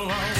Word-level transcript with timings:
alone. 0.00 0.39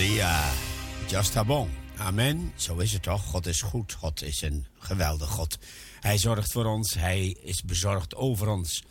Dia. 0.00 0.52
Just 1.08 1.44
bon. 1.46 1.68
Amen. 1.96 2.52
Zo 2.56 2.76
is 2.76 2.92
het 2.92 3.02
toch? 3.02 3.24
God 3.24 3.46
is 3.46 3.62
goed. 3.62 3.92
God 3.92 4.22
is 4.22 4.42
een 4.42 4.66
geweldig 4.78 5.28
God. 5.28 5.58
Hij 6.00 6.18
zorgt 6.18 6.52
voor 6.52 6.64
ons. 6.64 6.94
Hij 6.94 7.36
is 7.42 7.62
bezorgd 7.62 8.14
over 8.14 8.48
ons. 8.48 8.84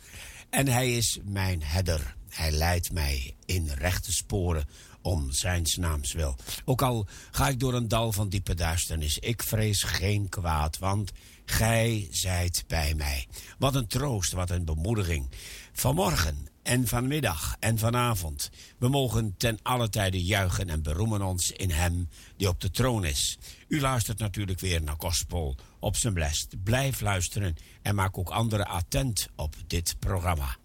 En 0.50 0.68
hij 0.68 0.96
is 0.96 1.18
mijn 1.24 1.62
herder. 1.62 2.14
Hij 2.28 2.50
leidt 2.50 2.92
mij 2.92 3.36
in 3.44 3.68
rechte 3.68 4.12
sporen 4.12 4.64
om 5.02 5.32
zijn 5.32 5.66
naams 5.78 6.12
wil. 6.12 6.36
Ook 6.64 6.82
al 6.82 7.06
ga 7.30 7.48
ik 7.48 7.60
door 7.60 7.74
een 7.74 7.88
dal 7.88 8.12
van 8.12 8.28
diepe 8.28 8.54
duisternis, 8.54 9.18
ik 9.18 9.42
vrees 9.42 9.82
geen 9.82 10.28
kwaad, 10.28 10.78
want 10.78 11.12
gij 11.44 12.08
zijt 12.10 12.64
bij 12.66 12.94
mij. 12.94 13.26
Wat 13.58 13.74
een 13.74 13.86
troost, 13.86 14.32
wat 14.32 14.50
een 14.50 14.64
bemoediging. 14.64 15.30
Vanmorgen 15.72 16.48
en 16.62 16.86
vanmiddag 16.86 17.56
en 17.58 17.78
vanavond. 17.78 18.50
We 18.78 18.88
mogen 18.88 19.34
ten 19.36 19.58
alle 19.62 19.88
tijde 19.88 20.24
juichen 20.24 20.68
en 20.68 20.82
beroemen 20.82 21.22
ons 21.22 21.50
in 21.50 21.70
Hem 21.70 22.08
die 22.36 22.48
op 22.48 22.60
de 22.60 22.70
troon 22.70 23.04
is. 23.04 23.38
U 23.68 23.80
luistert 23.80 24.18
natuurlijk 24.18 24.60
weer 24.60 24.82
naar 24.82 24.96
Gospel 24.98 25.56
op 25.78 25.96
zijn 25.96 26.14
blest. 26.14 26.62
Blijf 26.64 27.00
luisteren 27.00 27.56
en 27.82 27.94
maak 27.94 28.18
ook 28.18 28.30
anderen 28.30 28.66
attent 28.66 29.28
op 29.36 29.54
dit 29.66 29.96
programma. 29.98 30.56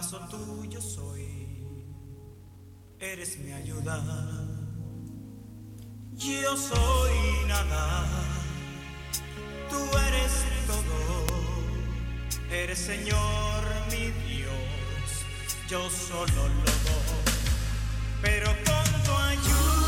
Vaso 0.00 0.18
tuyo 0.30 0.80
soy, 0.80 1.26
eres 2.98 3.38
mi 3.38 3.52
ayuda. 3.52 4.02
Yo 6.12 6.56
soy 6.56 7.18
nada, 7.46 8.06
tú 9.68 9.76
eres 10.08 10.32
todo, 10.70 11.26
eres 12.50 12.78
Señor 12.78 13.60
mi 13.90 14.10
Dios, 14.26 15.08
yo 15.68 15.90
solo 15.90 16.48
lo 16.48 16.72
doy, 16.86 17.32
pero 18.22 18.48
con 18.64 19.02
tu 19.04 19.12
ayuda 19.12 19.79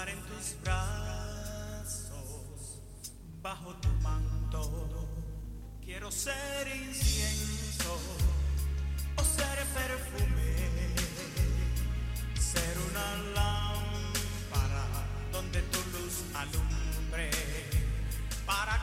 en 0.00 0.18
tus 0.22 0.56
brazos, 0.62 2.14
bajo 3.42 3.74
tu 3.76 3.88
manto. 4.00 5.08
Quiero 5.84 6.10
ser 6.10 6.66
incienso 6.74 7.98
o 9.16 9.22
ser 9.22 9.58
perfume, 9.74 10.94
ser 12.40 12.74
una 12.90 13.16
lámpara 13.34 14.86
donde 15.30 15.60
tu 15.60 15.78
luz 15.90 16.24
alumbre 16.34 17.30
para 18.46 18.81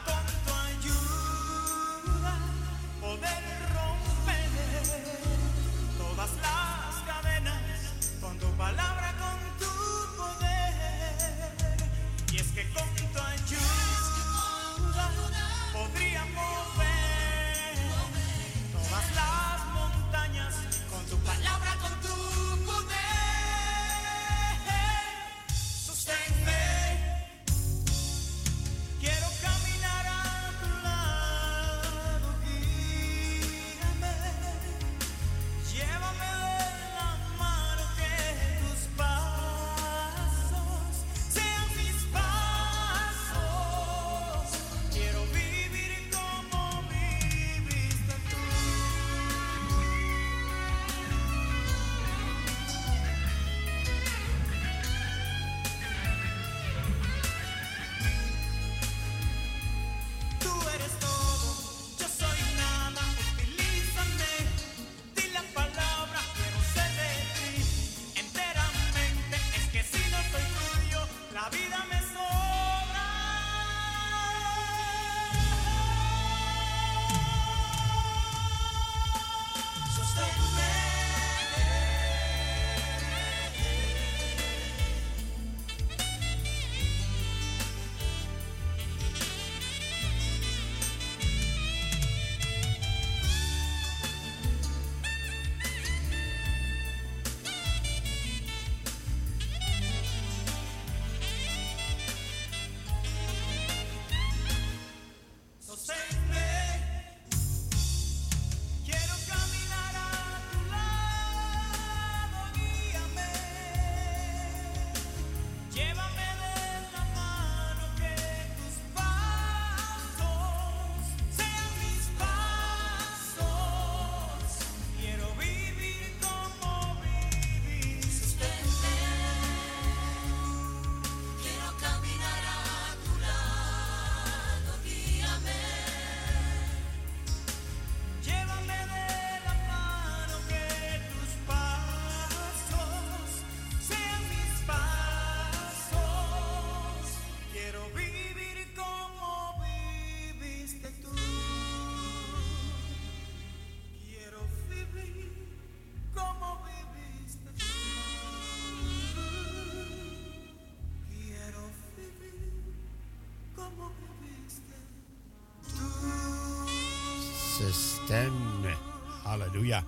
Halleluja. 169.23 169.83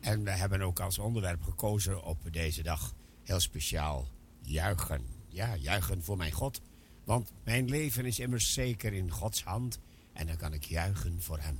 En 0.00 0.24
we 0.24 0.30
hebben 0.30 0.60
ook 0.60 0.80
als 0.80 0.98
onderwerp 0.98 1.42
gekozen 1.42 2.02
op 2.02 2.18
deze 2.30 2.62
dag 2.62 2.94
heel 3.22 3.40
speciaal 3.40 4.08
juichen. 4.42 5.06
Ja, 5.28 5.56
juichen 5.56 6.02
voor 6.02 6.16
mijn 6.16 6.32
God. 6.32 6.60
Want 7.04 7.32
mijn 7.44 7.68
leven 7.68 8.04
is 8.04 8.18
immers 8.18 8.52
zeker 8.52 8.92
in 8.92 9.10
Gods 9.10 9.44
hand 9.44 9.80
en 10.12 10.26
dan 10.26 10.36
kan 10.36 10.52
ik 10.52 10.64
juichen 10.64 11.22
voor 11.22 11.38
Hem. 11.38 11.58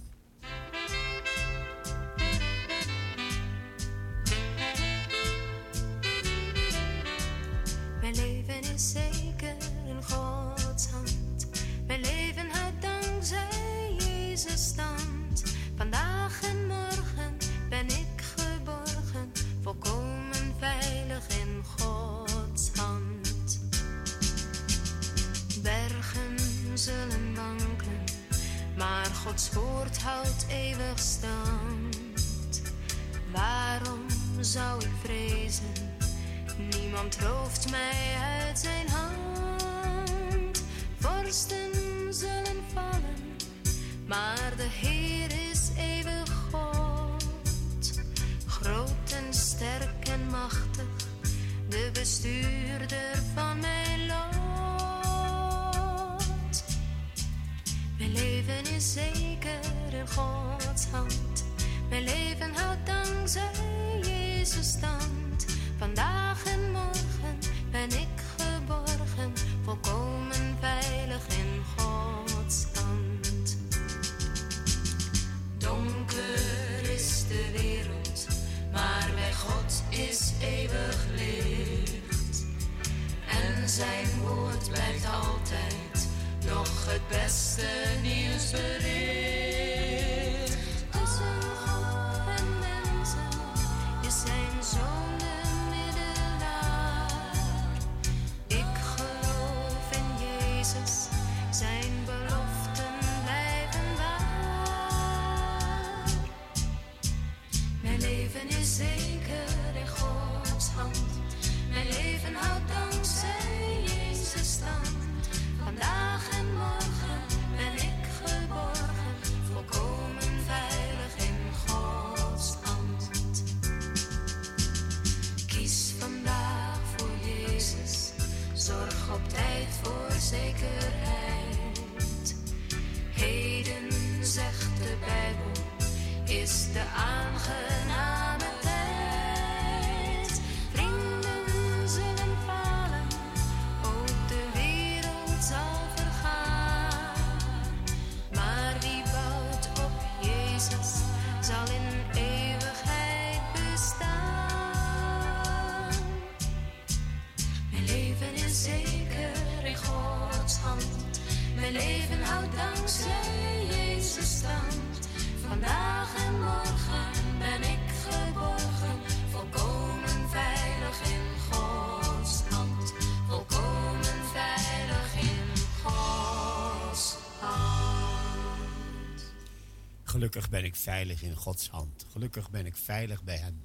Gelukkig 180.26 180.50
ben 180.50 180.64
ik 180.64 180.76
veilig 180.76 181.22
in 181.22 181.36
Gods 181.36 181.68
hand. 181.68 182.06
Gelukkig 182.10 182.50
ben 182.50 182.66
ik 182.66 182.76
veilig 182.76 183.24
bij 183.24 183.36
Hem. 183.36 183.60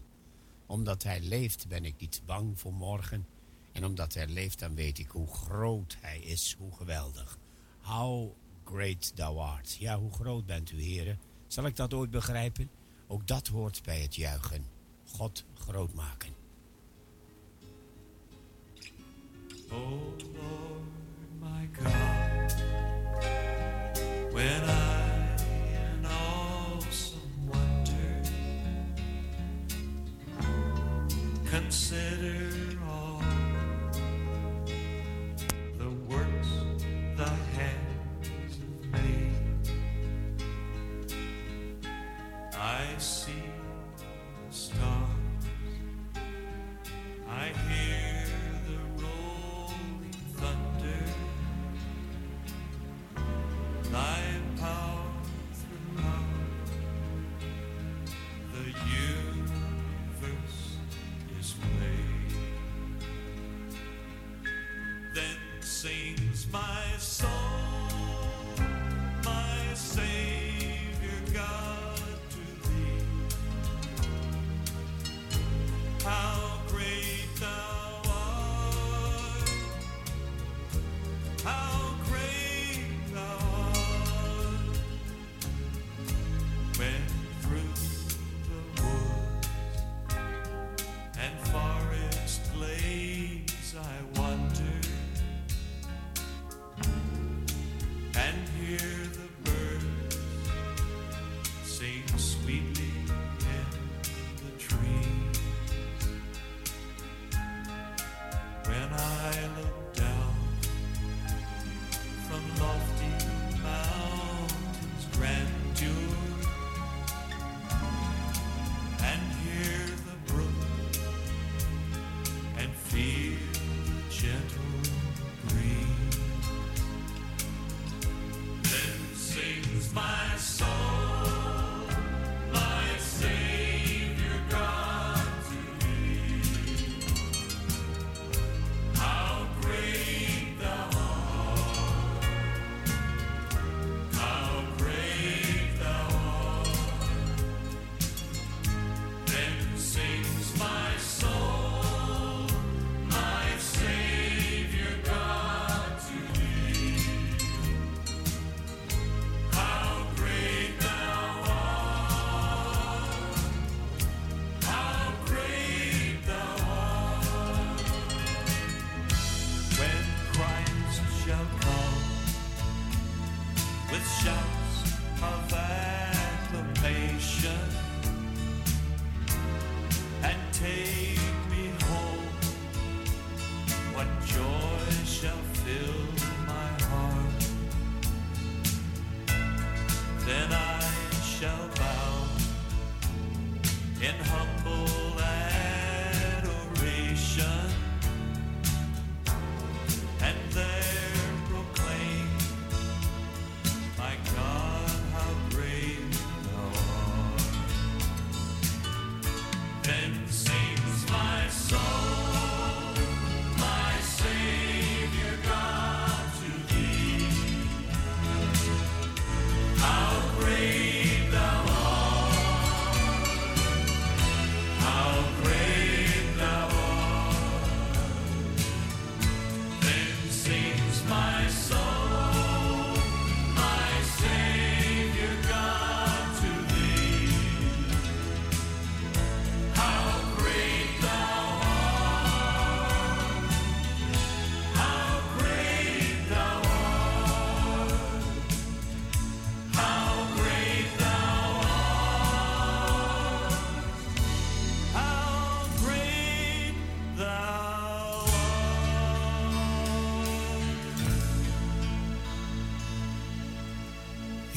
Omdat 0.66 1.04
Hij 1.04 1.22
leeft 1.22 1.68
ben 1.68 1.86
ik 1.86 1.94
niet 2.00 2.22
bang 2.26 2.60
voor 2.60 2.74
morgen. 2.74 3.28
En 3.72 3.86
omdat 3.86 4.14
Hij 4.14 4.28
leeft 4.28 4.60
dan 4.60 4.76
weet 4.76 5.00
ik 5.00 5.10
hoe 5.10 5.28
groot 5.28 5.98
Hij 6.02 6.20
is, 6.20 6.56
hoe 6.60 6.76
geweldig. 6.76 7.38
How 7.80 8.32
great 8.64 9.16
thou 9.16 9.38
art. 9.38 9.76
Ja, 9.80 10.00
hoe 10.00 10.12
groot 10.12 10.46
bent 10.46 10.72
u, 10.72 10.82
heren. 10.82 11.20
Zal 11.48 11.66
ik 11.66 11.76
dat 11.76 11.94
ooit 11.94 12.10
begrijpen? 12.10 12.70
Ook 13.08 13.28
dat 13.28 13.48
hoort 13.48 13.84
bij 13.84 14.02
het 14.02 14.16
juichen. 14.16 14.66
God 15.06 15.46
groot 15.54 15.94
maken. 15.94 16.34
Oh 19.72 20.18
Lord, 20.34 21.40
my 21.40 21.70
God, 21.74 22.54
when 24.34 24.64
I 24.64 25.11
Consider 31.52 32.80
all 32.90 33.22
the 35.78 35.90
works 36.08 36.48
thy 37.18 37.36
hands 37.58 38.56
have 38.62 39.04
made. 39.04 39.36
I 42.54 42.98
see. 43.00 43.41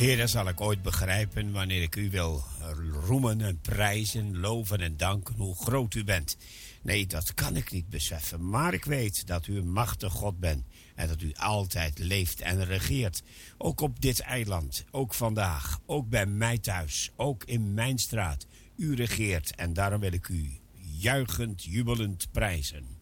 Heer, 0.04 0.28
zal 0.28 0.48
ik 0.48 0.60
ooit 0.60 0.82
begrijpen 0.82 1.52
wanneer 1.52 1.82
ik 1.82 1.96
u 1.96 2.10
wil 2.10 2.44
roemen 3.06 3.40
en 3.40 3.60
prijzen, 3.60 4.38
loven 4.38 4.80
en 4.80 4.96
danken 4.96 5.34
hoe 5.34 5.54
groot 5.54 5.94
u 5.94 6.04
bent. 6.04 6.36
Nee, 6.82 7.06
dat 7.06 7.34
kan 7.34 7.56
ik 7.56 7.70
niet 7.70 7.88
beseffen, 7.88 8.48
maar 8.48 8.74
ik 8.74 8.84
weet 8.84 9.26
dat 9.26 9.46
u 9.46 9.56
een 9.56 9.72
machtig 9.72 10.12
God 10.12 10.38
bent 10.38 10.64
en 10.94 11.08
dat 11.08 11.22
u 11.22 11.32
altijd 11.34 11.98
leeft 11.98 12.40
en 12.40 12.64
regeert. 12.64 13.22
Ook 13.58 13.80
op 13.80 14.00
dit 14.00 14.20
eiland, 14.20 14.84
ook 14.90 15.14
vandaag, 15.14 15.78
ook 15.86 16.08
bij 16.08 16.26
mij 16.26 16.58
thuis, 16.58 17.10
ook 17.16 17.44
in 17.44 17.74
mijn 17.74 17.98
straat. 17.98 18.46
U 18.76 18.94
regeert 18.94 19.54
en 19.54 19.72
daarom 19.72 20.00
wil 20.00 20.12
ik 20.12 20.28
u 20.28 20.60
juichend, 20.98 21.64
jubelend 21.64 22.28
prijzen. 22.32 22.93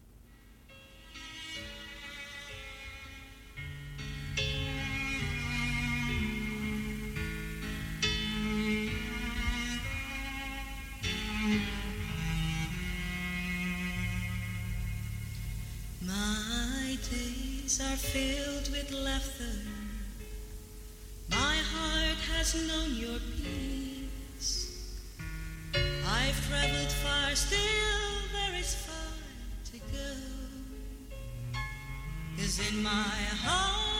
Days 17.77 17.91
are 17.91 17.95
filled 17.95 18.69
with 18.71 18.91
laughter. 18.91 19.57
My 21.29 21.55
heart 21.55 22.17
has 22.31 22.55
known 22.67 22.95
your 22.95 23.19
peace. 23.37 24.99
I've 25.75 26.47
traveled 26.49 26.91
far, 26.91 27.35
still 27.35 27.59
there 28.33 28.59
is 28.59 28.75
far 28.75 29.13
to 29.71 29.77
go. 29.91 31.59
Cause 32.37 32.59
in 32.69 32.83
my 32.83 32.89
heart 32.89 33.92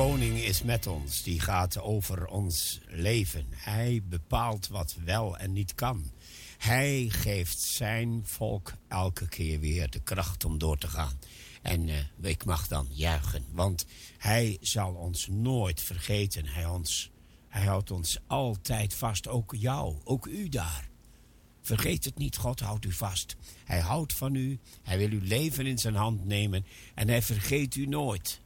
koning 0.00 0.38
is 0.38 0.62
met 0.62 0.86
ons, 0.86 1.22
die 1.22 1.40
gaat 1.40 1.80
over 1.80 2.26
ons 2.26 2.80
leven. 2.86 3.46
Hij 3.50 4.02
bepaalt 4.08 4.68
wat 4.68 4.96
wel 5.04 5.36
en 5.36 5.52
niet 5.52 5.74
kan. 5.74 6.10
Hij 6.58 7.06
geeft 7.08 7.60
zijn 7.60 8.22
volk 8.24 8.72
elke 8.88 9.28
keer 9.28 9.60
weer 9.60 9.90
de 9.90 10.00
kracht 10.02 10.44
om 10.44 10.58
door 10.58 10.78
te 10.78 10.88
gaan. 10.88 11.18
En 11.62 11.88
eh, 11.88 11.96
ik 12.20 12.44
mag 12.44 12.68
dan 12.68 12.86
juichen, 12.90 13.44
want 13.52 13.86
hij 14.18 14.58
zal 14.60 14.94
ons 14.94 15.26
nooit 15.28 15.80
vergeten. 15.80 16.46
Hij, 16.46 16.66
ons, 16.66 17.10
hij 17.48 17.64
houdt 17.64 17.90
ons 17.90 18.18
altijd 18.26 18.94
vast, 18.94 19.28
ook 19.28 19.54
jou, 19.58 19.96
ook 20.04 20.26
u 20.26 20.48
daar. 20.48 20.88
Vergeet 21.62 22.04
het 22.04 22.18
niet, 22.18 22.36
God 22.36 22.60
houdt 22.60 22.84
u 22.84 22.92
vast. 22.92 23.36
Hij 23.64 23.80
houdt 23.80 24.12
van 24.12 24.34
u, 24.34 24.58
hij 24.82 24.98
wil 24.98 25.10
uw 25.10 25.22
leven 25.22 25.66
in 25.66 25.78
zijn 25.78 25.94
hand 25.94 26.24
nemen 26.24 26.66
en 26.94 27.08
hij 27.08 27.22
vergeet 27.22 27.74
u 27.74 27.86
nooit. 27.86 28.40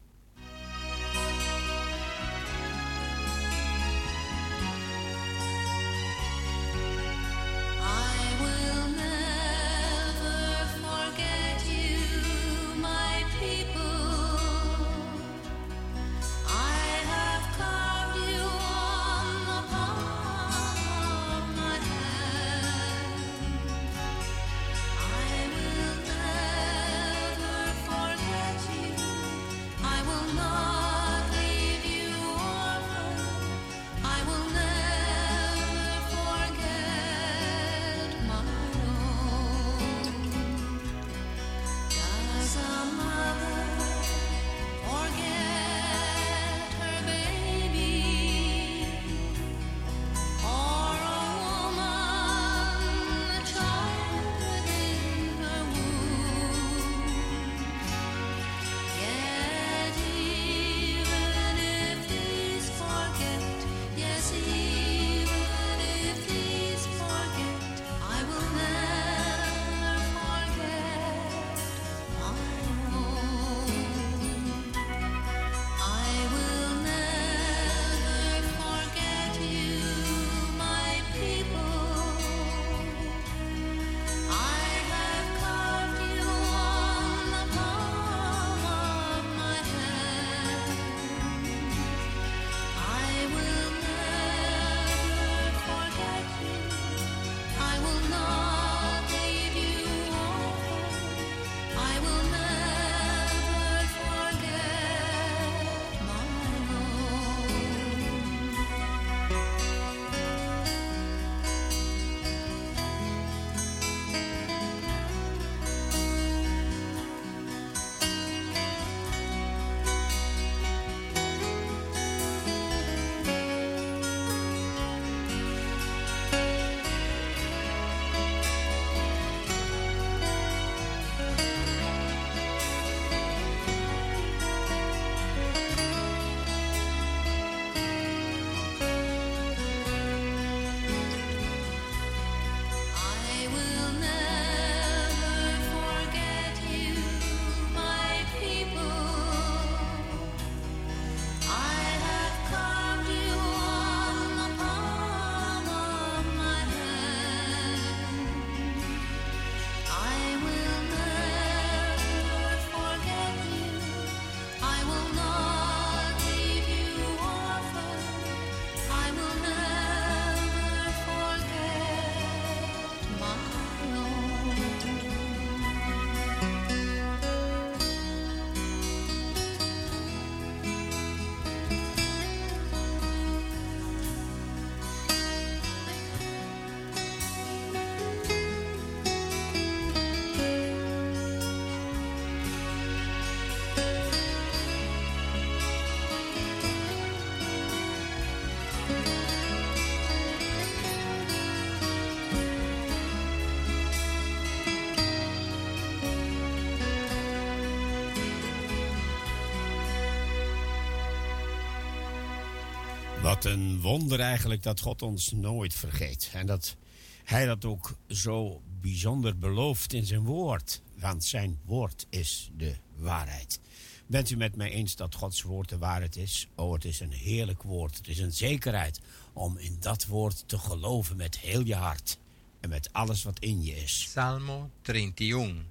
Een 213.44 213.80
wonder 213.80 214.20
eigenlijk 214.20 214.62
dat 214.62 214.80
God 214.80 215.02
ons 215.02 215.32
nooit 215.32 215.74
vergeet. 215.74 216.30
En 216.32 216.46
dat 216.46 216.76
Hij 217.24 217.46
dat 217.46 217.64
ook 217.64 217.96
zo 218.08 218.62
bijzonder 218.80 219.38
belooft 219.38 219.92
in 219.92 220.04
zijn 220.04 220.24
woord. 220.24 220.82
Want 220.98 221.24
zijn 221.24 221.58
woord 221.64 222.06
is 222.10 222.50
de 222.56 222.74
waarheid. 222.96 223.60
Bent 224.06 224.30
u 224.30 224.36
met 224.36 224.56
mij 224.56 224.70
eens 224.70 224.96
dat 224.96 225.14
Gods 225.14 225.42
woord 225.42 225.68
de 225.68 225.78
waarheid 225.78 226.16
is? 226.16 226.48
Oh, 226.54 226.72
het 226.72 226.84
is 226.84 227.00
een 227.00 227.12
heerlijk 227.12 227.62
woord. 227.62 227.96
Het 227.96 228.08
is 228.08 228.18
een 228.18 228.32
zekerheid 228.32 229.00
om 229.32 229.58
in 229.58 229.76
dat 229.80 230.06
woord 230.06 230.48
te 230.48 230.58
geloven 230.58 231.16
met 231.16 231.38
heel 231.38 231.64
je 231.64 231.74
hart. 231.74 232.18
En 232.60 232.68
met 232.68 232.92
alles 232.92 233.22
wat 233.22 233.38
in 233.38 233.62
je 233.62 233.76
is. 233.76 234.08
Salmo 234.10 234.70
31, 234.82 235.64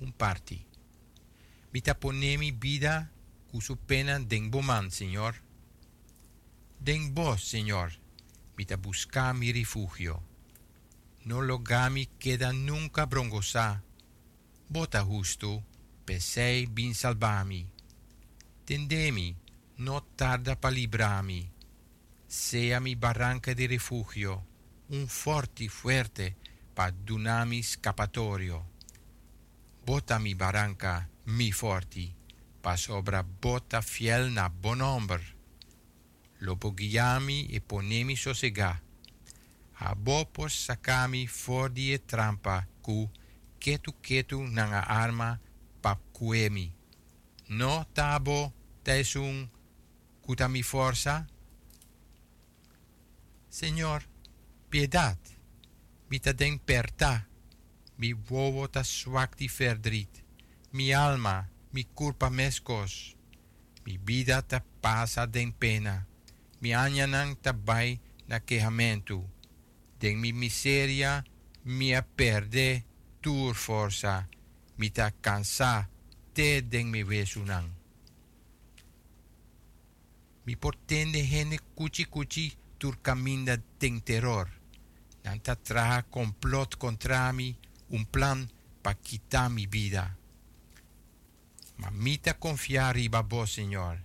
un 0.00 0.12
parti. 0.16 0.64
Mitaponemi 1.70 2.56
vida 2.58 3.10
cusu 3.50 3.76
pena 3.86 4.18
den 4.18 4.50
boman, 4.50 4.90
Señor. 4.90 5.34
Den 6.84 7.14
vos, 7.14 7.44
Señor, 7.44 7.92
mita 8.56 8.76
busca 8.76 9.32
mi 9.32 9.52
refugio. 9.52 10.20
No 11.22 11.40
logami 11.40 12.08
queda 12.18 12.52
nunca 12.52 13.06
brongosa. 13.06 13.84
Bota 14.68 15.04
justo, 15.04 15.62
pesei 16.04 16.66
bin 16.66 16.96
salvami. 16.96 17.70
Tendemi, 18.64 19.36
no 19.76 20.02
tarda 20.16 20.56
pa 20.56 20.70
librami. 20.70 21.48
Sea 22.26 22.80
mi 22.80 22.96
barranca 22.96 23.52
di 23.52 23.66
refugio, 23.66 24.46
un 24.88 25.06
forti 25.06 25.68
fuerte 25.68 26.34
pa 26.74 26.90
dunami 26.90 27.62
scappatorio. 27.62 28.70
Bota 29.84 30.18
mi 30.18 30.34
barranca, 30.34 31.08
mi 31.26 31.52
forti, 31.52 32.12
pa 32.60 32.74
sobra 32.74 33.22
bota 33.22 33.80
fiel 33.82 34.32
na. 34.32 34.50
Lopo 34.50 35.31
guiami 36.44 37.46
e 37.50 37.60
ponemi 37.60 38.16
sosega. 38.16 38.82
A 39.78 39.94
bopos 39.94 40.52
sacami 40.52 41.26
fordi 41.26 41.92
e 41.92 41.98
trampa 41.98 42.66
cu 42.80 43.10
ketu 43.58 43.92
ketu 44.00 44.42
nanga 44.46 44.82
arma 44.86 45.40
pap 45.80 45.98
kuemi. 46.12 46.72
No 47.48 47.84
tabo 47.92 48.52
tesum 48.82 49.50
kutami 50.22 50.62
forza? 50.62 51.26
Señor, 53.48 54.02
piedad, 54.70 55.18
mita 56.08 56.32
den 56.32 56.58
perta, 56.58 57.28
mi 57.96 58.12
vovo 58.12 58.68
ta 58.70 58.82
swak 58.82 59.36
di 59.36 59.48
verdriet, 59.48 60.24
mi 60.70 60.92
alma, 60.92 61.48
mi 61.70 61.84
culpa 61.84 62.30
mescos, 62.30 63.14
mi 63.84 63.98
vida 63.98 64.42
ta 64.42 64.64
pasa 64.80 65.26
den 65.26 65.52
pena, 65.52 66.06
mi 66.62 66.70
anyanang 66.74 67.34
tabay 67.42 67.98
na 68.30 68.38
quejamento, 68.38 69.26
den 69.98 70.20
mi 70.22 70.32
miseria, 70.32 71.24
mia 71.64 72.02
perde 72.02 72.84
tur 73.20 73.54
forza, 73.54 74.28
mi 74.78 74.90
ta 74.90 75.10
cansa, 75.10 75.88
te 76.32 76.62
den 76.62 76.90
mi 76.90 77.02
wesunang. 77.02 77.66
Mi 80.46 80.56
portende 80.56 81.18
hene 81.26 81.58
cuchi 81.74 82.06
cuchi 82.06 82.54
tur 82.78 83.00
caminda 83.02 83.58
ten 83.78 84.02
terror. 84.02 84.48
Nanta 85.22 85.54
traja 85.56 86.02
complot 86.02 86.76
contra 86.76 87.32
mi, 87.32 87.56
un 87.90 88.04
plan 88.06 88.50
pa 88.82 88.94
quitar 88.94 89.50
mi 89.50 89.66
vida. 89.66 90.16
Ma 91.76 91.90
mita 91.90 92.38
confiar 92.38 92.94
riba 92.94 93.22
bo, 93.22 93.46
Señor. 93.46 94.02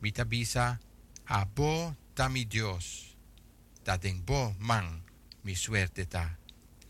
Mita 0.00 0.24
bisa 0.24 0.78
a 1.28 1.44
bo 1.44 1.94
ta 2.14 2.28
mi 2.28 2.46
Dios. 2.46 3.16
Bo 4.24 4.54
man 4.58 5.02
mi 5.42 5.54
suerte 5.54 6.08
ta. 6.08 6.36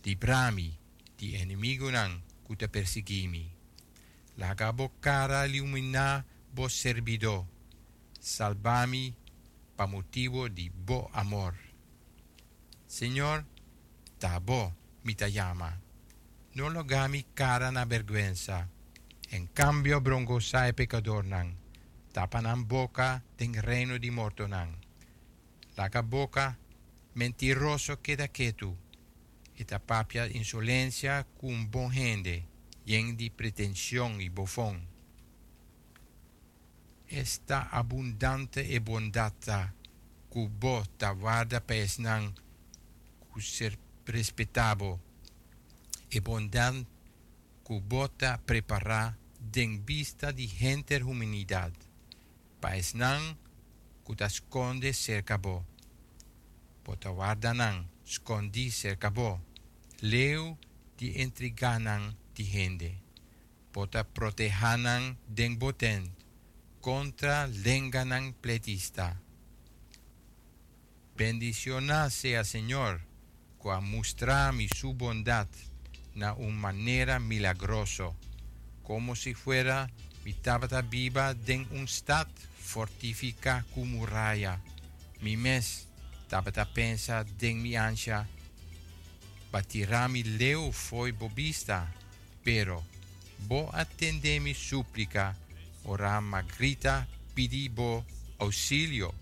Librami 0.03 0.79
di 1.17 1.35
enemigo 1.35 1.91
nan 1.91 2.23
cuta 2.43 2.69
persigimi. 2.69 3.51
Laga 4.39 4.73
bo 4.73 4.93
cara 5.01 5.45
illumina 5.45 6.25
bo 6.51 6.69
servido. 6.69 7.47
Salvami 8.19 9.15
pa 9.75 9.87
motivo 9.87 10.49
di 10.49 10.71
bo 10.71 11.11
amor. 11.13 11.55
Señor, 12.87 13.45
ta 14.19 14.39
bo 14.41 14.75
mi 15.03 15.15
ta 15.15 15.27
llama. 15.27 15.75
No 16.55 16.69
logami 16.71 17.27
cara 17.35 17.71
na 17.71 17.85
vergüenza. 17.85 18.69
En 19.31 19.47
cambio 19.53 20.01
brongosa 20.01 20.67
e 20.69 20.73
pecador 20.73 21.25
nan. 21.25 21.58
Tapanan 22.19 22.67
boca 22.67 23.23
den 23.39 23.55
reino 23.63 23.97
di 23.97 24.11
morto 24.11 24.49
nan. 24.49 24.75
Laga 25.77 26.03
boca 26.03 26.59
mentiroso 27.13 28.01
queda 28.01 28.27
quieto. 28.27 28.77
E 29.55 29.65
tapapia 29.65 30.27
insolencia 30.27 31.25
cum 31.39 31.71
bon 31.71 31.93
gente. 31.93 32.45
Yen 32.83 33.15
di 33.15 33.31
pretensión 33.31 34.21
y 34.21 34.31
bofón 34.31 34.83
esta 37.07 37.71
abundante 37.71 38.67
e 38.67 38.81
bondata 38.81 39.73
cubo 40.29 40.85
ta 40.99 41.13
guarda 41.13 41.61
pesnan 41.61 42.35
cu 43.31 43.41
ser 43.41 43.79
respetabo 44.05 45.01
e 46.09 46.21
bondan 46.21 46.85
cubota 47.63 48.39
prepara 48.45 49.17
den 49.39 49.85
vista 49.85 50.33
di 50.33 50.47
gente 50.49 51.01
humanidad 51.01 51.88
paesnan 52.61 53.37
cu 54.05 54.15
ta 54.15 54.29
sconde 54.29 54.93
cerca 54.93 55.39
bo. 55.39 55.65
Pota 56.83 57.11
guardanan 57.11 57.87
scondi 58.05 58.71
cerca 58.71 59.11
bo. 59.11 59.41
Leu 60.01 60.57
di 60.97 61.21
intriganan 61.21 62.17
di 62.35 62.45
gente 62.45 63.07
pota 63.79 64.03
protejanan 64.05 65.17
den 65.27 65.59
boten 65.59 66.11
contra 66.81 67.47
lenganan 67.47 68.35
pletista. 68.35 69.21
Bendicioná 71.17 72.11
sea 72.11 72.45
Señor, 72.45 73.01
qua 73.59 73.81
mustra 73.81 74.53
mi 74.53 74.69
su 74.69 74.95
bondad 74.95 75.49
na 76.15 76.33
un 76.35 76.57
manera 76.57 77.19
milagroso, 77.19 78.17
como 78.83 79.15
si 79.15 79.35
fuera 79.35 79.89
mi 80.25 80.33
tabata 80.33 80.83
viva 80.83 81.35
den 81.35 81.67
un 81.71 81.87
stat 81.87 82.29
fortifica 82.69 83.65
como 83.75 84.05
raya. 84.05 84.61
Mi 85.23 85.37
mes 85.37 85.87
tabata 86.29 86.67
pensa 86.67 87.25
den 87.25 87.63
mi 87.63 87.77
ansia, 87.77 88.29
batirá 89.51 90.09
mi 90.09 90.23
leu 90.23 90.71
foi 90.73 91.13
bobista, 91.13 91.89
pero 92.45 92.85
bo 93.49 93.71
attende 93.73 94.39
mi 94.41 94.55
súplica, 94.55 95.35
ora 95.85 96.21
magrita 96.21 97.09
pidibo 97.35 98.05
auxilio. 98.39 99.15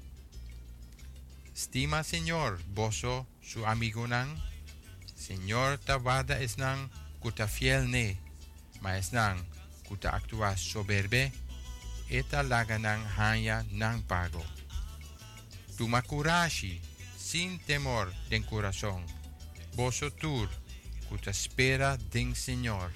Stima 1.54 2.02
Señor, 2.02 2.58
boso 2.74 3.26
su 3.40 3.64
amigo 3.64 4.06
nan. 4.06 4.28
Señor 5.14 5.78
tabada 5.78 6.40
es 6.40 6.58
nan 6.58 6.90
kuta 7.20 7.46
fiel 7.46 7.90
ne, 7.90 8.18
ma 8.82 8.98
es 8.98 9.12
nan 9.12 9.38
kuta 9.88 10.10
actua 10.10 10.56
soberbe, 10.56 11.32
italaga 12.10 12.78
ng 12.78 13.02
haya 13.18 13.66
ng 13.70 14.02
pago. 14.06 14.42
Tumakurashi 15.76 16.80
sin 17.16 17.58
temor 17.58 18.12
del 18.30 18.46
corazón. 18.46 19.04
Vosotros, 19.74 20.48
cuta 21.08 21.30
espera 21.30 21.98
Señor. 22.34 22.90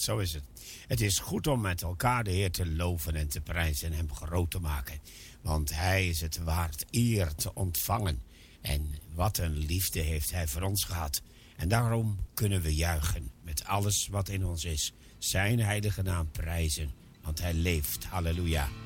zo 0.00 0.18
is 0.18 0.32
het. 0.32 0.44
Het 0.86 1.00
is 1.00 1.18
goed 1.18 1.46
om 1.46 1.60
met 1.60 1.82
elkaar 1.82 2.24
de 2.24 2.30
Heer 2.30 2.50
te 2.50 2.66
loven 2.66 3.14
en 3.14 3.28
te 3.28 3.40
prijzen 3.40 3.90
en 3.90 3.96
Hem 3.96 4.14
groot 4.14 4.50
te 4.50 4.58
maken. 4.58 4.98
Want 5.40 5.74
Hij 5.74 6.08
is 6.08 6.20
het 6.20 6.38
waard 6.38 6.84
eer 6.90 7.34
te 7.34 7.54
ontvangen. 7.54 8.22
En 8.60 8.94
wat 9.14 9.38
een 9.38 9.58
liefde 9.58 10.00
heeft 10.00 10.30
Hij 10.30 10.48
voor 10.48 10.62
ons 10.62 10.84
gehad. 10.84 11.22
En 11.56 11.68
daarom 11.68 12.18
kunnen 12.34 12.62
we 12.62 12.74
juichen 12.74 13.30
met 13.42 13.64
alles 13.64 14.08
wat 14.10 14.28
in 14.28 14.46
ons 14.46 14.64
is. 14.64 14.92
Zijn 15.18 15.60
heilige 15.60 16.02
naam 16.02 16.30
prijzen, 16.30 16.90
want 17.22 17.40
Hij 17.40 17.54
leeft. 17.54 18.04
Halleluja. 18.04 18.79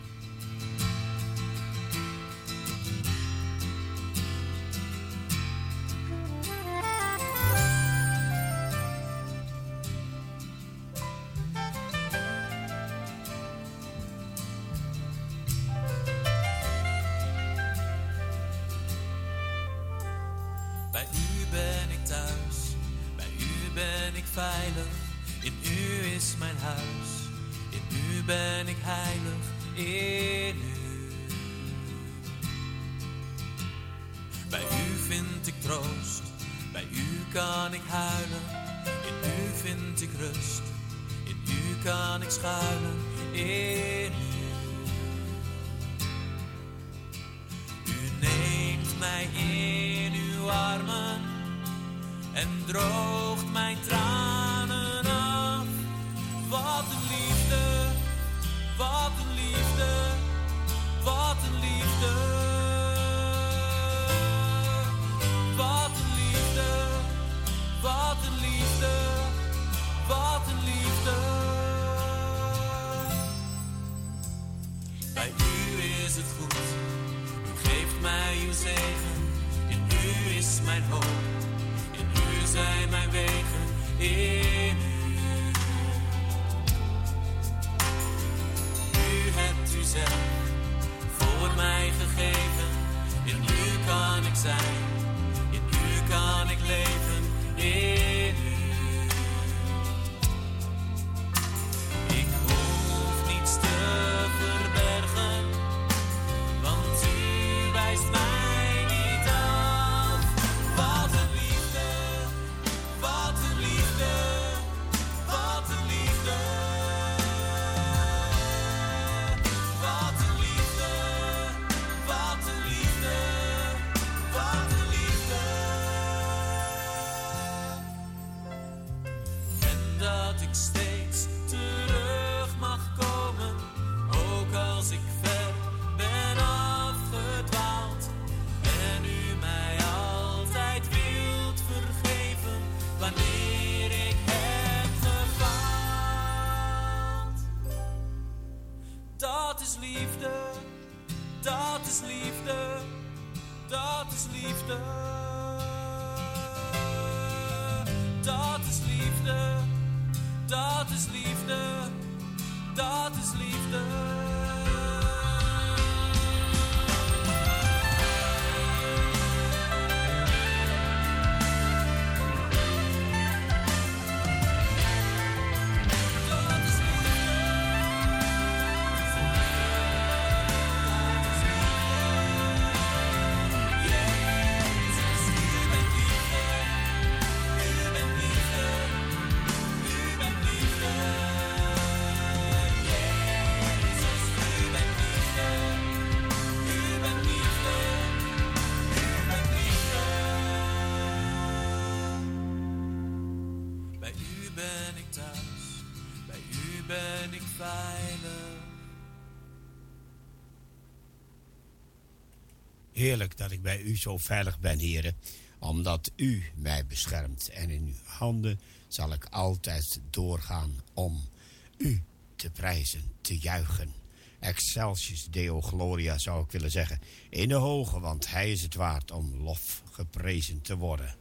bij 213.65 213.81
u 213.81 213.97
zo 213.97 214.17
veilig 214.19 214.59
ben, 214.59 214.79
heren, 214.79 215.17
omdat 215.59 216.11
u 216.17 216.45
mij 216.55 216.87
beschermt. 216.87 217.49
En 217.49 217.71
in 217.71 217.87
uw 217.87 218.13
handen 218.13 218.61
zal 218.89 219.13
ik 219.13 219.25
altijd 219.25 220.01
doorgaan 220.11 220.83
om 220.95 221.29
u 221.77 222.03
te 222.37 222.51
prijzen, 222.51 223.13
te 223.21 223.39
juichen. 223.39 223.93
Excelsis 224.41 225.27
Deo 225.31 225.61
Gloria 225.61 226.19
zou 226.19 226.45
ik 226.45 226.51
willen 226.51 226.71
zeggen. 226.71 227.01
In 227.31 227.49
de 227.49 227.55
hoge, 227.55 228.01
want 228.01 228.31
hij 228.31 228.53
is 228.53 228.63
het 228.63 228.75
waard 228.75 229.11
om 229.11 229.35
lof 229.35 229.83
geprezen 229.93 230.63
te 230.63 230.77
worden. 230.77 231.15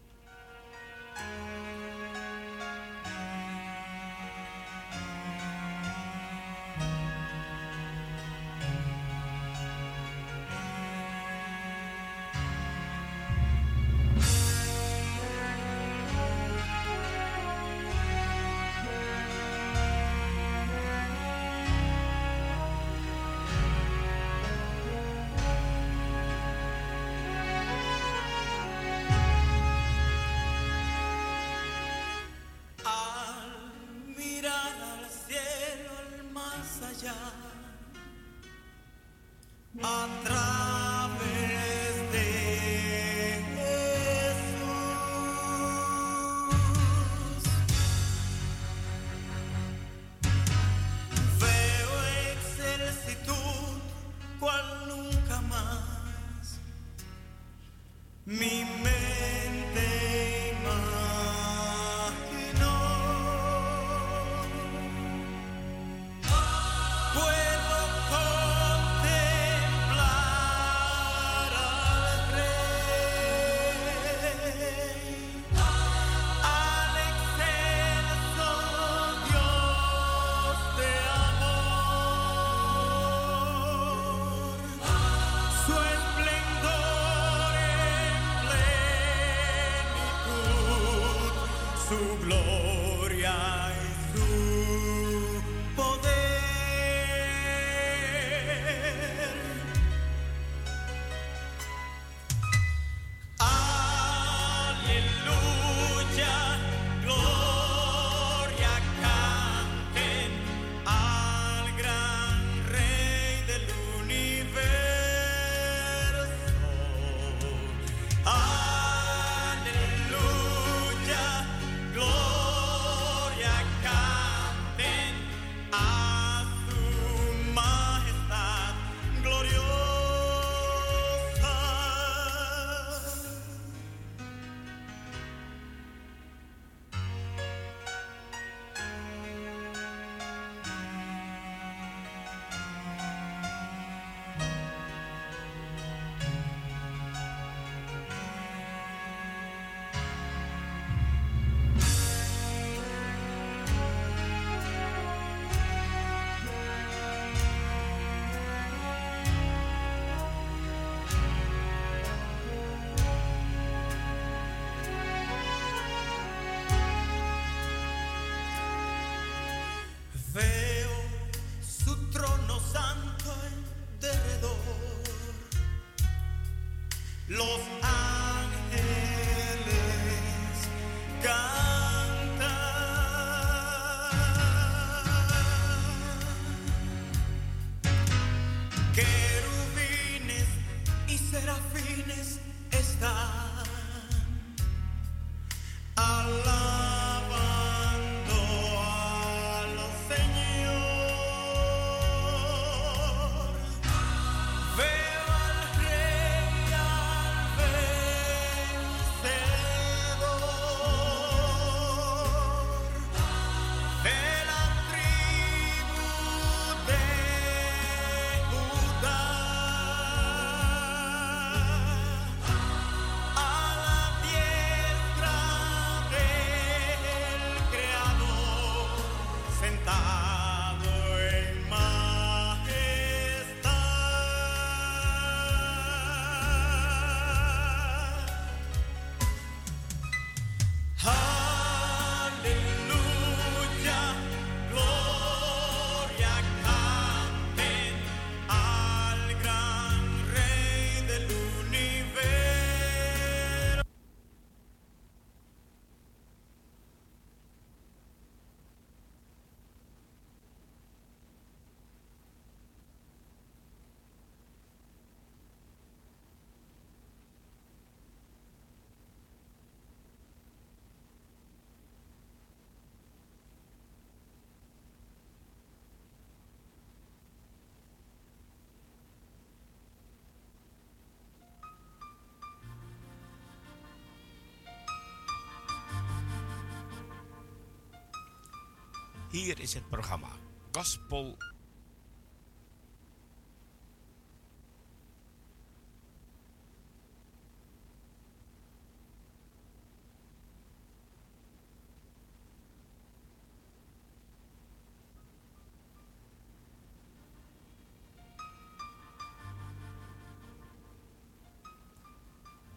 Hier 289.34 289.60
is 289.60 289.74
het 289.74 289.90
programma. 289.90 290.28
Gospel. 290.72 291.38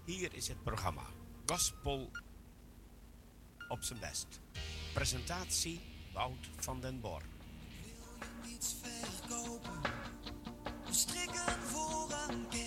Hier 0.05 0.35
is 0.35 0.49
het 0.49 0.63
programma. 0.63 1.03
Gospel. 1.47 2.11
Op 3.69 3.83
zijn 3.83 4.01
best. 4.01 4.41
Presentatie. 4.95 5.96
Wout 6.17 6.49
van 6.57 6.81
den 6.81 7.01
Bor. 7.01 7.23
wil 7.83 8.29
je 8.43 8.49
niets 8.49 8.75
verkopen, 8.83 9.81
we 10.87 10.93
strikken 10.93 11.53
voor 11.63 12.11
een 12.29 12.49
keer. 12.49 12.66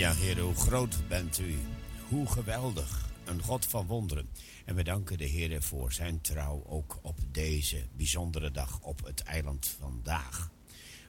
Ja, 0.00 0.14
Heer, 0.14 0.40
hoe 0.40 0.54
groot 0.54 1.08
bent 1.08 1.38
u? 1.38 1.58
Hoe 2.08 2.26
geweldig. 2.26 3.10
Een 3.24 3.42
God 3.42 3.66
van 3.66 3.86
wonderen. 3.86 4.28
En 4.64 4.74
we 4.74 4.84
danken 4.84 5.18
de 5.18 5.24
Heer 5.24 5.62
voor 5.62 5.92
zijn 5.92 6.20
trouw 6.20 6.64
ook 6.66 6.98
op 7.02 7.18
deze 7.30 7.86
bijzondere 7.96 8.50
dag 8.50 8.80
op 8.80 9.04
het 9.04 9.22
eiland 9.22 9.76
vandaag. 9.78 10.50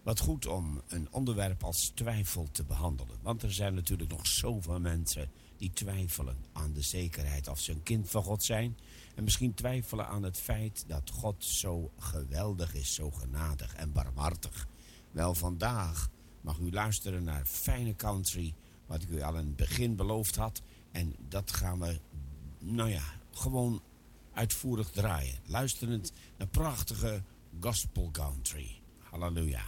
Wat 0.03 0.19
goed 0.19 0.45
om 0.45 0.81
een 0.87 1.07
onderwerp 1.11 1.63
als 1.63 1.91
twijfel 1.95 2.47
te 2.51 2.63
behandelen. 2.63 3.17
Want 3.21 3.43
er 3.43 3.53
zijn 3.53 3.73
natuurlijk 3.73 4.11
nog 4.11 4.27
zoveel 4.27 4.79
mensen 4.79 5.31
die 5.57 5.71
twijfelen 5.73 6.37
aan 6.53 6.73
de 6.73 6.81
zekerheid 6.81 7.47
of 7.47 7.59
ze 7.59 7.71
een 7.71 7.83
kind 7.83 8.09
van 8.09 8.23
God 8.23 8.43
zijn. 8.43 8.77
En 9.15 9.23
misschien 9.23 9.53
twijfelen 9.53 10.07
aan 10.07 10.23
het 10.23 10.37
feit 10.37 10.83
dat 10.87 11.09
God 11.09 11.45
zo 11.45 11.91
geweldig 11.97 12.73
is, 12.73 12.93
zo 12.93 13.11
genadig 13.11 13.75
en 13.75 13.91
barmhartig. 13.91 14.67
Wel, 15.11 15.35
vandaag 15.35 16.09
mag 16.41 16.57
u 16.57 16.71
luisteren 16.71 17.23
naar 17.23 17.45
fijne 17.45 17.95
country, 17.95 18.53
wat 18.91 19.01
ik 19.01 19.09
u 19.09 19.21
al 19.21 19.37
in 19.37 19.45
het 19.45 19.55
begin 19.55 19.95
beloofd 19.95 20.35
had. 20.35 20.61
En 20.91 21.15
dat 21.29 21.51
gaan 21.51 21.79
we, 21.79 21.99
nou 22.59 22.89
ja, 22.89 23.03
gewoon 23.31 23.81
uitvoerig 24.33 24.89
draaien. 24.89 25.39
Luisterend 25.45 26.11
naar 26.37 26.47
prachtige 26.47 27.23
gospel 27.59 28.09
country. 28.11 28.81
Halleluja. 28.99 29.63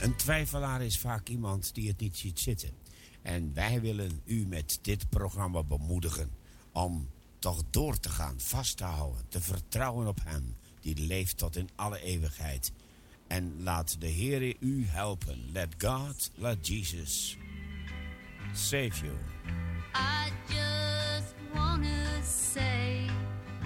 Een 0.00 0.16
twijfelaar 0.16 0.82
is 0.82 0.98
vaak 0.98 1.28
iemand 1.28 1.74
die 1.74 1.88
het 1.88 2.00
niet 2.00 2.16
ziet 2.16 2.40
zitten. 2.40 2.70
En 3.22 3.54
wij 3.54 3.80
willen 3.80 4.20
u 4.24 4.46
met 4.46 4.78
dit 4.82 5.08
programma 5.08 5.62
bemoedigen 5.62 6.30
om 6.72 7.08
toch 7.38 7.62
door 7.70 7.98
te 7.98 8.08
gaan, 8.08 8.40
vast 8.40 8.76
te 8.76 8.84
houden, 8.84 9.24
te 9.28 9.40
vertrouwen 9.40 10.06
op 10.06 10.18
Hem 10.24 10.56
die 10.80 11.06
leeft 11.06 11.38
tot 11.38 11.56
in 11.56 11.68
alle 11.74 12.00
eeuwigheid. 12.00 12.72
En 13.26 13.62
laat 13.62 14.00
de 14.00 14.06
Heer 14.06 14.56
u 14.60 14.86
helpen. 14.86 15.52
Let 15.52 15.74
God, 15.78 16.30
let 16.34 16.66
Jesus 16.66 17.36
save 18.52 19.04
you. 19.04 19.16
I 19.94 20.32
just 20.46 21.34
wanna 21.54 22.22
say 22.22 23.06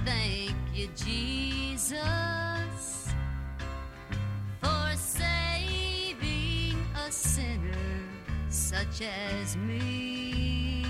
thank 0.05 0.55
you, 0.73 0.89
Jesus. 0.95 2.34
such 8.85 9.07
as 9.07 9.57
me. 9.57 10.85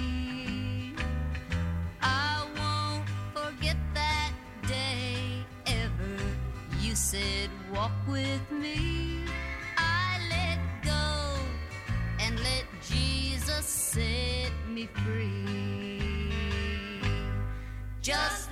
I 2.03 2.47
won't 2.59 3.09
forget 3.33 3.77
that 3.95 4.33
day 4.67 5.45
ever. 5.67 6.17
You 6.81 6.95
said, 6.95 7.51
Walk 7.73 7.93
with 8.09 8.51
me. 8.51 9.25
I 9.77 10.19
let 10.31 10.59
go 10.83 11.39
and 12.21 12.39
let 12.41 12.65
Jesus 12.83 13.65
set 13.65 14.51
me 14.69 14.89
free. 15.05 16.33
Just 18.03 18.44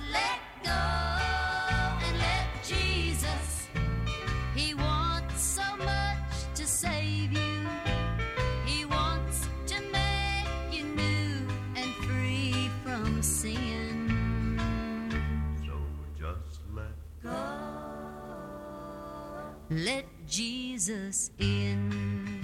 brings 20.85 20.89
us 21.07 21.31
in. 21.39 22.39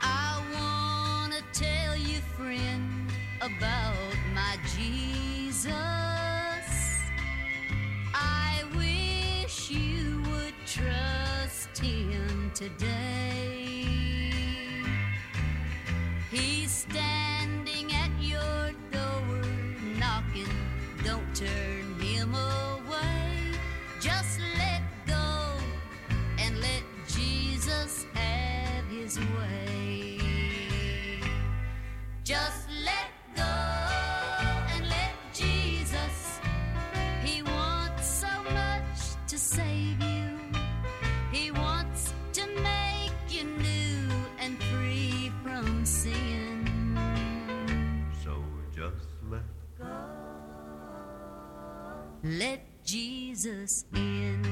I 0.00 0.42
wanna 0.54 1.40
tell 1.52 1.96
you, 1.96 2.20
friend, 2.36 3.10
about 3.40 3.94
my 4.34 4.56
Jesus. 4.76 5.70
I 8.14 8.64
wish 8.76 9.70
you 9.70 10.22
would 10.30 10.54
trust 10.66 11.78
him 11.78 12.50
today. 12.54 12.97
Jesus 53.38 53.84
in. 53.92 54.44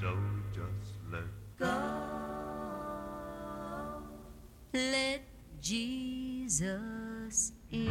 So 0.00 0.14
just 0.52 0.92
let 1.10 1.24
go. 1.58 1.72
Let 4.72 5.20
Jesus 5.60 7.52
in. 7.68 7.90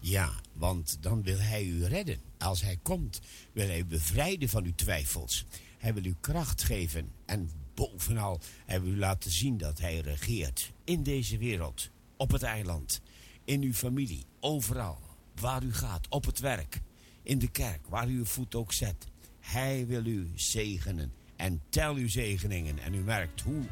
Ja, 0.00 0.32
want 0.52 0.98
dan 1.00 1.22
wil 1.22 1.38
Hij 1.38 1.64
u 1.64 1.84
redden. 1.84 2.20
Als 2.38 2.62
Hij 2.62 2.78
komt, 2.82 3.20
wil 3.52 3.66
Hij 3.66 3.78
u 3.78 3.84
bevrijden 3.84 4.48
van 4.48 4.64
uw 4.64 4.74
twijfels. 4.74 5.46
Hij 5.78 5.94
wil 5.94 6.04
u 6.04 6.14
kracht 6.20 6.62
geven 6.62 7.10
en 7.26 7.50
bovenal 7.74 8.40
Hij 8.66 8.80
wil 8.80 8.92
u 8.92 8.98
laten 8.98 9.30
zien 9.30 9.56
dat 9.56 9.78
Hij 9.78 10.00
regeert 10.00 10.72
in 10.84 11.02
deze 11.02 11.38
wereld, 11.38 11.90
op 12.16 12.30
het 12.30 12.42
eiland, 12.42 13.00
in 13.44 13.62
uw 13.62 13.72
familie, 13.72 14.24
overal. 14.40 15.05
Waar 15.40 15.62
u 15.62 15.74
gaat, 15.74 16.06
op 16.08 16.24
het 16.24 16.38
werk, 16.38 16.80
in 17.22 17.38
de 17.38 17.50
kerk, 17.50 17.86
waar 17.88 18.08
u 18.08 18.16
uw 18.16 18.24
voet 18.24 18.54
ook 18.54 18.72
zet. 18.72 19.06
Hij 19.40 19.86
wil 19.86 20.04
u 20.04 20.30
zegenen 20.34 21.12
en 21.36 21.62
tel 21.68 21.94
uw 21.94 22.08
zegeningen. 22.08 22.78
En 22.78 22.94
u 22.94 23.00
merkt 23.00 23.40
hoe 23.40 23.62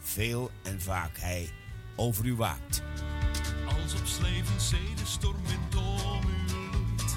veel 0.00 0.50
en 0.62 0.80
vaak 0.80 1.18
hij 1.18 1.48
over 1.96 2.26
u 2.26 2.34
waakt. 2.34 2.82
Als 3.66 3.94
op 3.94 4.06
Slevenzee 4.06 4.94
de 4.96 5.06
stormwind 5.06 5.74
om 5.74 6.22
u 6.28 6.52
loeit. 6.52 7.16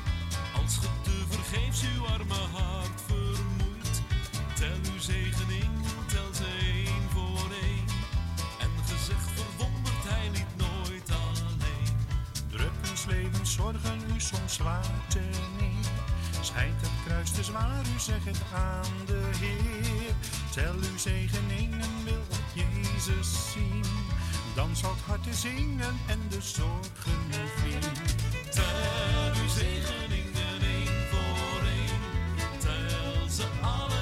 Als 0.62 0.78
ge 0.78 0.88
te 1.04 1.24
vergeefs 1.30 1.84
uw 1.96 2.06
arme 2.06 2.34
hart 2.34 3.02
vermoeit. 3.02 4.02
Tel 4.56 4.94
uw 4.94 5.00
zegening, 5.00 5.51
levenszorgen 13.58 14.16
u 14.16 14.20
soms 14.20 14.54
zwaar 14.54 14.86
te 15.08 15.20
neer. 15.60 15.86
Schijnt 16.42 16.82
het 16.82 16.92
kruis 17.06 17.32
te 17.32 17.44
zwaar, 17.44 17.82
u 17.96 18.00
zegt 18.00 18.26
het 18.26 18.42
aan 18.56 19.06
de 19.06 19.30
Heer. 19.40 20.14
Tel 20.54 20.74
uw 20.74 20.98
zegeningen, 20.98 22.04
wil 22.04 22.22
op 22.30 22.46
Jezus 22.54 23.52
zien. 23.52 23.86
Dan 24.56 24.76
zal 24.76 24.90
het 24.90 25.06
hart 25.06 25.24
te 25.24 25.34
zingen 25.34 26.00
en 26.08 26.20
de 26.30 26.42
zorgen 26.42 27.50
vliegen. 27.58 27.94
Tel 28.50 29.42
uw 29.42 29.50
zegeningen 29.50 30.62
één 30.62 31.08
voor 31.12 31.62
één. 31.62 32.60
Tel 32.60 33.30
ze 33.30 33.46
alle 33.62 34.01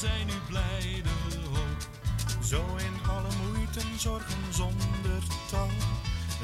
zijn 0.00 0.28
uw 0.28 0.46
blijde 0.48 1.08
hoop. 1.52 1.88
Zo 2.44 2.64
in 2.76 3.10
alle 3.10 3.28
moeiten, 3.42 3.98
zorgen 3.98 4.42
zonder 4.50 5.22
tal. 5.50 5.70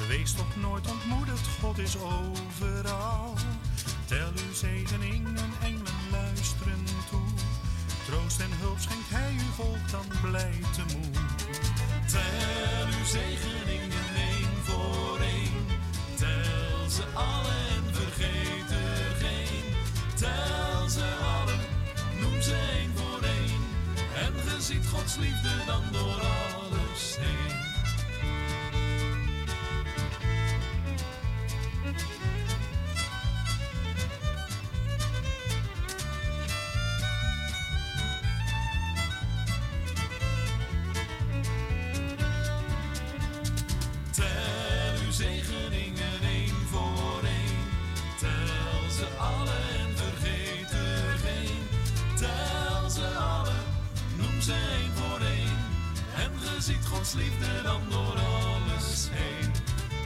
Wees 0.09 0.33
toch 0.33 0.57
nooit 0.57 0.91
ontmoedigd, 0.91 1.49
God 1.61 1.79
is 1.79 1.97
overal. 1.97 3.35
Tel 4.05 4.29
uw 4.47 4.55
zegeningen, 4.55 5.51
engelen 5.63 6.01
luisteren 6.11 6.85
toe. 7.11 7.29
Troost 8.07 8.41
en 8.41 8.53
hulp 8.61 8.79
schenkt 8.79 9.11
hij 9.11 9.33
u 9.33 9.53
volk 9.55 9.91
dan 9.91 10.07
blij 10.23 10.59
temoet. 10.77 11.19
Tel 12.07 12.87
uw 12.99 13.05
zegeningen 13.05 14.07
één 14.17 14.55
voor 14.63 15.19
één. 15.21 15.67
Tel 16.15 16.91
ze 16.91 17.05
alle 17.15 17.57
en 17.77 17.95
vergeet 17.95 18.71
er 18.71 19.17
geen. 19.25 19.65
Tel 20.15 20.89
ze 20.89 21.07
alle, 21.39 21.57
noem 22.21 22.43
ze 22.43 22.55
één. 22.55 22.96
En 24.17 24.33
ge 24.47 24.63
ziet 24.63 24.87
Gods 24.87 25.17
liefde 25.17 25.65
dan 25.67 25.83
door 25.93 26.21
alles 26.21 27.17
heen. 27.21 27.76
Liefde 57.17 57.63
dan 57.63 57.83
door 57.91 58.19
alles 58.19 59.09
heen. 59.11 59.51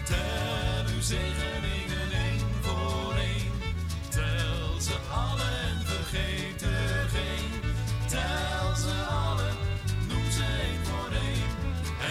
Tel 0.04 0.94
uw 0.94 1.00
zegeningen 1.00 2.12
één 2.12 2.48
voor 2.60 3.14
één. 3.14 3.52
Tel 4.08 4.80
ze 4.80 4.96
alle 5.12 5.48
en 5.68 5.86
vergeet 5.86 6.62
er 6.62 7.08
geen. 7.08 7.50
Tel 8.08 8.76
ze 8.76 9.04
alle, 9.08 9.50
noem 10.08 10.30
ze 10.30 10.44
één 10.44 10.84
voor 10.84 11.12
één. 11.12 11.50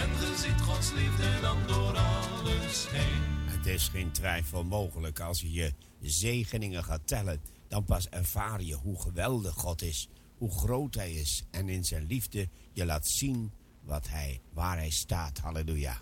En 0.00 0.10
ge 0.18 0.36
ziet 0.36 0.60
Gods 0.60 0.92
liefde 0.92 1.40
dan 1.40 1.58
door 1.66 1.96
alles 1.96 2.86
heen. 2.90 3.22
Het 3.44 3.66
is 3.66 3.88
geen 3.88 4.12
twijfel 4.12 4.64
mogelijk. 4.64 5.20
Als 5.20 5.40
je 5.40 5.52
je 5.52 5.72
zegeningen 6.00 6.84
gaat 6.84 7.06
tellen, 7.06 7.40
dan 7.68 7.84
pas 7.84 8.08
ervaar 8.08 8.62
je 8.62 8.74
hoe 8.74 9.00
geweldig 9.00 9.54
God 9.54 9.82
is, 9.82 10.08
hoe 10.38 10.50
groot 10.50 10.94
Hij 10.94 11.12
is. 11.12 11.44
En 11.50 11.68
in 11.68 11.84
zijn 11.84 12.06
liefde 12.06 12.48
je 12.72 12.84
laat 12.84 13.06
zien 13.06 13.52
wat 13.90 14.08
hij, 14.08 14.40
waar 14.52 14.76
Hij 14.76 14.90
staat. 14.90 15.38
Halleluja. 15.38 16.00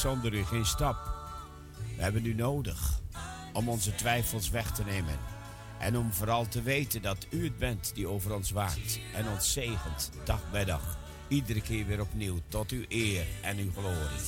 Zonder 0.00 0.34
u, 0.34 0.44
geen 0.44 0.66
stap. 0.66 0.96
We 1.96 2.02
hebben 2.02 2.26
u 2.26 2.34
nodig 2.34 3.00
om 3.52 3.68
onze 3.68 3.94
twijfels 3.94 4.50
weg 4.50 4.72
te 4.72 4.84
nemen. 4.84 5.18
En 5.78 5.96
om 5.96 6.12
vooral 6.12 6.48
te 6.48 6.62
weten 6.62 7.02
dat 7.02 7.26
u 7.30 7.44
het 7.44 7.58
bent 7.58 7.94
die 7.94 8.08
over 8.08 8.34
ons 8.34 8.50
waakt 8.50 9.00
en 9.14 9.28
ons 9.28 9.52
zegent, 9.52 10.10
dag 10.24 10.50
bij 10.50 10.64
dag. 10.64 10.98
Iedere 11.28 11.60
keer 11.60 11.86
weer 11.86 12.00
opnieuw, 12.00 12.38
tot 12.48 12.70
uw 12.70 12.84
eer 12.88 13.26
en 13.42 13.58
uw 13.58 13.72
glorie. 13.72 14.20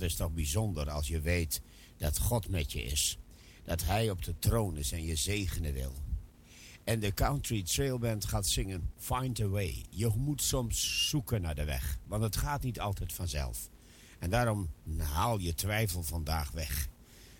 dat 0.00 0.08
is 0.08 0.16
toch 0.16 0.32
bijzonder 0.32 0.90
als 0.90 1.08
je 1.08 1.20
weet 1.20 1.60
dat 1.96 2.18
God 2.18 2.48
met 2.48 2.72
je 2.72 2.82
is. 2.82 3.18
Dat 3.64 3.84
Hij 3.84 4.10
op 4.10 4.24
de 4.24 4.38
troon 4.38 4.76
is 4.76 4.92
en 4.92 5.04
je 5.04 5.16
zegenen 5.16 5.72
wil. 5.72 5.92
En 6.84 7.00
de 7.00 7.14
Country 7.14 7.62
Trail 7.62 7.98
Band 7.98 8.24
gaat 8.24 8.46
zingen 8.46 8.90
Find 8.96 9.40
a 9.40 9.46
Way. 9.46 9.84
Je 9.90 10.10
moet 10.16 10.42
soms 10.42 11.08
zoeken 11.08 11.42
naar 11.42 11.54
de 11.54 11.64
weg, 11.64 11.98
want 12.06 12.22
het 12.22 12.36
gaat 12.36 12.62
niet 12.62 12.80
altijd 12.80 13.12
vanzelf. 13.12 13.70
En 14.18 14.30
daarom 14.30 14.70
haal 14.98 15.38
je 15.38 15.54
twijfel 15.54 16.02
vandaag 16.02 16.50
weg. 16.50 16.88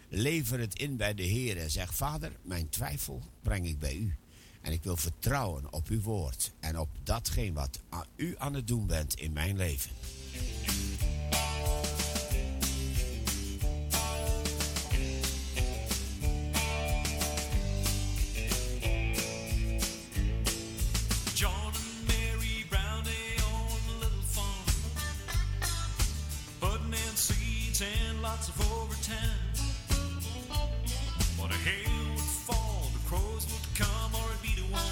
Lever 0.09 0.59
het 0.59 0.79
in 0.79 0.97
bij 0.97 1.15
de 1.15 1.23
Heer 1.23 1.57
en 1.57 1.71
zeg: 1.71 1.95
Vader, 1.95 2.33
mijn 2.43 2.69
twijfel 2.69 3.23
breng 3.43 3.67
ik 3.67 3.79
bij 3.79 3.97
U. 3.97 4.17
En 4.61 4.73
ik 4.73 4.83
wil 4.83 4.97
vertrouwen 4.97 5.73
op 5.73 5.89
Uw 5.89 6.01
woord 6.01 6.53
en 6.61 6.79
op 6.79 6.89
datgene 7.03 7.53
wat 7.53 7.81
U 8.17 8.35
aan 8.39 8.55
het 8.55 8.67
doen 8.67 8.87
bent 8.87 9.15
in 9.15 9.33
mijn 9.33 9.57
leven. 9.57 9.91
lots 28.31 28.49
of 28.49 29.03
ten, 29.03 29.19
But 31.37 31.51
a 31.51 31.59
hail 31.67 32.15
would 32.15 32.21
fall, 32.21 32.89
the 32.93 33.09
crows 33.09 33.45
would 33.51 33.75
come, 33.75 34.15
or 34.15 34.25
it'd 34.31 34.43
be 34.43 34.55
the 34.55 34.69
one. 34.73 34.83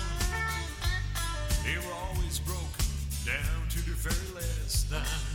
They 1.64 1.76
were 1.76 1.94
always 1.94 2.40
broken 2.40 2.86
down 3.24 3.68
to 3.70 3.78
the 3.88 3.94
very 3.94 4.34
last 4.34 4.90
dime. 4.90 5.27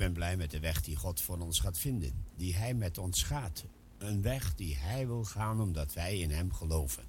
ben 0.00 0.12
blij 0.12 0.36
met 0.36 0.50
de 0.50 0.60
weg 0.60 0.82
die 0.82 0.96
God 0.96 1.20
voor 1.20 1.38
ons 1.38 1.60
gaat 1.60 1.78
vinden, 1.78 2.24
die 2.36 2.56
Hij 2.56 2.74
met 2.74 2.98
ons 2.98 3.22
gaat. 3.22 3.64
Een 3.98 4.22
weg 4.22 4.54
die 4.54 4.76
Hij 4.76 5.06
wil 5.06 5.24
gaan 5.24 5.60
omdat 5.60 5.92
wij 5.92 6.18
in 6.18 6.30
Hem 6.30 6.52
geloven. 6.52 7.04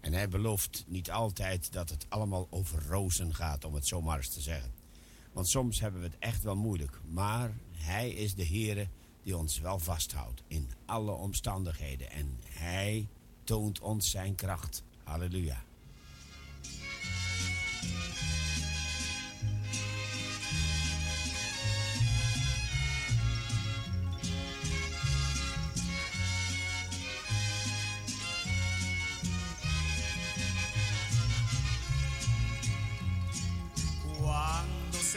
En 0.00 0.12
Hij 0.12 0.28
belooft 0.28 0.84
niet 0.88 1.10
altijd 1.10 1.72
dat 1.72 1.90
het 1.90 2.06
allemaal 2.08 2.46
over 2.50 2.86
rozen 2.88 3.34
gaat, 3.34 3.64
om 3.64 3.74
het 3.74 3.86
zomaar 3.86 4.16
eens 4.16 4.28
te 4.28 4.40
zeggen. 4.40 4.70
Want 5.32 5.48
soms 5.48 5.80
hebben 5.80 6.00
we 6.00 6.06
het 6.06 6.18
echt 6.18 6.42
wel 6.42 6.56
moeilijk, 6.56 7.00
maar 7.10 7.52
Hij 7.72 8.10
is 8.10 8.34
de 8.34 8.46
Heere 8.46 8.88
die 9.22 9.36
ons 9.36 9.58
wel 9.58 9.78
vasthoudt 9.78 10.42
in 10.46 10.70
alle 10.86 11.12
omstandigheden. 11.12 12.10
En 12.10 12.38
Hij 12.44 13.08
toont 13.44 13.80
ons 13.80 14.10
Zijn 14.10 14.34
kracht. 14.34 14.82
Halleluja. 15.04 15.67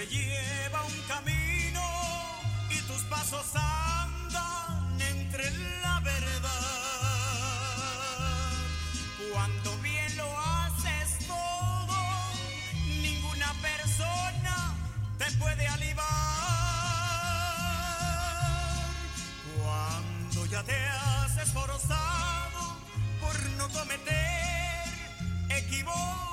se 0.01 0.07
lleva 0.07 0.83
un 0.83 1.01
camino 1.07 1.81
y 2.69 2.77
tus 2.87 3.03
pasos 3.03 3.45
andan 3.53 4.99
entre 4.99 5.51
la 5.81 5.99
verdad. 5.99 6.49
Cuando 9.31 9.77
bien 9.79 10.17
lo 10.17 10.39
haces 10.39 11.27
todo, 11.27 11.97
ninguna 12.85 13.53
persona 13.61 14.75
te 15.19 15.31
puede 15.37 15.67
alivar. 15.67 16.05
Cuando 19.57 20.45
ya 20.47 20.63
te 20.63 20.87
has 20.87 21.37
esforzado 21.37 22.77
por 23.19 23.39
no 23.51 23.69
cometer 23.69 24.83
equívocos 25.49 26.30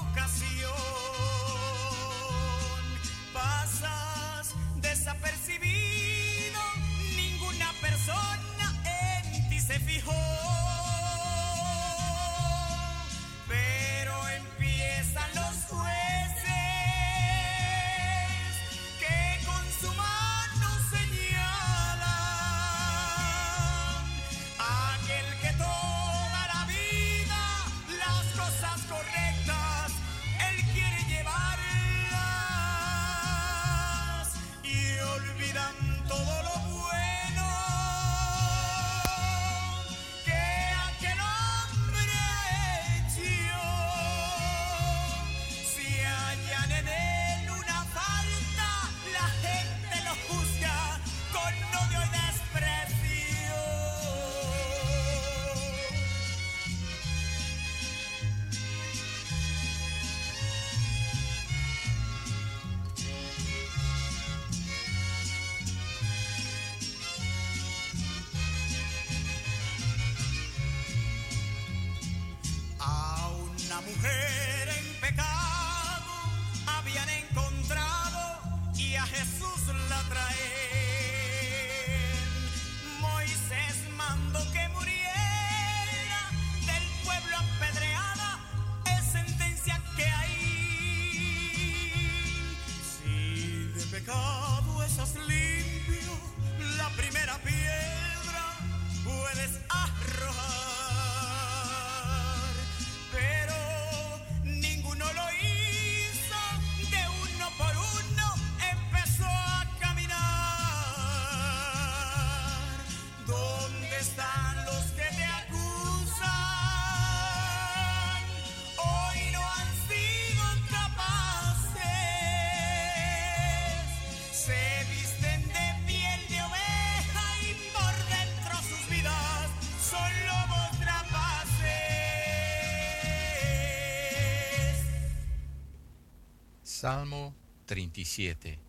37. 137.99 138.61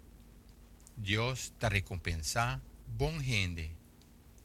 Dios 0.96 1.54
te 1.60 1.70
recompensa, 1.70 2.62
bom 2.98 3.22
gente, 3.22 3.76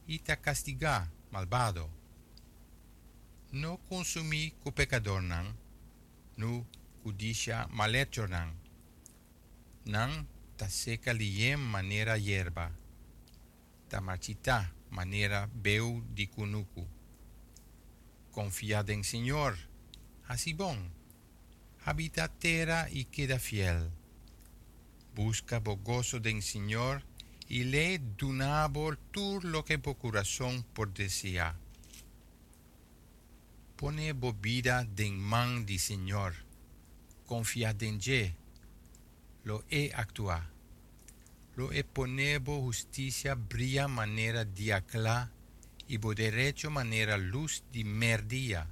y 0.06 0.18
te 0.18 0.38
castiga, 0.38 1.10
malvado. 1.30 1.88
No 3.50 3.78
consumí 3.88 4.50
cu 4.62 4.72
pecador 4.72 5.22
nan, 5.22 5.56
nu 6.36 6.66
cudicia 7.02 7.66
malhecho 7.70 8.28
nan. 8.28 8.52
Nan 9.86 10.28
ta 10.56 10.68
seca 10.68 11.14
liem 11.14 11.60
manera 11.60 12.18
hierba, 12.18 12.70
ta 13.88 14.02
marchita 14.02 14.74
manera 14.90 15.48
beu 15.54 16.04
di 16.14 16.26
cunucu. 16.26 16.86
Confiad 18.32 18.90
en 18.90 19.02
Señor, 19.02 19.56
así 20.28 20.52
bon. 20.52 20.92
Habita 21.86 22.28
terra 22.28 22.88
y 22.90 23.06
queda 23.06 23.38
fiel. 23.38 23.90
Busca 25.14 25.60
bo 25.60 25.76
gozo 25.76 26.18
del 26.18 26.42
Señor 26.42 27.02
y 27.48 27.64
lee 27.64 27.98
dunabor 27.98 28.96
tú 29.12 29.40
lo 29.42 29.64
que 29.64 29.78
por 29.78 29.96
corazón 29.96 30.64
por 30.74 30.92
desear. 30.92 31.54
Pone 33.76 34.12
bo 34.12 34.32
vida 34.32 34.84
den 34.84 35.18
man 35.18 35.66
di 35.66 35.78
Señor. 35.78 36.34
Confia 37.26 37.76
en 37.80 38.00
je. 38.00 38.34
Lo 39.44 39.64
he 39.70 39.92
actua. 39.94 40.48
Lo 41.54 41.70
he 41.70 41.84
pone 41.84 42.38
bo 42.38 42.60
justicia 42.60 43.34
brilla 43.34 43.86
manera 43.86 44.44
diacla 44.44 45.30
y 45.86 45.98
bo 45.98 46.14
derecho 46.14 46.70
manera 46.70 47.16
luz 47.18 47.62
di 47.70 47.84
merdía. 47.84 48.66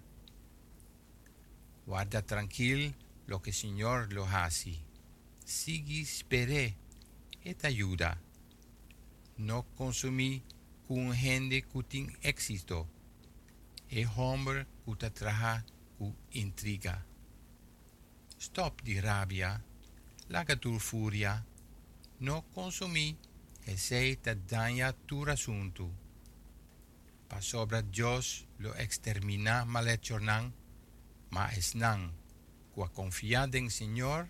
Guarda 1.86 2.22
tranquil 2.22 2.94
lo 3.26 3.42
que 3.42 3.52
Señor 3.52 4.12
lo 4.12 4.26
hace. 4.26 4.80
Sigui 5.52 6.06
spere 6.06 6.76
et 7.44 7.64
ayuda. 7.64 8.18
No 9.36 9.66
consumí 9.76 10.42
con 10.88 11.12
gente 11.12 11.62
cutin 11.64 12.16
éxito. 12.22 12.88
E 13.90 14.06
hombre 14.16 14.66
cuta 14.86 15.10
traja 15.10 15.62
cu 15.98 16.14
intriga. 16.30 17.04
Stop 18.38 18.80
di 18.82 18.98
rabia, 18.98 19.62
laga 20.28 20.56
tu 20.56 20.78
furia. 20.78 21.44
No 22.20 22.42
consumí 22.54 23.18
e 23.66 23.76
sei 23.76 24.18
daña 24.48 24.94
tu 25.06 25.28
asunto. 25.28 25.92
Pa 27.28 27.42
sobra 27.42 27.82
Dios 27.82 28.46
lo 28.58 28.74
extermina 28.76 29.64
malhechornan, 29.66 30.54
ma 31.28 31.52
es 31.52 31.74
nan, 31.74 32.12
cua 32.74 32.88
confiada 32.88 33.58
en 33.58 33.70
Señor, 33.70 34.28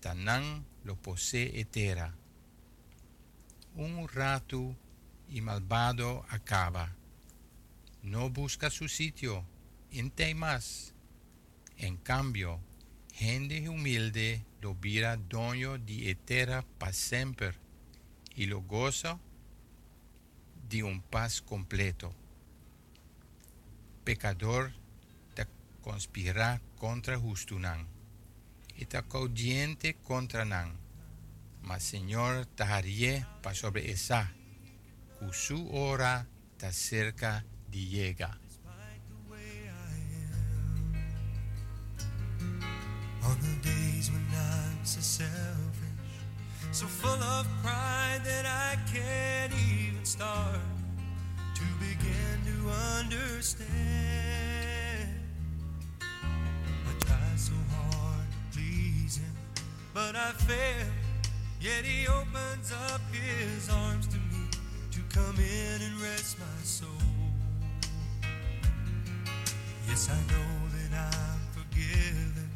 tanan 0.00 0.64
lo 0.84 0.96
posee 0.96 1.60
etera. 1.60 2.14
Un 3.74 4.08
rato 4.08 4.76
y 5.28 5.40
malvado 5.40 6.24
acaba. 6.28 6.94
No 8.02 8.30
busca 8.30 8.70
su 8.70 8.88
sitio, 8.88 9.44
en 9.92 10.12
más. 10.36 10.94
En 11.76 11.96
cambio, 11.96 12.60
gente 13.12 13.68
humilde 13.68 14.44
lo 14.60 14.74
vira 14.74 15.16
dueño 15.16 15.78
di 15.78 16.08
etera 16.08 16.64
pa 16.78 16.92
sempre 16.92 17.54
y 18.34 18.46
lo 18.46 18.60
goza 18.62 19.18
de 20.68 20.82
un 20.82 21.00
paz 21.02 21.40
completo. 21.40 22.12
Pecador 24.04 24.72
te 25.34 25.46
conspira 25.82 26.60
contra 26.76 27.18
justunan 27.18 27.99
y 28.80 28.86
te 28.86 29.02
caudiente 29.02 29.94
contra 30.02 30.44
nan. 30.46 30.72
Mas 31.62 31.82
Señor 31.82 32.46
te 32.46 32.64
harie 32.64 33.26
pa 33.42 33.54
sobre 33.54 33.90
esa, 33.90 34.32
cu 35.18 35.32
su 35.34 35.68
hora 35.70 36.26
te 36.56 36.72
cerca 36.72 37.44
di 37.70 37.88
llega. 37.88 38.38
On 43.22 43.38
the 43.38 43.68
days 43.68 44.10
when 44.10 44.26
I'm 44.34 44.82
so 44.82 45.00
selfish, 45.00 45.90
So 46.72 46.86
full 46.86 47.22
of 47.22 47.46
pride 47.62 48.22
that 48.24 48.46
I 48.46 48.76
can't 48.90 49.52
even 49.52 50.04
start 50.04 50.60
to 51.54 51.64
begin 51.78 52.40
to 52.46 52.70
understand. 52.70 54.39
But 60.00 60.16
I 60.16 60.30
fail. 60.48 60.86
Yet 61.60 61.84
he 61.84 62.06
opens 62.08 62.72
up 62.90 63.02
his 63.12 63.68
arms 63.68 64.06
to 64.06 64.16
me 64.30 64.44
to 64.94 65.00
come 65.16 65.36
in 65.36 65.76
and 65.86 65.94
rest 66.00 66.38
my 66.38 66.60
soul. 66.62 67.04
Yes, 69.88 70.08
I 70.16 70.20
know 70.32 70.52
that 70.76 70.92
I'm 71.10 71.42
forgiven. 71.58 72.48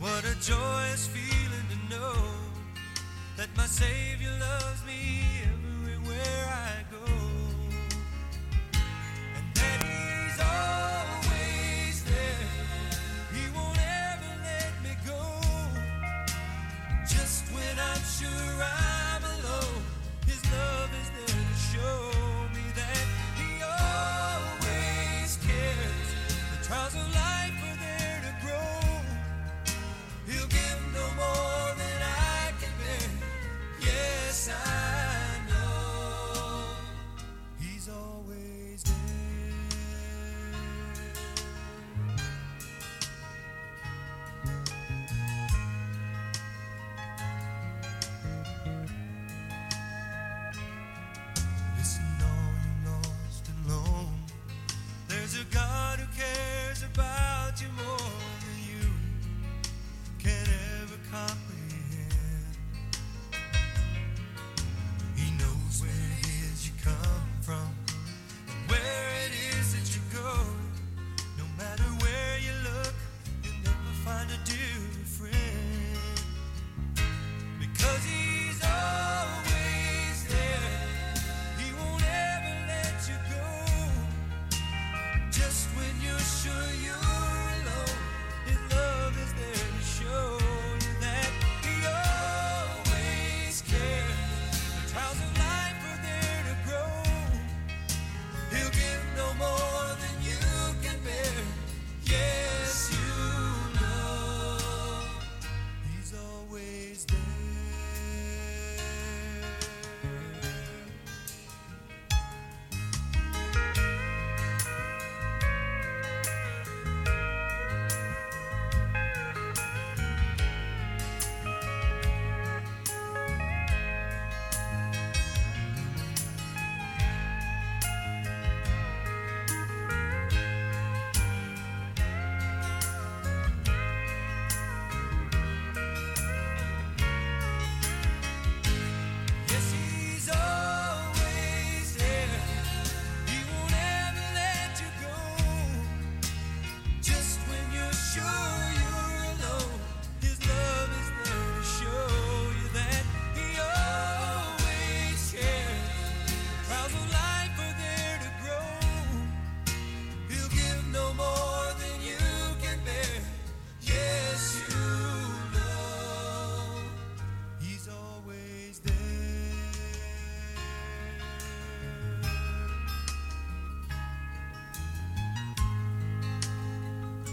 What 0.00 0.22
a 0.32 0.34
joyous 0.40 1.04
feeling 1.16 1.66
to 1.72 1.78
know 1.94 2.20
that 3.36 3.50
my 3.54 3.66
Savior 3.66 4.34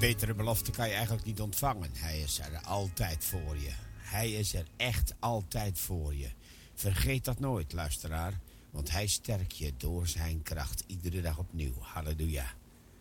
betere 0.06 0.34
belofte 0.34 0.72
kan 0.72 0.88
je 0.88 0.94
eigenlijk 0.94 1.26
niet 1.26 1.42
ontvangen. 1.42 1.90
Hij 1.94 2.20
is 2.20 2.40
er 2.40 2.62
altijd 2.66 3.26
voor 3.26 3.58
je. 3.58 3.72
Hij 3.98 4.32
is 4.32 4.54
er 4.54 4.66
echt 4.78 5.14
altijd 5.20 5.80
voor 5.80 6.16
je. 6.16 6.30
Vergeet 6.74 7.26
dat 7.26 7.40
nooit, 7.40 7.74
luisteraar. 7.74 8.40
Want 8.72 8.92
hij 8.92 9.08
sterkt 9.08 9.58
je 9.58 9.74
door 9.78 10.08
zijn 10.08 10.44
kracht 10.44 10.84
iedere 10.88 11.22
dag 11.22 11.38
opnieuw. 11.38 11.74
Halleluja. 11.80 12.54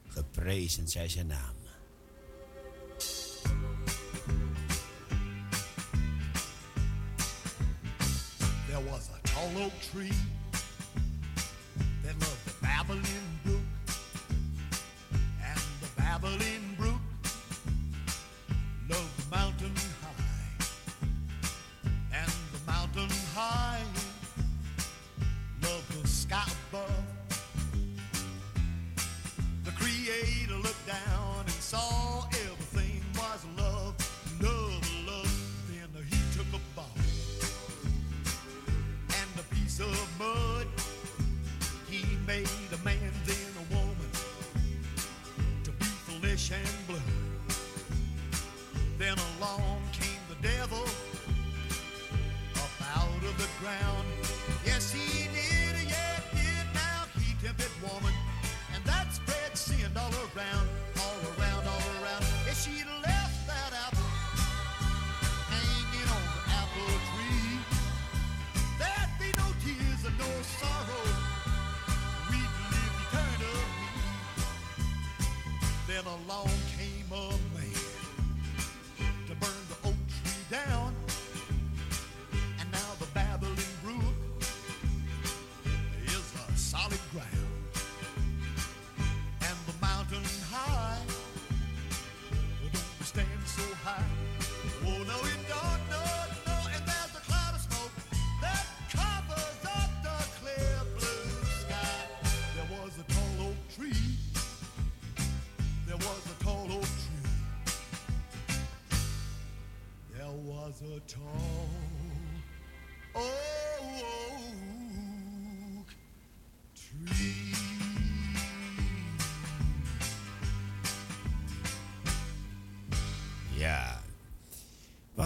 Geprezen 0.06 0.88
zij 0.88 1.08
zijn 1.08 1.26
naam. 1.26 1.54
There 8.66 8.84
was 8.90 9.08
a 9.08 9.18
tall 9.22 9.70
tree 9.92 10.23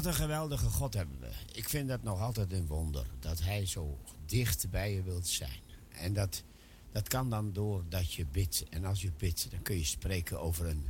een 0.08 0.14
geweldige 0.14 0.68
God 0.68 0.94
hebben 0.94 1.20
we. 1.20 1.30
Ik 1.52 1.68
vind 1.68 1.88
dat 1.88 2.02
nog 2.02 2.20
altijd 2.20 2.52
een 2.52 2.66
wonder. 2.66 3.06
Dat 3.20 3.40
hij 3.40 3.66
zo 3.66 3.98
dicht 4.26 4.70
bij 4.70 4.92
je 4.92 5.02
wilt 5.02 5.26
zijn. 5.26 5.60
En 5.88 6.12
dat, 6.12 6.42
dat 6.92 7.08
kan 7.08 7.30
dan 7.30 7.52
doordat 7.52 8.12
je 8.12 8.26
bidt. 8.26 8.64
En 8.70 8.84
als 8.84 9.02
je 9.02 9.10
bidt, 9.16 9.50
dan 9.50 9.62
kun 9.62 9.76
je 9.76 9.84
spreken 9.84 10.40
over 10.40 10.66
een 10.66 10.88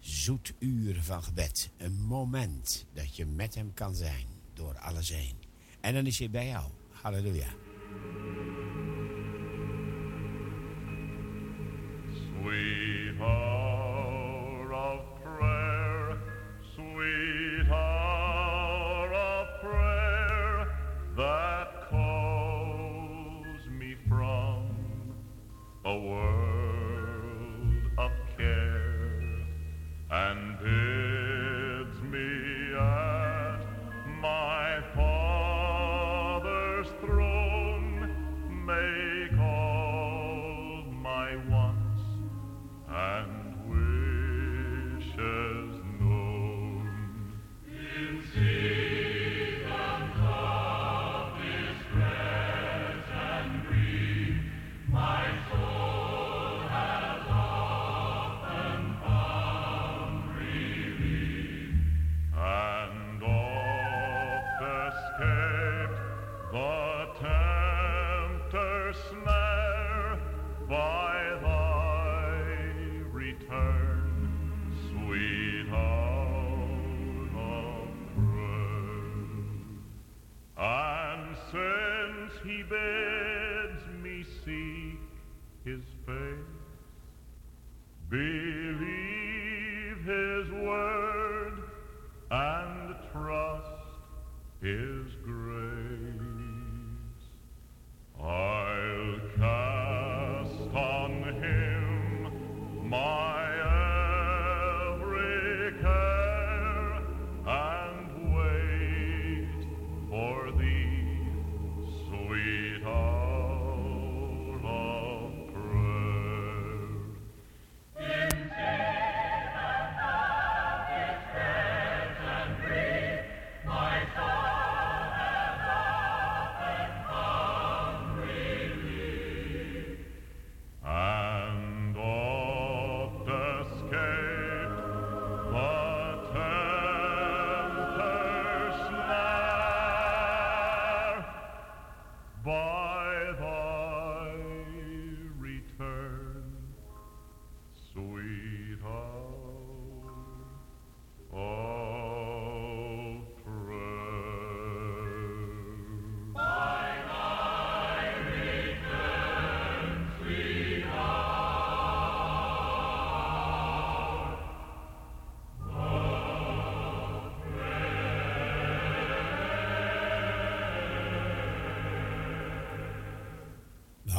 zoet 0.00 0.52
uur 0.58 1.02
van 1.02 1.22
gebed. 1.22 1.70
Een 1.76 2.00
moment 2.02 2.84
dat 2.92 3.16
je 3.16 3.26
met 3.26 3.54
hem 3.54 3.74
kan 3.74 3.94
zijn. 3.94 4.26
Door 4.54 4.78
alles 4.78 5.08
heen. 5.08 5.36
En 5.80 5.94
dan 5.94 6.06
is 6.06 6.18
hij 6.18 6.30
bij 6.30 6.46
jou. 6.46 6.70
Halleluja. 6.90 7.48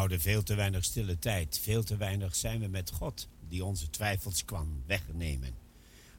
Houden 0.10 0.32
veel 0.32 0.44
te 0.44 0.56
weinig 0.56 0.84
stille 0.84 1.20
tijd. 1.20 1.60
Veel 1.60 1.84
te 1.84 1.98
weinig 1.98 2.36
zijn 2.36 2.60
we 2.60 2.68
met 2.68 2.92
God, 2.92 3.28
die 3.48 3.66
onze 3.66 3.90
twijfels 3.90 4.46
kwam 4.46 4.84
wegnemen. 4.86 5.56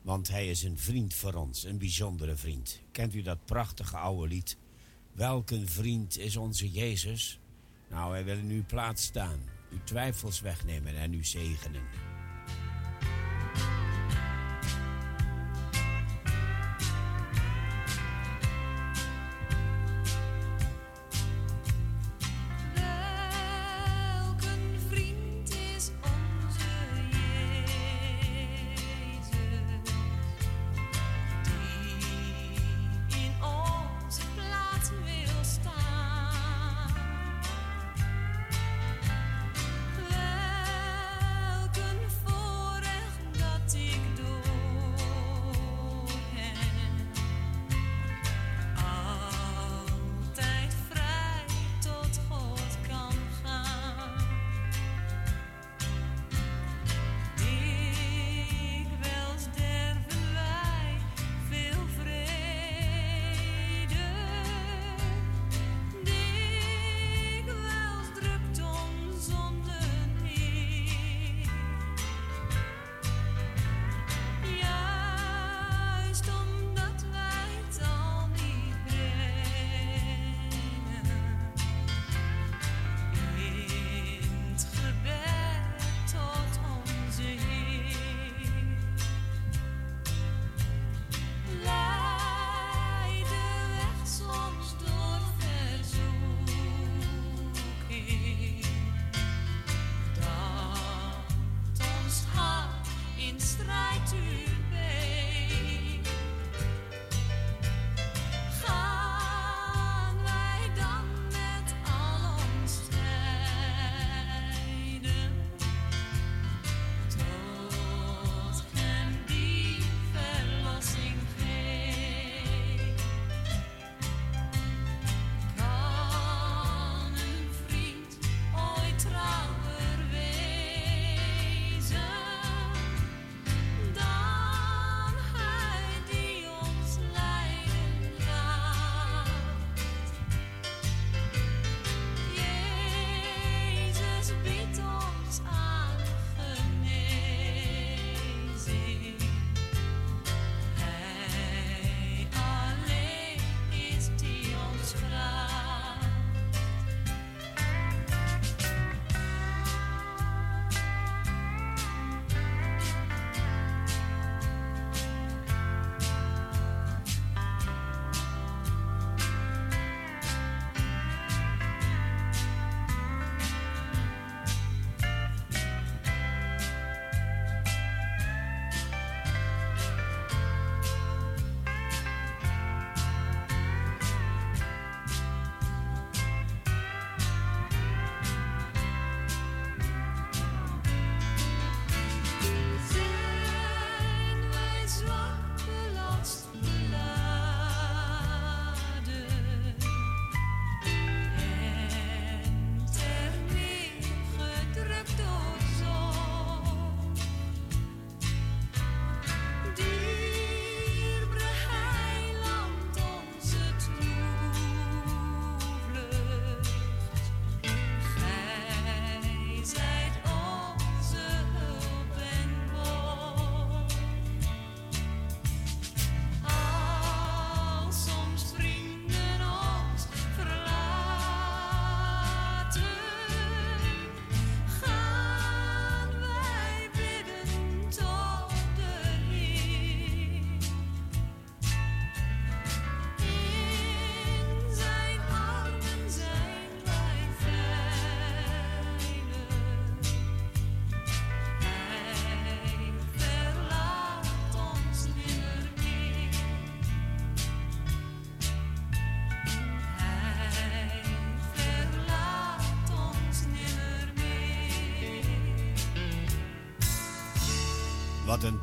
Want 0.02 0.28
hij 0.28 0.48
is 0.48 0.62
een 0.62 0.78
vriend 0.78 1.14
voor 1.14 1.34
ons, 1.34 1.64
een 1.64 1.78
bijzondere 1.78 2.36
vriend. 2.36 2.80
Kent 2.92 3.14
u 3.14 3.22
dat 3.22 3.44
prachtige 3.44 3.96
oude 3.96 4.28
lied? 4.28 4.56
Welk 5.12 5.50
een 5.50 5.68
vriend 5.68 6.18
is 6.18 6.36
onze 6.36 6.70
Jezus? 6.70 7.40
Nou, 7.88 8.12
hij 8.12 8.24
wil 8.24 8.36
in 8.36 8.50
uw 8.50 8.64
plaats 8.66 9.02
staan, 9.02 9.38
uw 9.70 9.84
twijfels 9.84 10.40
wegnemen 10.40 10.96
en 10.96 11.14
u 11.14 11.24
zegenen. 11.24 11.99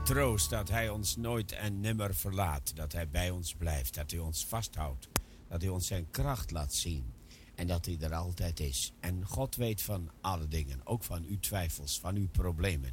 Troost 0.07 0.49
dat 0.49 0.69
hij 0.69 0.89
ons 0.89 1.15
nooit 1.15 1.51
en 1.51 1.79
nimmer 1.79 2.15
verlaat. 2.15 2.75
Dat 2.75 2.93
hij 2.93 3.09
bij 3.09 3.29
ons 3.29 3.53
blijft, 3.53 3.93
dat 3.93 4.11
hij 4.11 4.19
ons 4.19 4.45
vasthoudt. 4.45 5.07
Dat 5.47 5.61
hij 5.61 5.69
ons 5.69 5.87
zijn 5.87 6.11
kracht 6.11 6.51
laat 6.51 6.73
zien. 6.73 7.13
En 7.55 7.67
dat 7.67 7.85
hij 7.85 7.97
er 7.99 8.13
altijd 8.13 8.59
is. 8.59 8.93
En 8.99 9.25
God 9.25 9.55
weet 9.55 9.81
van 9.81 10.11
alle 10.21 10.47
dingen, 10.47 10.81
ook 10.83 11.03
van 11.03 11.25
uw 11.25 11.39
twijfels, 11.39 11.99
van 11.99 12.15
uw 12.15 12.27
problemen. 12.27 12.91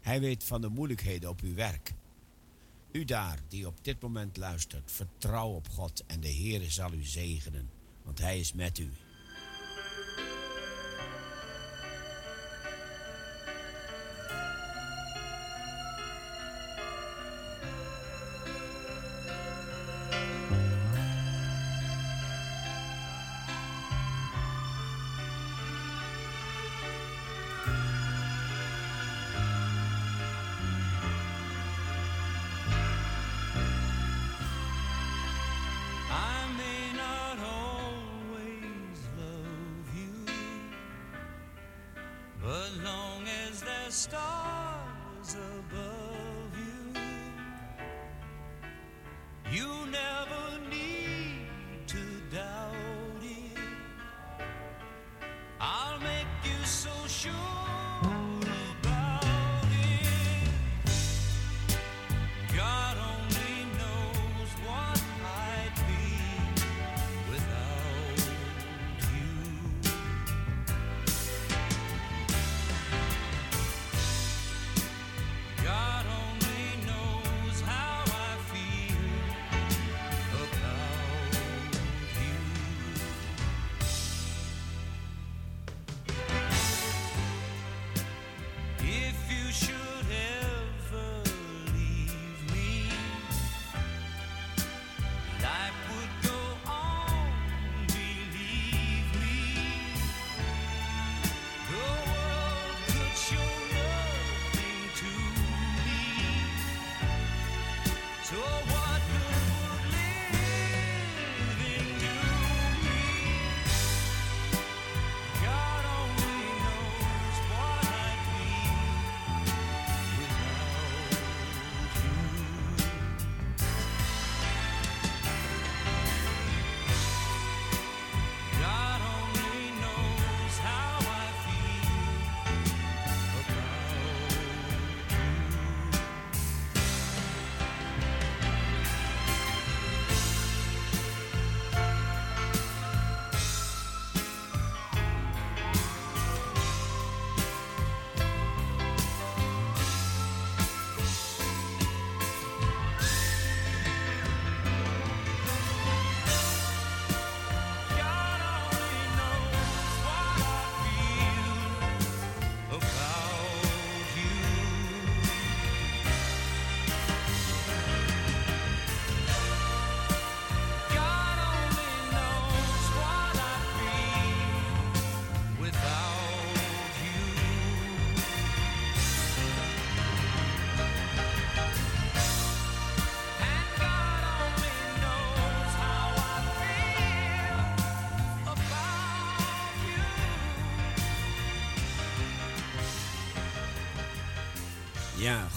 Hij 0.00 0.20
weet 0.20 0.44
van 0.44 0.60
de 0.60 0.68
moeilijkheden 0.68 1.30
op 1.30 1.40
uw 1.40 1.54
werk. 1.54 1.92
U 2.92 3.04
daar 3.04 3.38
die 3.48 3.66
op 3.66 3.84
dit 3.84 4.00
moment 4.00 4.36
luistert, 4.36 4.92
vertrouw 4.92 5.48
op 5.48 5.68
God 5.68 6.04
en 6.06 6.20
de 6.20 6.28
Heer 6.28 6.70
zal 6.70 6.92
u 6.92 7.04
zegenen, 7.04 7.70
want 8.02 8.18
Hij 8.18 8.38
is 8.38 8.52
met 8.52 8.78
u. 8.78 8.92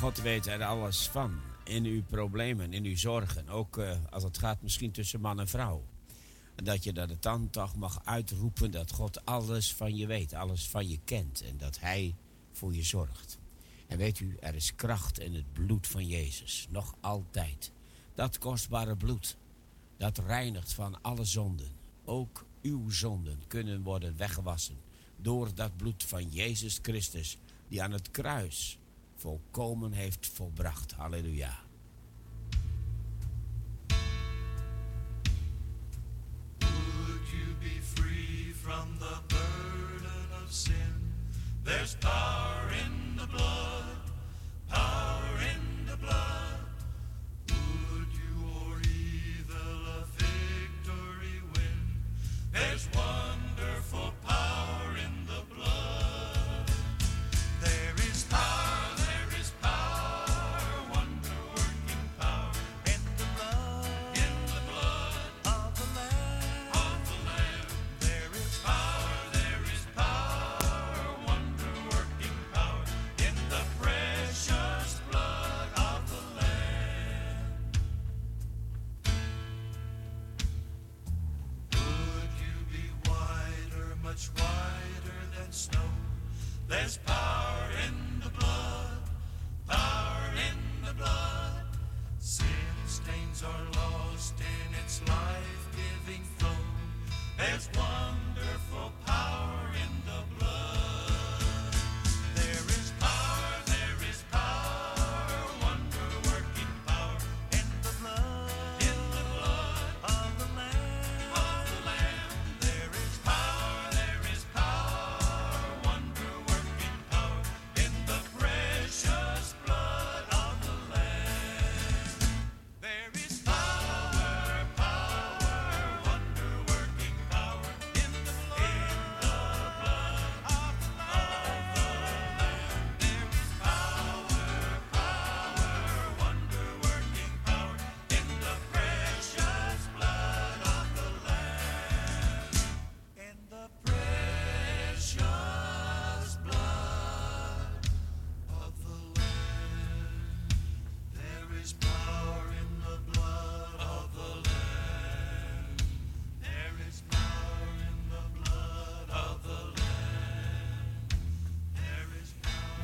God 0.10 0.22
weet 0.22 0.48
er 0.48 0.64
alles 0.64 1.08
van. 1.08 1.40
In 1.64 1.86
uw 1.86 2.04
problemen, 2.04 2.74
in 2.74 2.86
uw 2.86 2.98
zorgen. 2.98 3.50
Ook 3.50 3.78
eh, 3.78 3.98
als 4.10 4.24
het 4.24 4.38
gaat 4.38 4.62
misschien 4.62 4.92
tussen 4.92 5.22
man 5.22 5.40
en 5.40 5.48
vrouw. 5.48 5.84
En 6.56 6.64
dat 6.64 6.84
je 6.84 6.94
dat 6.94 7.10
het 7.10 7.22
dan 7.22 7.50
mag 7.76 8.02
uitroepen 8.04 8.72
dat 8.72 8.92
God 8.92 9.26
alles 9.26 9.74
van 9.74 9.96
je 9.96 10.08
weet, 10.08 10.34
alles 10.34 10.68
van 10.68 10.90
je 10.90 11.00
kent. 11.04 11.42
En 11.42 11.58
dat 11.58 11.80
Hij 11.80 12.16
voor 12.52 12.76
je 12.76 12.84
zorgt. 12.84 13.38
En 13.88 13.98
weet 13.98 14.20
u, 14.20 14.38
er 14.40 14.56
is 14.56 14.76
kracht 14.76 15.20
in 15.20 15.36
het 15.36 15.54
bloed 15.54 15.88
van 15.88 16.08
Jezus. 16.08 16.68
Nog 16.70 16.96
altijd. 17.00 17.72
Dat 18.16 18.38
kostbare 18.38 18.96
bloed, 18.96 19.38
dat 19.98 20.18
reinigt 20.18 20.74
van 20.74 21.02
alle 21.02 21.26
zonden. 21.26 21.72
Ook 22.06 22.46
uw 22.62 22.90
zonden 22.90 23.42
kunnen 23.48 23.82
worden 23.82 24.18
weggewassen 24.18 24.78
door 25.18 25.56
dat 25.56 25.78
bloed 25.78 26.04
van 26.04 26.30
Jezus 26.30 26.80
Christus, 26.82 27.38
die 27.68 27.84
aan 27.84 27.92
het 27.92 28.12
kruis 28.12 28.79
volkomen 29.20 29.92
heeft 29.92 30.28
volbracht. 30.28 30.92
Halleluja. 30.92 31.69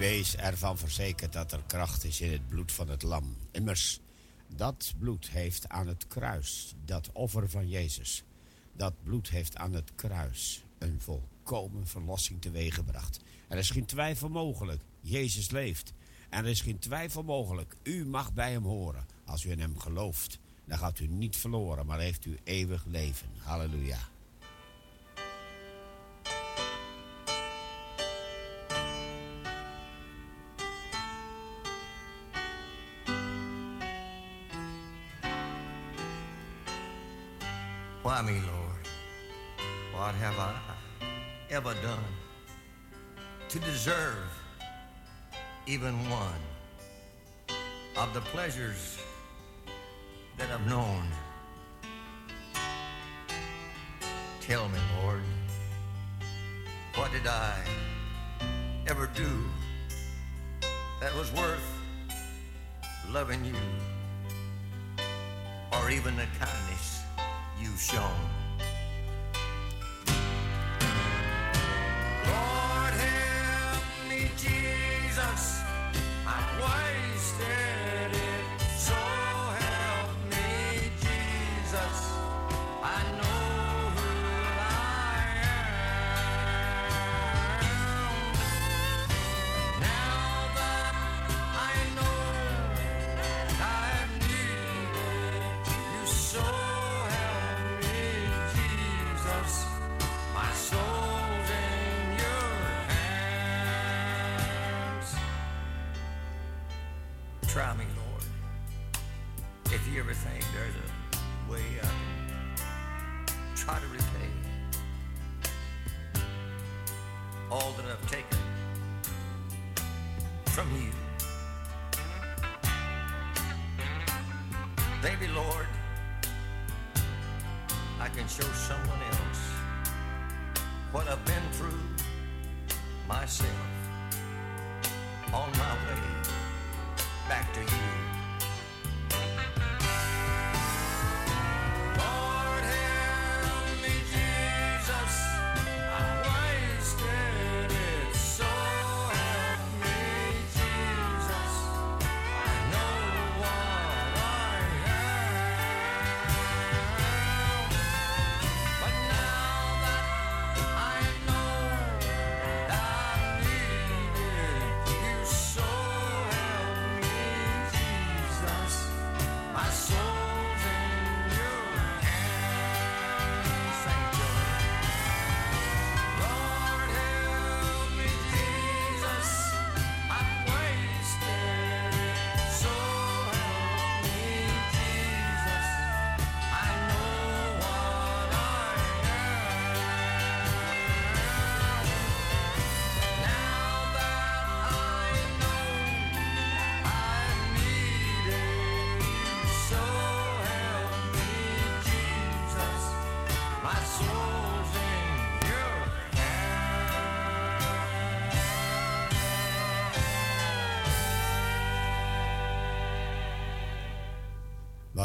Wees 0.06 0.36
ervan 0.36 0.78
verzekerd 0.78 1.34
dat 1.34 1.52
er 1.52 1.64
kracht 1.68 2.04
is 2.04 2.22
in 2.22 2.32
het 2.32 2.48
bloed 2.48 2.72
van 2.72 2.90
het 2.90 3.04
lam. 3.04 3.38
Immers, 3.52 4.00
dat 4.56 4.94
bloed 5.00 5.30
heeft 5.30 5.70
aan 5.70 5.88
het 5.88 6.08
kruis, 6.08 6.76
dat 6.86 7.10
offer 7.12 7.50
van 7.50 7.70
Jezus, 7.70 8.24
dat 8.74 8.94
bloed 9.04 9.30
heeft 9.30 9.58
aan 9.58 9.74
het 9.74 9.92
kruis 9.96 10.64
een 10.78 11.02
volkomen 11.02 11.88
verlossing 11.88 12.42
teweeggebracht. 12.42 13.20
Er 13.48 13.58
is 13.58 13.70
geen 13.70 13.86
twijfel 13.86 14.30
mogelijk. 14.30 14.82
Jezus 15.02 15.50
leeft. 15.52 15.94
En 16.30 16.44
er 16.44 16.50
is 16.50 16.62
geen 16.62 16.80
twijfel 16.80 17.24
mogelijk. 17.24 17.76
U 17.84 18.06
mag 18.06 18.34
bij 18.34 18.52
hem 18.52 18.64
horen. 18.64 19.06
Als 19.26 19.44
u 19.44 19.52
in 19.52 19.60
hem 19.60 19.80
gelooft, 19.80 20.40
dan 20.66 20.78
gaat 20.78 21.00
u 21.00 21.08
niet 21.08 21.36
verloren, 21.36 21.86
maar 21.86 22.00
heeft 22.00 22.26
u 22.26 22.38
eeuwig 22.44 22.86
leven. 22.86 23.30
Halleluja. 23.38 24.00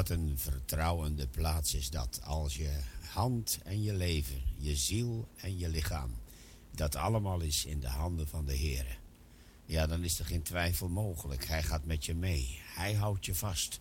Wat 0.01 0.09
een 0.09 0.39
vertrouwende 0.39 1.29
plaats 1.29 1.75
is 1.75 1.91
dat 1.91 2.21
als 2.25 2.57
je 2.57 2.79
hand 3.09 3.59
en 3.65 3.83
je 3.83 3.95
leven, 3.95 4.43
je 4.57 4.77
ziel 4.77 5.29
en 5.37 5.59
je 5.59 5.69
lichaam, 5.69 6.11
dat 6.71 6.97
allemaal 6.97 7.41
is 7.41 7.65
in 7.65 7.81
de 7.81 7.89
handen 7.89 8.29
van 8.29 8.45
de 8.45 8.53
Heer. 8.53 8.99
Ja, 9.65 9.87
dan 9.87 10.05
is 10.05 10.19
er 10.19 10.25
geen 10.25 10.43
twijfel 10.43 10.89
mogelijk. 10.89 11.47
Hij 11.47 11.63
gaat 11.63 11.85
met 11.85 12.05
je 12.05 12.15
mee. 12.15 12.59
Hij 12.75 12.95
houdt 12.95 13.27
je 13.27 13.35
vast. 13.35 13.81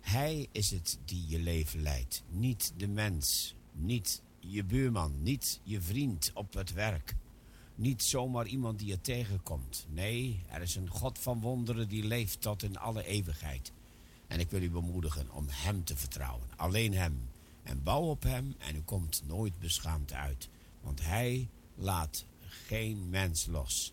Hij 0.00 0.48
is 0.52 0.70
het 0.70 0.98
die 1.04 1.28
je 1.28 1.38
leven 1.38 1.82
leidt. 1.82 2.22
Niet 2.30 2.72
de 2.76 2.88
mens. 2.88 3.54
Niet 3.72 4.22
je 4.40 4.64
buurman. 4.64 5.22
Niet 5.22 5.60
je 5.62 5.80
vriend 5.80 6.30
op 6.34 6.54
het 6.54 6.72
werk. 6.72 7.14
Niet 7.74 8.02
zomaar 8.02 8.46
iemand 8.46 8.78
die 8.78 8.88
je 8.88 9.00
tegenkomt. 9.00 9.86
Nee, 9.88 10.42
er 10.48 10.62
is 10.62 10.74
een 10.74 10.90
God 10.90 11.18
van 11.18 11.40
wonderen 11.40 11.88
die 11.88 12.04
leeft 12.04 12.40
tot 12.40 12.62
in 12.62 12.78
alle 12.78 13.04
eeuwigheid. 13.04 13.72
En 14.26 14.40
ik 14.40 14.50
wil 14.50 14.62
u 14.62 14.70
bemoedigen 14.70 15.30
om 15.30 15.46
Hem 15.48 15.84
te 15.84 15.96
vertrouwen. 15.96 16.48
Alleen 16.56 16.94
Hem. 16.94 17.28
En 17.62 17.82
bouw 17.82 18.02
op 18.02 18.22
Hem 18.22 18.54
en 18.58 18.76
u 18.76 18.80
komt 18.80 19.22
nooit 19.26 19.58
beschaamd 19.58 20.12
uit. 20.12 20.48
Want 20.80 21.00
Hij 21.02 21.48
laat 21.74 22.24
geen 22.66 23.10
mens 23.10 23.46
los. 23.46 23.92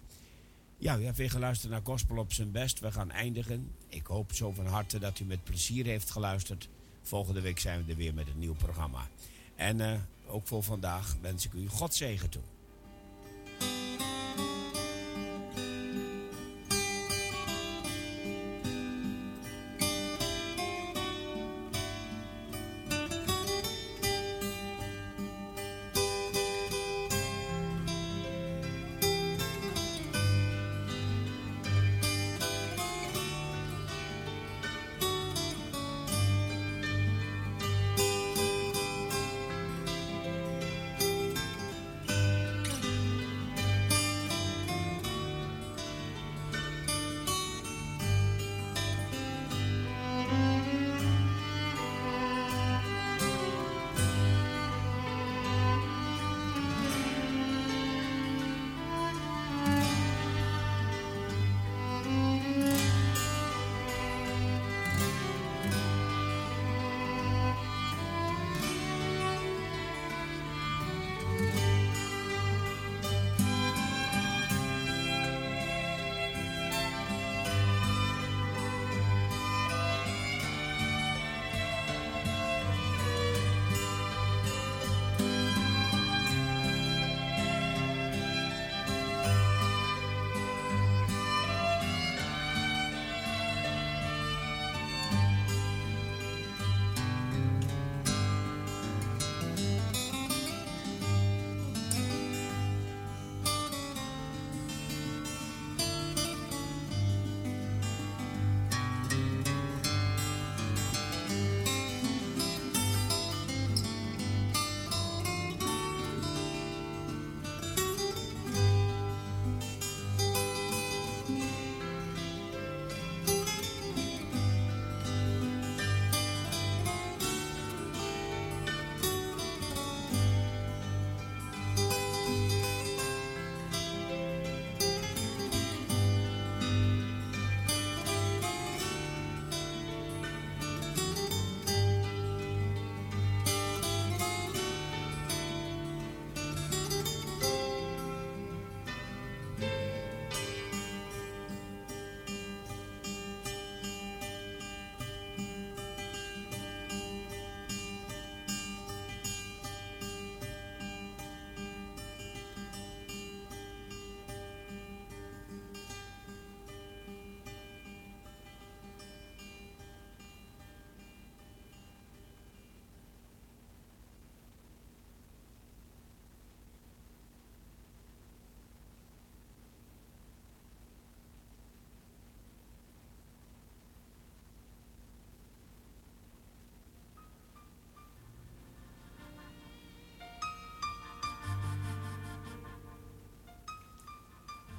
Ja, 0.78 0.98
u 0.98 1.06
hebt 1.06 1.18
weer 1.18 1.30
geluisterd 1.30 1.72
naar 1.72 1.82
Gospel 1.84 2.18
op 2.18 2.34
zijn 2.34 2.52
best. 2.52 2.80
We 2.80 2.92
gaan 2.92 3.12
eindigen. 3.12 3.72
Ik 3.88 4.06
hoop 4.06 4.34
zo 4.34 4.52
van 4.52 4.66
harte 4.66 5.00
dat 5.00 5.20
u 5.20 5.24
met 5.24 5.44
plezier 5.44 5.86
heeft 5.86 6.12
geluisterd. 6.12 6.70
Volgende 7.02 7.42
week 7.42 7.60
zijn 7.60 7.86
we 7.86 7.92
er 7.92 7.98
weer 7.98 8.14
met 8.14 8.28
een 8.28 8.40
nieuw 8.40 8.56
programma. 8.56 9.08
En 9.56 9.82
eh, 9.82 10.00
ook 10.28 10.48
voor 10.48 10.64
vandaag 10.64 11.16
wens 11.22 11.46
ik 11.46 11.54
u 11.54 11.68
God 11.68 11.96
zegen 11.96 12.30
toe. 12.30 12.42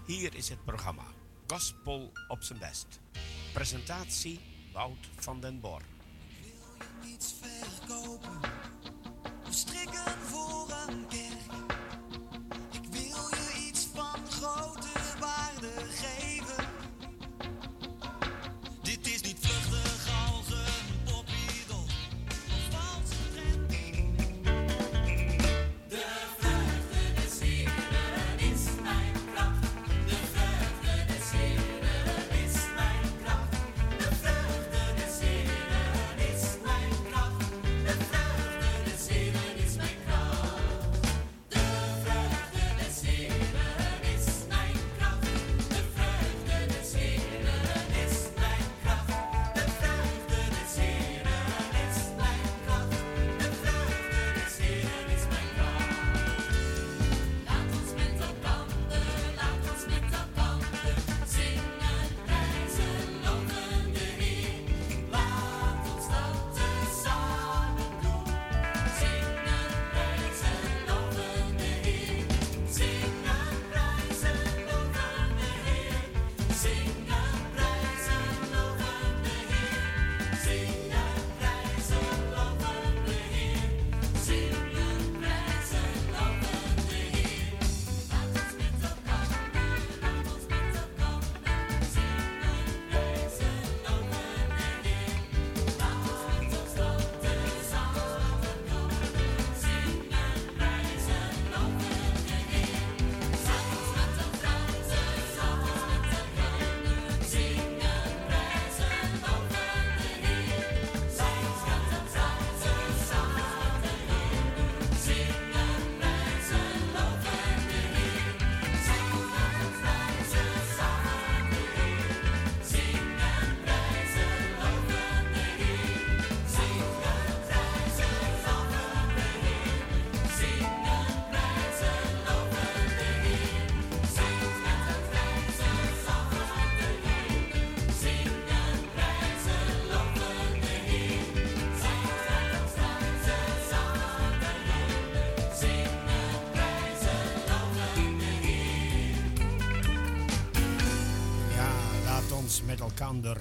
Hier 0.06 0.34
is 0.34 0.48
het 0.48 0.64
programma 0.64 1.04
Gospel 1.46 2.12
op 2.28 2.42
zijn 2.42 2.58
best. 2.58 3.00
Presentatie 3.52 4.40
Wout 4.72 5.08
van 5.16 5.40
den 5.40 5.60
Bor. 5.60 5.82
Wil 6.42 6.52
je 7.02 7.08
iets 7.08 7.34
verkopen? 7.40 8.40
Strikken 9.50 10.18
voor 10.22 10.53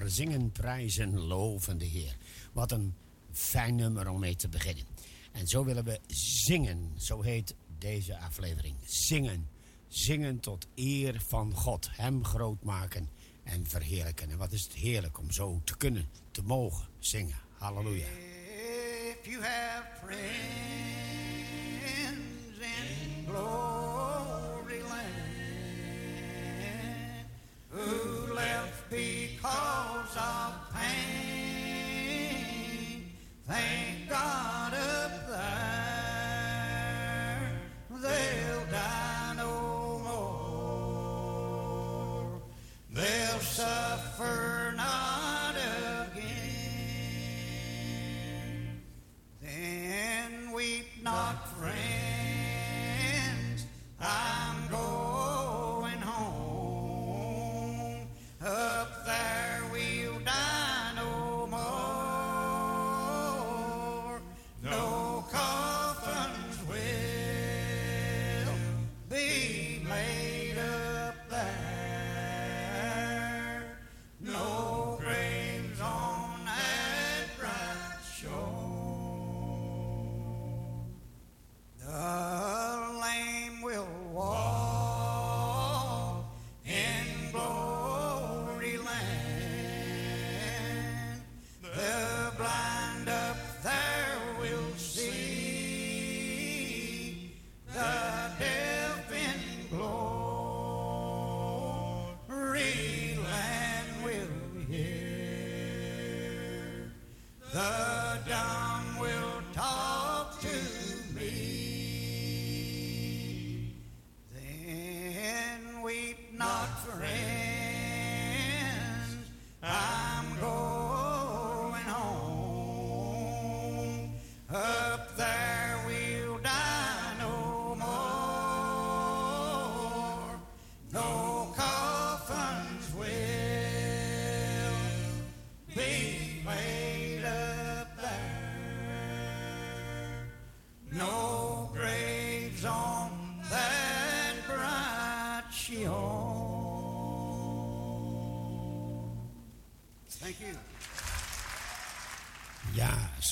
zingen, 0.06 0.52
prijzen, 0.52 1.19
loven 1.19 1.77
de 1.77 1.85
Heer. 1.85 2.15
Wat 2.52 2.72
een 2.72 2.94
fijn 3.31 3.76
nummer 3.76 4.10
om 4.10 4.19
mee 4.19 4.35
te 4.35 4.49
beginnen. 4.49 4.85
En 5.31 5.48
zo 5.48 5.64
willen 5.65 5.84
we 5.84 5.99
zingen, 6.07 6.91
zo 6.98 7.22
heet 7.22 7.56
deze 7.77 8.18
aflevering. 8.18 8.76
Zingen, 8.85 9.49
zingen 9.88 10.40
tot 10.40 10.68
eer 10.76 11.22
van 11.27 11.53
God, 11.53 11.90
Hem 11.91 12.26
groot 12.26 12.64
maken 12.64 13.10
en 13.44 13.68
verheerlijken. 13.68 14.30
En 14.30 14.38
wat 14.38 14.52
is 14.52 14.64
het 14.64 14.73
heerlijk 14.73 15.19
om 15.19 15.31
zo 15.31 15.61
te 15.64 15.77
kunnen, 15.77 16.10
te 16.31 16.44
mogen 16.44 16.88
zingen. 16.99 17.38
Halleluja. 17.57 18.07
If 18.07 19.26
you 19.26 19.44
have 19.44 19.84
friends 20.06 20.23
in 22.60 23.26
glory. 23.27 23.83
who 27.74 28.34
left 28.34 28.90
because 28.90 30.16
of 30.16 30.54
pain. 30.76 30.94
Thank 33.48 34.10
God 34.10 34.74
up 34.74 35.28
there 35.28 35.74
they'll 37.90 38.66
die 38.70 39.34
no 39.38 40.00
more. 41.20 42.41
They'll 42.91 43.40
suffer 43.40 44.74
not 44.78 45.56
again. 46.12 46.44
Then 49.41 50.52
weep 50.52 51.02
not, 51.02 51.48
friends. 51.58 51.74
I'm 54.00 54.68
going. 54.70 55.12
up 58.45 59.03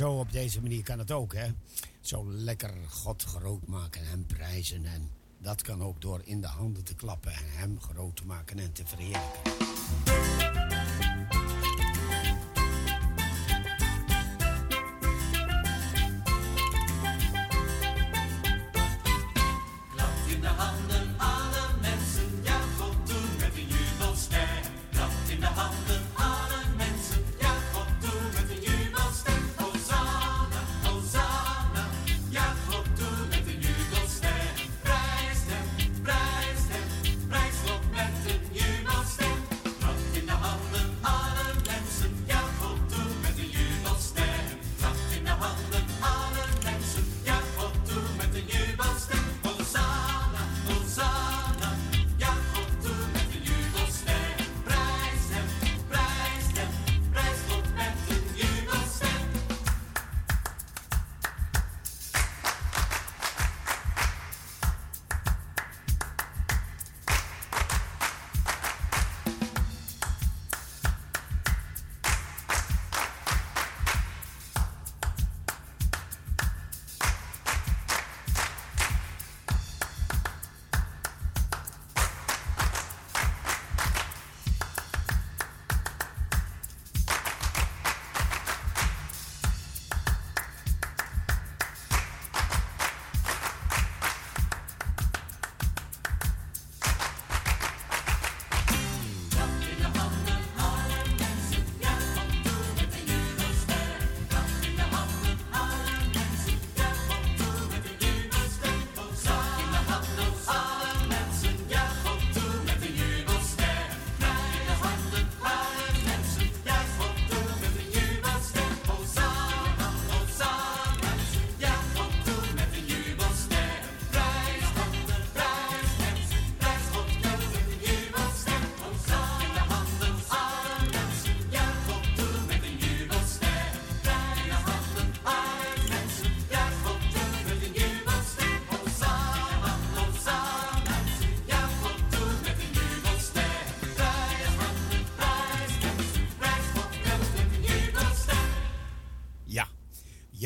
zo 0.01 0.19
op 0.19 0.31
deze 0.31 0.61
manier 0.61 0.83
kan 0.83 0.99
het 0.99 1.11
ook, 1.11 1.33
hè? 1.33 1.47
Zo 1.99 2.31
lekker 2.31 2.73
God 2.89 3.23
groot 3.23 3.67
maken 3.67 4.01
en 4.11 4.25
prijzen. 4.25 4.85
En 4.85 5.09
dat 5.37 5.61
kan 5.61 5.83
ook 5.83 6.01
door 6.01 6.21
in 6.23 6.41
de 6.41 6.47
handen 6.47 6.83
te 6.83 6.95
klappen 6.95 7.31
en 7.31 7.45
hem 7.45 7.79
groot 7.81 8.15
te 8.15 8.25
maken 8.25 8.59
en 8.59 8.71
te 8.71 8.85
verheerlijken. 8.85 10.40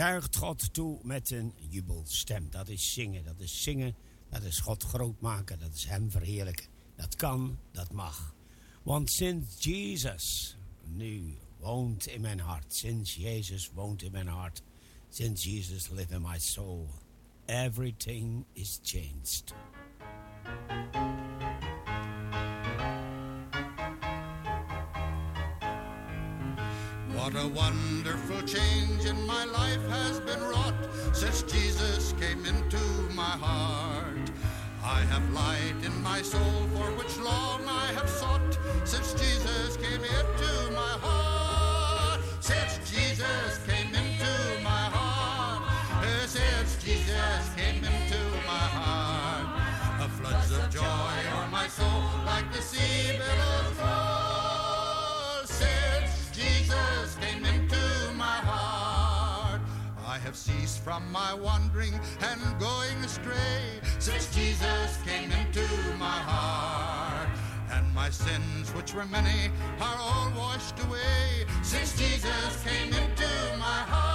Juicht 0.05 0.35
God 0.35 0.73
toe 0.73 0.99
met 1.03 1.31
een 1.31 1.53
jubelstem. 1.69 2.47
Dat 2.49 2.67
is 2.67 2.93
zingen, 2.93 3.23
dat 3.23 3.39
is 3.39 3.63
zingen, 3.63 3.95
dat 4.29 4.43
is 4.43 4.59
God 4.59 4.83
groot 4.83 5.21
maken, 5.21 5.59
dat 5.59 5.73
is 5.73 5.85
Hem 5.85 6.11
verheerlijken. 6.11 6.65
Dat 6.95 7.15
kan, 7.15 7.57
dat 7.71 7.91
mag. 7.91 8.35
Want 8.83 9.11
sinds 9.11 9.63
Jezus 9.63 10.57
nu 10.83 11.37
woont 11.57 12.07
in 12.07 12.21
mijn 12.21 12.39
hart, 12.39 12.73
sinds 12.73 13.15
Jezus 13.15 13.71
woont 13.73 14.01
in 14.01 14.11
mijn 14.11 14.27
hart, 14.27 14.61
sinds 15.09 15.43
Jesus 15.43 15.89
lives 15.89 16.15
in 16.15 16.21
my 16.21 16.39
soul, 16.39 16.89
everything 17.45 18.45
is 18.53 18.79
changed. 18.83 19.53
What 27.25 27.43
a 27.43 27.47
wonderful 27.47 28.39
change 28.43 29.03
in 29.03 29.25
my 29.25 29.45
life 29.45 29.83
has 29.89 30.19
been 30.19 30.39
wrought 30.43 30.75
since 31.11 31.41
Jesus 31.41 32.13
came 32.21 32.45
into 32.45 32.77
my 33.15 33.35
heart. 33.45 34.29
I 34.83 34.99
have 35.09 35.27
light 35.33 35.73
in 35.83 36.03
my 36.03 36.21
soul 36.21 36.69
for 36.75 36.85
which 36.99 37.17
long 37.17 37.61
I 37.67 37.87
have 37.97 38.07
sought 38.07 38.59
since 38.83 39.13
Jesus 39.13 39.75
came 39.77 40.03
into 40.03 40.71
my 40.73 40.93
heart. 41.01 42.21
Since 42.41 42.91
Jesus 42.91 43.57
came 43.65 43.89
into 43.89 44.63
my 44.63 44.85
heart. 44.93 45.63
Since 46.27 46.77
Jesus 46.83 47.41
came 47.57 47.83
into 47.83 48.21
my 48.45 48.65
heart. 48.77 50.05
A 50.05 50.09
floods 50.09 50.51
of 50.51 50.69
joy 50.69 51.15
o'er 51.33 51.47
my 51.49 51.65
soul 51.65 52.03
like 52.23 52.53
the 52.53 52.61
sea 52.61 53.17
billows 53.17 53.54
I 60.35 60.37
have 60.37 60.59
ceased 60.59 60.83
from 60.83 61.09
my 61.13 61.33
wandering 61.33 61.93
and 61.93 62.59
going 62.59 62.97
astray 63.05 63.79
since 63.99 64.35
Jesus 64.35 64.97
came 65.05 65.31
into 65.31 65.65
my 65.97 66.19
heart. 66.27 67.29
And 67.71 67.93
my 67.95 68.09
sins, 68.09 68.69
which 68.71 68.93
were 68.93 69.05
many, 69.05 69.49
are 69.79 69.97
all 69.97 70.29
washed 70.37 70.77
away 70.83 71.45
since 71.63 71.97
Jesus 71.97 72.63
came 72.65 72.91
into 72.91 73.29
my 73.57 73.81
heart. 73.87 74.14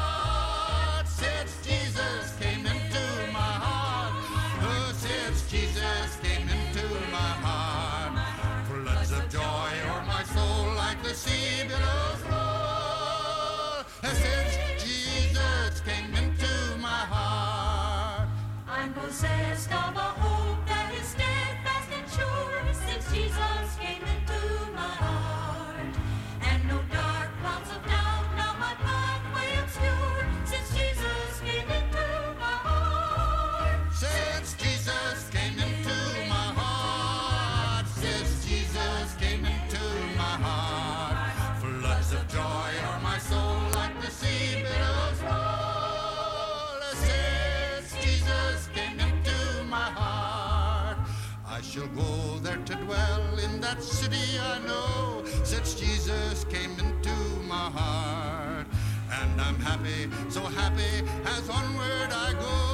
Happy, 59.71 60.11
so 60.29 60.41
happy 60.41 61.07
as 61.27 61.49
onward 61.49 62.11
I 62.11 62.33
go. 62.41 62.70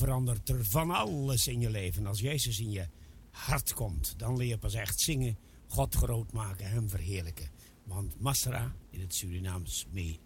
Verandert 0.00 0.48
er 0.48 0.64
van 0.64 0.90
alles 0.90 1.46
in 1.46 1.60
je 1.60 1.70
leven. 1.70 2.06
Als 2.06 2.20
Jezus 2.20 2.60
in 2.60 2.70
je 2.70 2.86
hart 3.30 3.74
komt, 3.74 4.14
dan 4.16 4.36
leer 4.36 4.48
je 4.48 4.58
pas 4.58 4.74
echt 4.74 5.00
zingen, 5.00 5.38
God 5.66 5.94
groot 5.94 6.32
maken, 6.32 6.70
Hem 6.70 6.88
verheerlijken. 6.88 7.50
Want 7.84 8.20
Masra 8.20 8.74
in 8.90 9.00
het 9.00 9.14
Surinaams 9.14 9.86
me. 9.90 10.18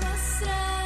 Masra, 0.00 0.85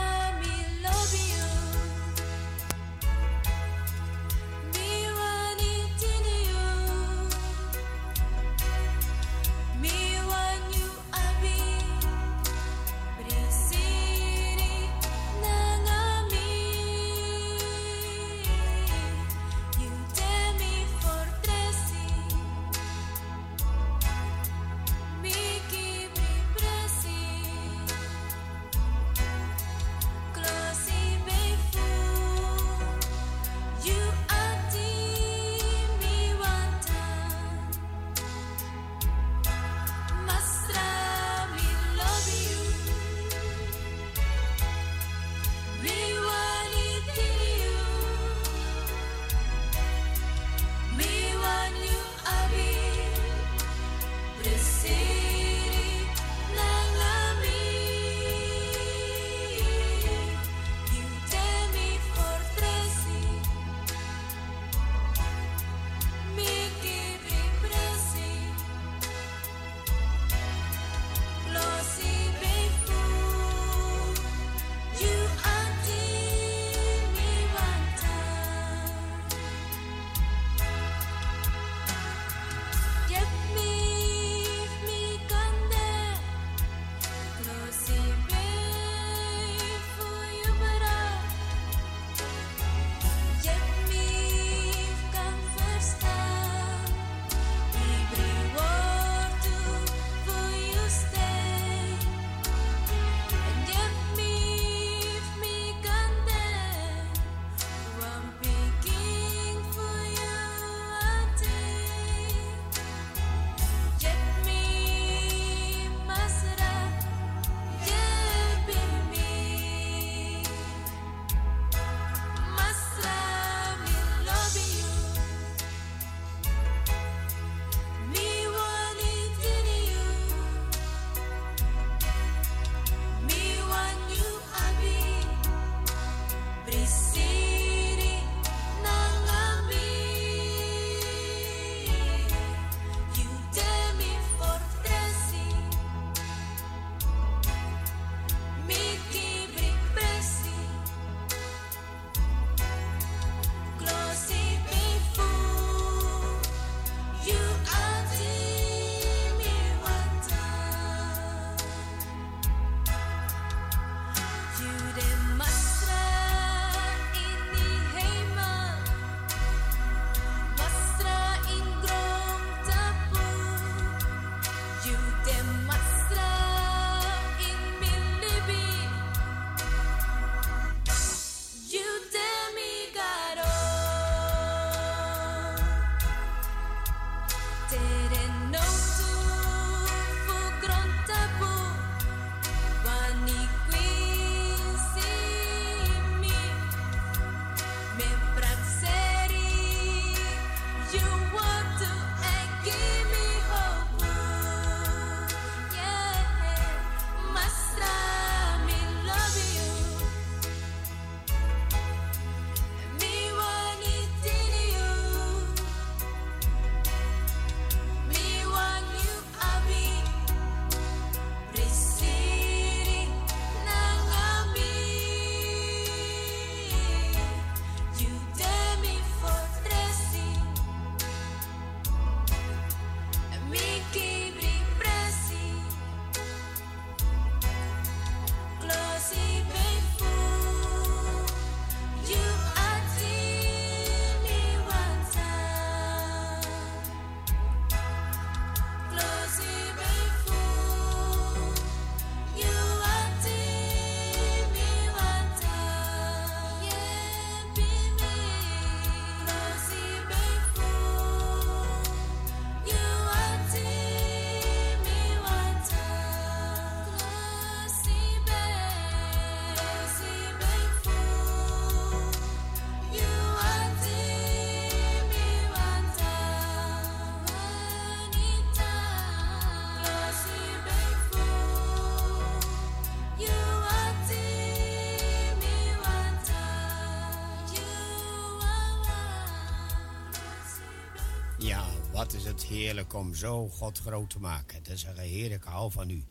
heerlijk 292.50 292.94
om 292.94 293.14
zo 293.14 293.48
God 293.48 293.78
groot 293.78 294.10
te 294.10 294.20
maken. 294.20 294.62
Te 294.62 294.76
zeggen, 294.76 295.02
Heer, 295.02 295.32
ik 295.32 295.42
hou 295.42 295.72
van 295.72 295.90
u. 295.90 296.04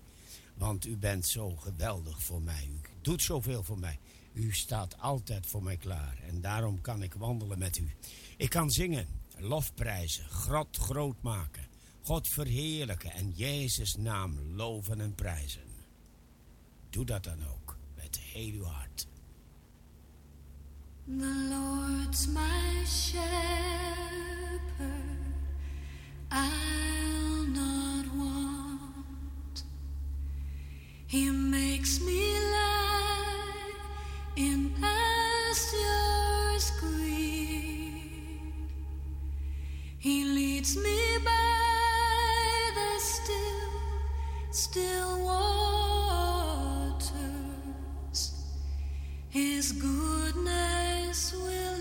Want 0.53 0.85
u 0.85 0.97
bent 0.97 1.25
zo 1.25 1.55
geweldig 1.55 2.23
voor 2.23 2.41
mij. 2.41 2.69
U 2.71 2.79
doet 3.01 3.21
zoveel 3.21 3.63
voor 3.63 3.79
mij. 3.79 3.99
U 4.33 4.53
staat 4.53 4.99
altijd 4.99 5.47
voor 5.47 5.63
mij 5.63 5.77
klaar. 5.77 6.17
En 6.27 6.41
daarom 6.41 6.81
kan 6.81 7.03
ik 7.03 7.13
wandelen 7.13 7.59
met 7.59 7.77
u. 7.77 7.95
Ik 8.37 8.49
kan 8.49 8.71
zingen, 8.71 9.07
lofprijzen, 9.37 10.29
God 10.29 10.77
groot 10.77 11.21
maken. 11.21 11.67
God 12.01 12.27
verheerlijken 12.27 13.11
en 13.11 13.31
Jezus' 13.35 13.95
naam 13.95 14.39
loven 14.55 15.01
en 15.01 15.15
prijzen. 15.15 15.61
Doe 16.89 17.05
dat 17.05 17.23
dan 17.23 17.47
ook 17.47 17.77
met 17.95 18.19
heel 18.19 18.53
uw 18.53 18.63
hart. 18.63 19.07
The 21.05 21.47
Lord's 21.49 22.27
my 22.27 22.85
shepherd, 22.85 23.49
I'll 26.31 27.43
not 27.45 28.05
want. 28.15 29.63
He 31.07 31.31
makes 31.31 31.99
me 32.01 32.39
lie 32.51 33.73
in 34.35 34.69
pastures 34.79 36.71
green. 36.79 38.53
He 39.97 40.23
leads 40.25 40.77
me 40.77 41.17
by 41.25 42.71
the 42.75 42.99
still, 42.99 43.71
still 44.51 45.25
waters. 46.93 47.09
His 49.29 49.71
goodness 49.71 51.33
will 51.33 51.78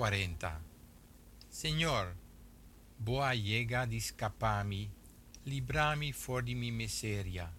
40. 0.00 0.64
Señor, 1.50 2.16
boa 2.96 3.34
llega 3.34 3.84
di 3.84 4.00
scappami, 4.00 4.90
librami 5.42 6.10
for 6.14 6.42
di 6.42 6.54
mi 6.54 6.70
miseria. 6.70 7.54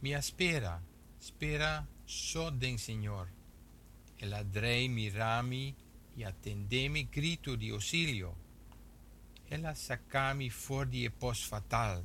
Mi 0.00 0.20
spera, 0.20 0.78
spera 1.16 1.86
so 2.04 2.50
den 2.50 2.76
Señor. 2.76 3.32
E 4.16 4.26
ladrei 4.26 4.88
mirami 4.88 5.74
e 6.14 6.24
attendemi 6.26 7.08
grito 7.08 7.56
di 7.56 7.70
ausilio. 7.70 8.36
Ella 9.48 9.72
saccami 9.72 10.50
for 10.50 10.86
di 10.86 11.06
epos 11.06 11.46
fatal, 11.46 12.04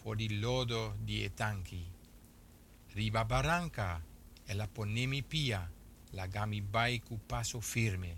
for 0.00 0.16
di 0.16 0.38
lodo 0.38 0.96
di 0.98 1.22
etanchi. 1.22 1.92
Riba 2.94 3.26
barranca, 3.26 4.02
e 4.46 4.54
la 4.54 4.66
ponemi 4.66 5.22
pia, 5.22 5.70
la 6.14 6.26
gami 6.26 6.60
bai 6.60 7.00
cu 7.00 7.18
paso 7.26 7.60
firme. 7.60 8.16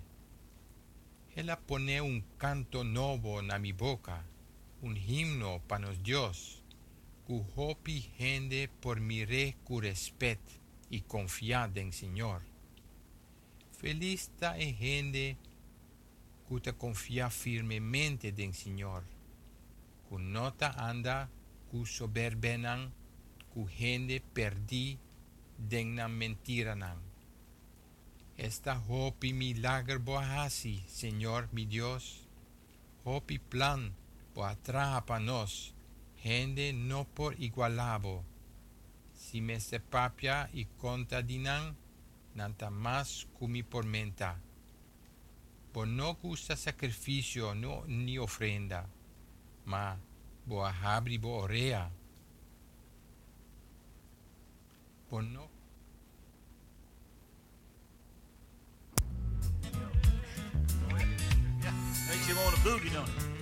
Ella 1.35 1.57
pone 1.57 1.99
un 1.99 2.23
canto 2.37 2.83
nuevo 2.83 3.41
na 3.41 3.59
mi 3.59 3.73
boca, 3.73 4.25
un 4.81 4.97
himno 4.97 5.61
panos 5.67 5.99
Dios, 6.03 6.63
cu 7.27 7.45
hopi 7.55 8.13
gente 8.17 8.69
por 8.81 9.01
mi 9.01 9.25
re 9.25 9.57
respet 9.81 10.39
y 10.89 11.01
confiad 11.01 11.77
en 11.77 11.93
Señor. 11.93 12.43
Feliz 13.73 14.31
ta 14.39 14.57
e 14.57 14.73
gente 14.73 15.37
cu 16.47 16.61
te 16.61 16.73
confia 16.73 17.29
firmemente 17.29 18.33
den 18.33 18.53
Señor, 18.53 19.03
cu 20.09 20.19
nota 20.19 20.69
anda 20.77 21.29
cu 21.69 21.85
soberbenan, 21.85 22.93
cu 23.53 23.69
gente 23.69 24.23
perdi 24.33 24.99
den 25.57 25.95
na 25.95 26.07
mentiranan. 26.07 27.06
Esta 28.39 28.79
hopi 28.87 29.33
milagre 29.33 29.97
boahasi, 29.97 30.85
Señor 30.89 31.49
mi 31.53 31.65
Dios. 31.65 32.29
Hopi 33.03 33.39
plan 33.39 33.95
boatra 34.35 35.01
pa 35.07 35.19
nos, 35.19 35.73
gente 36.19 36.75
no 36.75 37.05
por 37.05 37.41
igualabo. 37.41 38.25
Si 39.15 39.41
me 39.41 39.59
se 39.59 39.81
papia 39.81 40.51
y 40.53 40.67
contadinan, 40.67 41.77
nanta 42.35 42.69
más 42.69 43.27
cumi 43.39 43.63
por 43.63 43.87
menta. 43.87 44.39
Por 45.73 45.89
no 45.89 46.15
gusta 46.17 46.57
sacrificio 46.57 47.55
ni 47.55 48.19
ofrenda, 48.19 48.87
ma 49.65 49.97
boahabri 50.45 51.17
borea. 51.17 51.91
Por 55.09 55.25
no 55.25 55.56
Makes 62.09 62.29
you 62.29 62.37
want 62.37 62.55
to 62.55 62.61
boogie, 62.61 62.93
don't 62.93 63.09
it? 63.09 63.36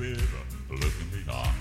River, 0.00 0.40
looking 0.70 1.08
beyond, 1.12 1.52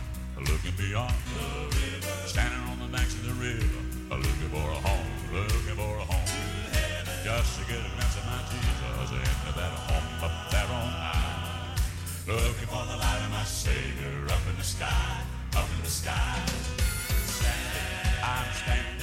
looking 0.48 0.72
beyond 0.80 1.14
the 1.36 1.76
river. 1.76 2.08
Standing 2.24 2.64
on 2.72 2.80
the 2.80 2.88
banks 2.88 3.14
of 3.16 3.28
the 3.28 3.36
river, 3.36 3.84
looking 4.10 4.50
for 4.56 4.64
a 4.64 4.80
home, 4.80 5.12
looking 5.34 5.76
for 5.76 5.98
a 6.00 6.06
home. 6.08 6.32
To 6.72 7.24
Just 7.28 7.60
to 7.60 7.68
get 7.68 7.84
a 7.84 7.90
glimpse 8.00 8.16
of 8.16 8.24
my 8.32 8.40
Jesus 8.48 9.12
into 9.12 9.52
that 9.60 9.74
home 9.92 10.24
up 10.24 10.52
there 10.52 10.72
on 10.72 10.88
high. 10.88 11.76
Looking 12.28 12.70
for 12.72 12.84
the 12.88 12.96
light 12.96 13.22
of 13.28 13.32
my 13.32 13.44
Savior 13.44 14.24
up 14.32 14.44
in 14.48 14.56
the 14.56 14.64
sky, 14.64 15.20
up 15.58 15.68
in 15.76 15.84
the 15.84 15.92
sky. 15.92 16.40
Standing, 17.28 18.24
I'm 18.24 18.48
standing 18.56 18.99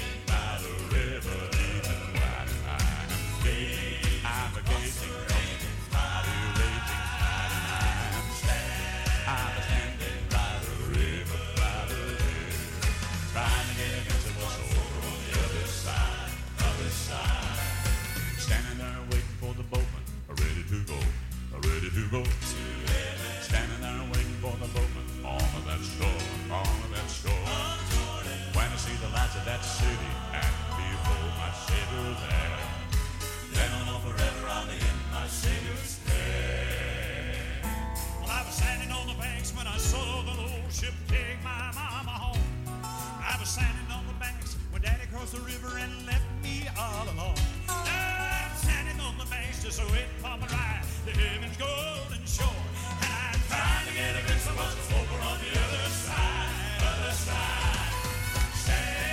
that 29.47 29.63
city 29.63 30.11
and 30.35 30.55
behold 30.75 31.31
my 31.39 31.51
Savior 31.55 32.19
there, 32.19 32.59
then 33.55 33.71
I'll 33.87 34.01
forever 34.03 34.43
I'll 34.51 34.67
in 34.67 34.97
my 35.15 35.25
Savior's 35.29 36.01
care. 36.03 37.63
Well, 38.19 38.29
I 38.29 38.43
was 38.43 38.55
standing 38.59 38.91
on 38.91 39.07
the 39.07 39.15
banks 39.15 39.55
when 39.55 39.69
I 39.69 39.77
saw 39.79 40.23
the 40.27 40.35
old 40.35 40.67
ship 40.73 40.95
take 41.07 41.39
my 41.45 41.71
mama 41.79 42.11
home. 42.11 42.43
I 42.75 43.37
was 43.39 43.49
standing 43.49 43.87
on 43.95 44.03
the 44.09 44.19
banks 44.19 44.57
when 44.73 44.83
Daddy 44.83 45.07
crossed 45.15 45.39
the 45.39 45.43
river 45.47 45.79
and 45.79 45.95
left 46.07 46.27
me 46.43 46.67
all 46.77 47.07
alone. 47.15 47.39
I'm 47.71 48.51
standing 48.59 48.99
on 48.99 49.17
the 49.17 49.31
banks 49.31 49.63
just 49.63 49.79
waiting 49.95 50.11
for 50.19 50.35
my 50.43 50.47
ride, 50.51 50.83
the 51.07 51.13
heaven's 51.15 51.57
golden 51.57 52.27
shore. 52.27 52.67
And 52.99 53.15
I'm 53.15 53.39
trying 53.47 53.87
to 53.87 53.95
get 53.95 54.11
a 54.11 54.27
glimpse 54.27 54.47
of 54.51 54.59
what's 54.59 54.91
over 54.91 55.19
on 55.23 55.39
the 55.39 55.55
other 55.55 55.87
side, 55.87 56.83
other 56.83 57.15
side. 57.15 57.95
Standing 58.59 59.06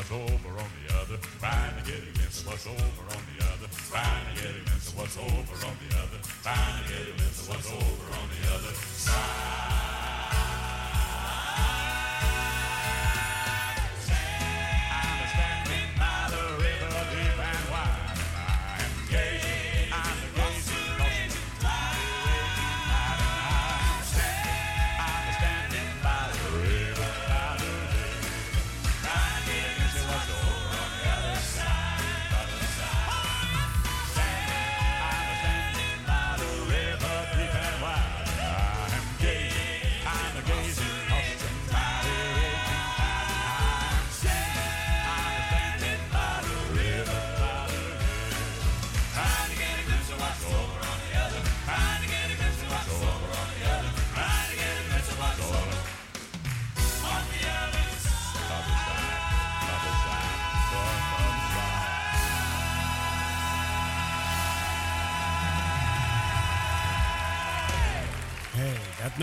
what's 0.00 0.12
over 0.12 0.56
on 0.56 0.70
the 0.80 0.94
other, 0.96 1.18
trying 1.38 1.76
to 1.76 1.84
get 1.84 2.00
a 2.00 2.12
glimpse 2.16 2.40
of 2.40 2.46
what's 2.46 2.66
over 2.66 3.04
on 3.12 3.22
the 3.36 3.44
other, 3.44 3.68
trying 3.90 4.24
to 4.32 4.40
get 4.40 4.48
a 4.48 4.64
glimpse 4.64 4.88
of 4.88 4.96
what's 4.96 5.18
over 5.18 5.56
on 5.68 5.76
the 5.76 5.90
other, 6.00 6.18
trying 6.40 6.82
to 6.82 6.88
get 6.88 7.02
a 7.02 7.12
glimpse 7.20 7.42
of 7.42 7.48
what's 7.50 7.68
over 7.68 8.06
on 8.16 8.28
the 8.32 8.48
other 8.54 8.72
I'm 9.12 9.99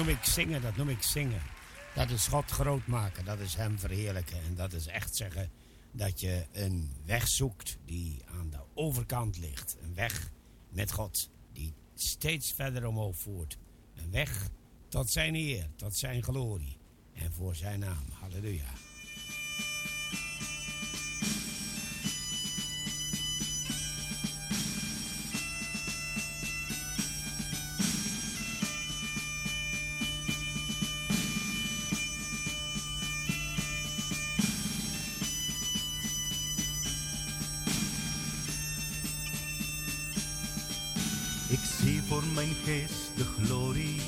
ik 0.07 0.23
zingen, 0.23 0.61
dat 0.61 0.75
noem 0.75 0.89
ik 0.89 1.01
zingen. 1.01 1.41
Dat 1.95 2.09
is 2.09 2.27
God 2.27 2.51
groot 2.51 2.87
maken, 2.87 3.25
dat 3.25 3.39
is 3.39 3.55
Hem 3.55 3.79
verheerlijken. 3.79 4.43
En 4.43 4.55
dat 4.55 4.73
is 4.73 4.87
echt 4.87 5.15
zeggen 5.15 5.51
dat 5.91 6.19
je 6.19 6.45
een 6.51 6.91
weg 7.05 7.27
zoekt 7.27 7.77
die 7.85 8.21
aan 8.25 8.49
de 8.49 8.59
overkant 8.73 9.37
ligt. 9.37 9.77
Een 9.81 9.93
weg 9.93 10.31
met 10.69 10.91
God 10.91 11.29
die 11.53 11.73
steeds 11.95 12.51
verder 12.51 12.85
omhoog 12.85 13.17
voert. 13.17 13.57
Een 13.95 14.11
weg 14.11 14.49
tot 14.89 15.09
Zijn 15.09 15.35
eer, 15.35 15.69
tot 15.75 15.95
Zijn 15.95 16.23
glorie 16.23 16.77
en 17.13 17.33
voor 17.33 17.55
Zijn 17.55 17.79
naam. 17.79 18.05
Halleluja. 18.11 18.86
Geest 42.77 43.11
de 43.15 43.23
glorie 43.23 44.01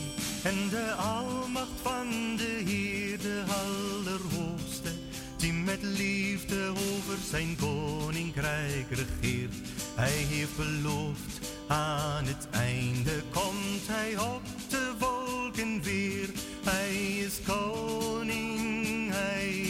en 0.44 0.70
de 0.70 0.94
almacht 0.94 1.80
van 1.82 2.08
de 2.38 2.62
Heer, 2.66 3.18
de 3.18 3.44
Allerhoogste, 3.48 4.90
die 5.38 5.54
met 5.54 5.80
liefde 5.82 6.68
over 6.68 7.18
zijn 7.30 7.58
koninkrijk 7.60 8.86
regeert. 8.90 9.54
Hij 9.96 10.12
heeft 10.12 10.56
beloofd, 10.56 11.56
aan 11.68 12.26
het 12.26 12.48
einde 12.52 13.24
komt 13.32 13.88
hij 13.88 14.18
op 14.18 14.42
de 14.70 14.92
wolken 15.00 15.82
weer. 15.82 16.30
Hij 16.64 17.18
is 17.26 17.40
koning, 17.46 19.12
hij 19.12 19.69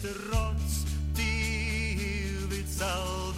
Hij 0.00 0.10
is 0.10 0.16
de 0.16 0.28
rots 0.30 0.74
die 1.12 1.98
eeuwig 1.98 2.66
zal 2.78 3.32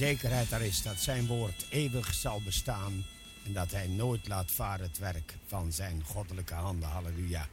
zekerheid 0.00 0.52
er 0.52 0.62
is 0.62 0.82
dat 0.82 0.96
zijn 0.98 1.26
woord 1.26 1.66
eeuwig 1.70 2.14
zal 2.14 2.40
bestaan 2.42 3.04
en 3.44 3.52
dat 3.52 3.70
hij 3.70 3.86
nooit 3.86 4.28
laat 4.28 4.50
varen 4.50 4.86
het 4.86 4.98
werk 4.98 5.34
van 5.46 5.72
zijn 5.72 6.02
goddelijke 6.04 6.54
handen. 6.54 6.88
Halleluja. 6.88 7.48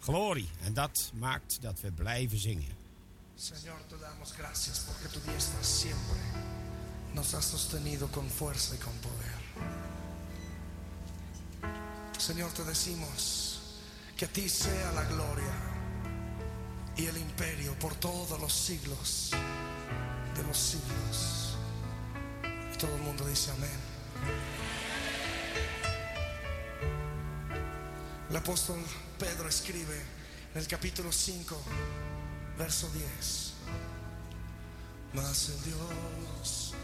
Glorie. 0.00 0.48
En 0.62 0.74
dat 0.74 1.10
maakt 1.14 1.58
dat 1.60 1.80
we 1.80 1.90
blijven 1.90 2.38
zingen. 2.38 2.76
Señor, 3.36 3.80
te 3.86 3.98
damos 3.98 4.32
gracias 4.32 4.78
porque 4.78 5.08
tu 5.08 5.20
diestra 5.30 5.62
siempre 5.62 6.20
nos 7.12 7.32
ha 7.34 7.42
sostenido 7.42 8.08
con 8.10 8.30
fuerza 8.30 8.74
y 8.74 8.78
con 8.78 8.96
poder. 9.00 9.38
Señor, 12.18 12.52
te 12.52 12.64
decimos 12.64 13.58
que 14.16 14.24
a 14.24 14.28
ti 14.28 14.48
sea 14.48 14.92
la 14.92 15.04
gloria 15.04 15.54
y 16.96 17.06
el 17.06 17.16
imperio 17.16 17.74
por 17.78 17.94
todos 17.94 18.40
los 18.40 18.52
siglos 18.52 19.30
de 20.34 20.42
los 20.42 20.58
siglos. 20.58 21.33
Todo 22.84 22.96
el 22.96 23.02
mundo 23.02 23.26
dice 23.26 23.50
amén. 23.50 23.70
El 28.28 28.36
apóstol 28.36 28.78
Pedro 29.18 29.48
escribe 29.48 30.02
en 30.52 30.60
el 30.60 30.68
capítulo 30.68 31.10
5, 31.10 31.58
verso 32.58 32.90
10. 32.90 33.54
Mas 35.14 35.48
el 35.48 35.62
Dios 35.62 36.74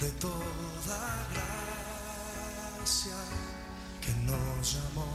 de 0.00 0.10
toda 0.20 1.26
gracia 2.76 3.16
que 4.02 4.12
nos 4.30 4.74
llamó 4.74 5.08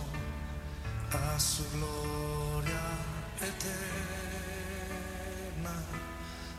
a 1.12 1.40
su 1.40 1.64
gloria 1.74 2.82
eterna 3.40 3.64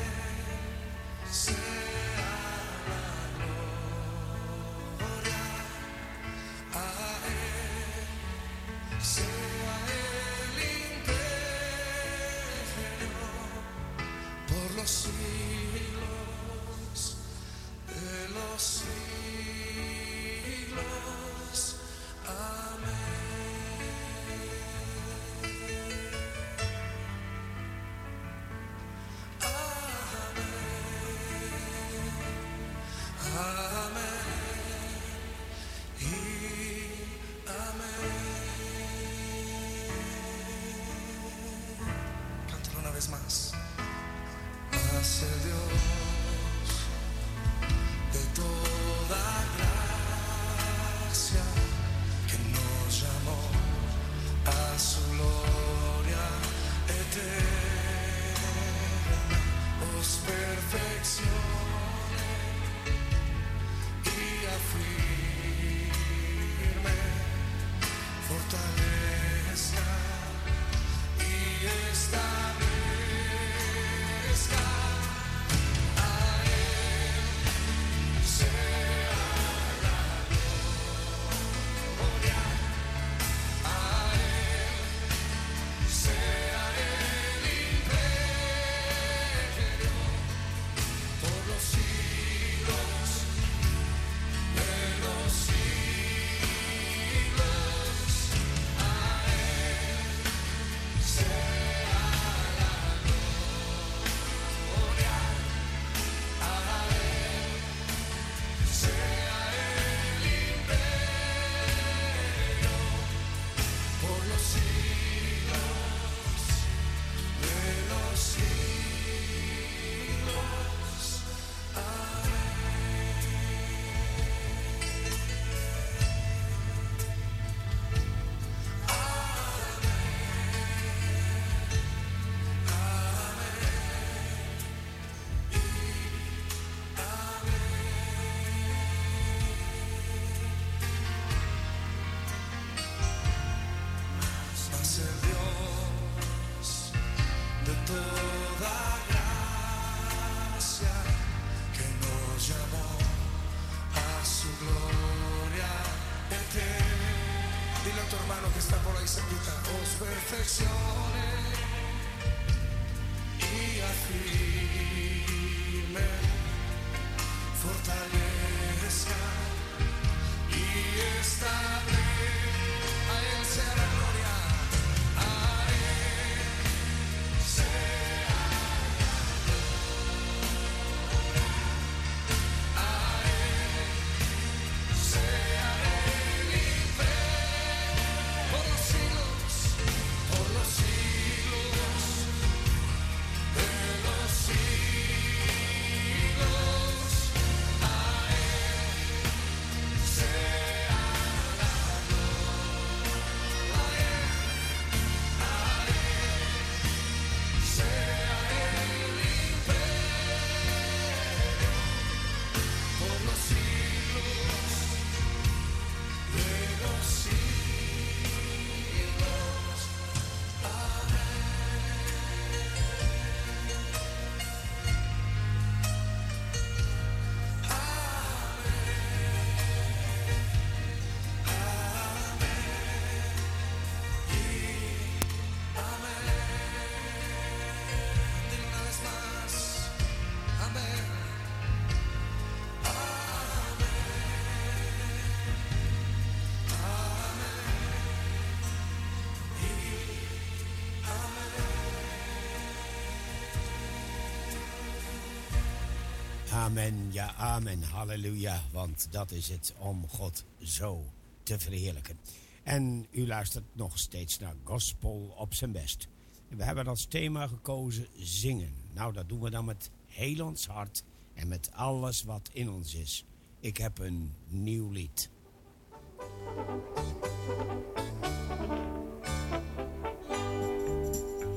ja, 257.16 257.34
amen, 257.34 257.82
halleluja. 257.82 258.62
Want 258.72 259.09
dat 259.10 259.30
is 259.30 259.48
het 259.48 259.74
om 259.78 260.09
God 260.09 260.44
zo 260.62 261.05
te 261.43 261.59
verheerlijken. 261.59 262.18
En 262.62 263.06
u 263.10 263.26
luistert 263.26 263.64
nog 263.72 263.98
steeds 263.98 264.38
naar 264.38 264.55
Gospel 264.64 265.34
op 265.38 265.55
zijn 265.55 265.72
best. 265.72 266.09
We 266.48 266.64
hebben 266.64 266.86
als 266.86 267.05
thema 267.05 267.47
gekozen 267.47 268.06
zingen. 268.16 268.74
Nou, 268.93 269.12
dat 269.12 269.28
doen 269.28 269.40
we 269.40 269.51
dan 269.51 269.64
met 269.64 269.90
heel 270.06 270.47
ons 270.47 270.66
hart 270.66 271.05
en 271.34 271.48
met 271.48 271.70
alles 271.72 272.22
wat 272.22 272.51
in 272.52 272.70
ons 272.70 272.94
is. 272.94 273.24
Ik 273.60 273.76
heb 273.76 273.98
een 273.98 274.34
nieuw 274.48 274.90
lied. 274.90 275.30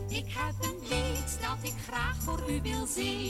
Ik 0.08 0.26
heb 0.28 0.56
een 0.62 0.80
lied 0.82 1.40
dat 1.42 1.72
ik 1.72 1.80
graag 1.80 2.22
voor 2.22 2.50
u 2.50 2.62
wil 2.62 2.86
zingen. 2.86 3.29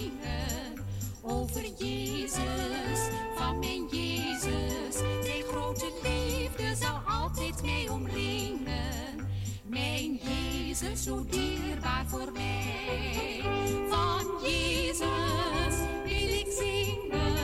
Zo 11.10 11.26
dierbaar 11.30 12.06
voor 12.08 12.32
mij. 12.34 13.42
Van 13.90 14.26
Jezus 14.44 15.76
wil 16.04 16.30
ik 16.30 16.48
zingen. 16.60 17.38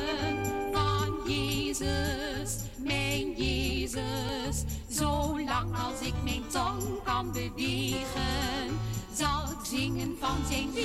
Van 0.74 1.32
Jezus, 1.34 2.58
mijn 2.78 3.32
Jezus. 3.36 4.64
Zolang 4.88 5.76
als 5.86 6.08
ik 6.08 6.14
mijn 6.24 6.48
tong 6.48 7.04
kan 7.04 7.32
bewegen, 7.32 8.80
zal 9.14 9.44
ik 9.44 9.66
zingen 9.66 10.16
van 10.20 10.38
zijn 10.50 10.74
liefde 10.74 10.85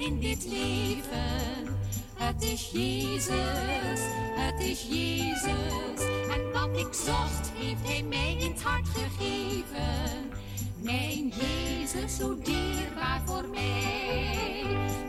in 0.00 0.20
dit 0.20 0.44
leven. 0.44 1.78
Het 2.14 2.42
is 2.42 2.70
Jezus, 2.72 4.00
het 4.34 4.60
is 4.60 4.86
Jezus. 4.88 6.06
En 6.30 6.52
wat 6.52 6.78
ik 6.78 6.94
zocht, 6.94 7.50
heeft 7.54 7.88
Hij 7.88 8.02
mij 8.02 8.36
in 8.38 8.52
het 8.52 8.62
hart 8.62 8.88
gegeven. 8.88 10.30
Mijn 10.82 11.28
Jezus, 11.28 12.16
zo 12.16 12.38
dierbaar 12.42 13.20
voor 13.26 13.48
mij. 13.48 14.64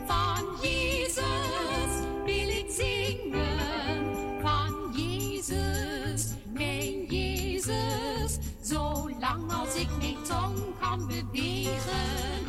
Van 0.06 0.44
Jezus 0.62 1.92
wil 2.24 2.48
ik 2.48 2.66
zingen. 2.68 4.40
Van 4.42 4.92
Jezus, 4.96 6.26
mijn 6.52 7.04
Jezus. 7.04 8.38
Zolang 8.60 9.52
als 9.52 9.74
ik 9.74 9.88
mijn 9.98 10.22
tong 10.28 10.56
kan 10.80 11.06
bewegen, 11.06 12.41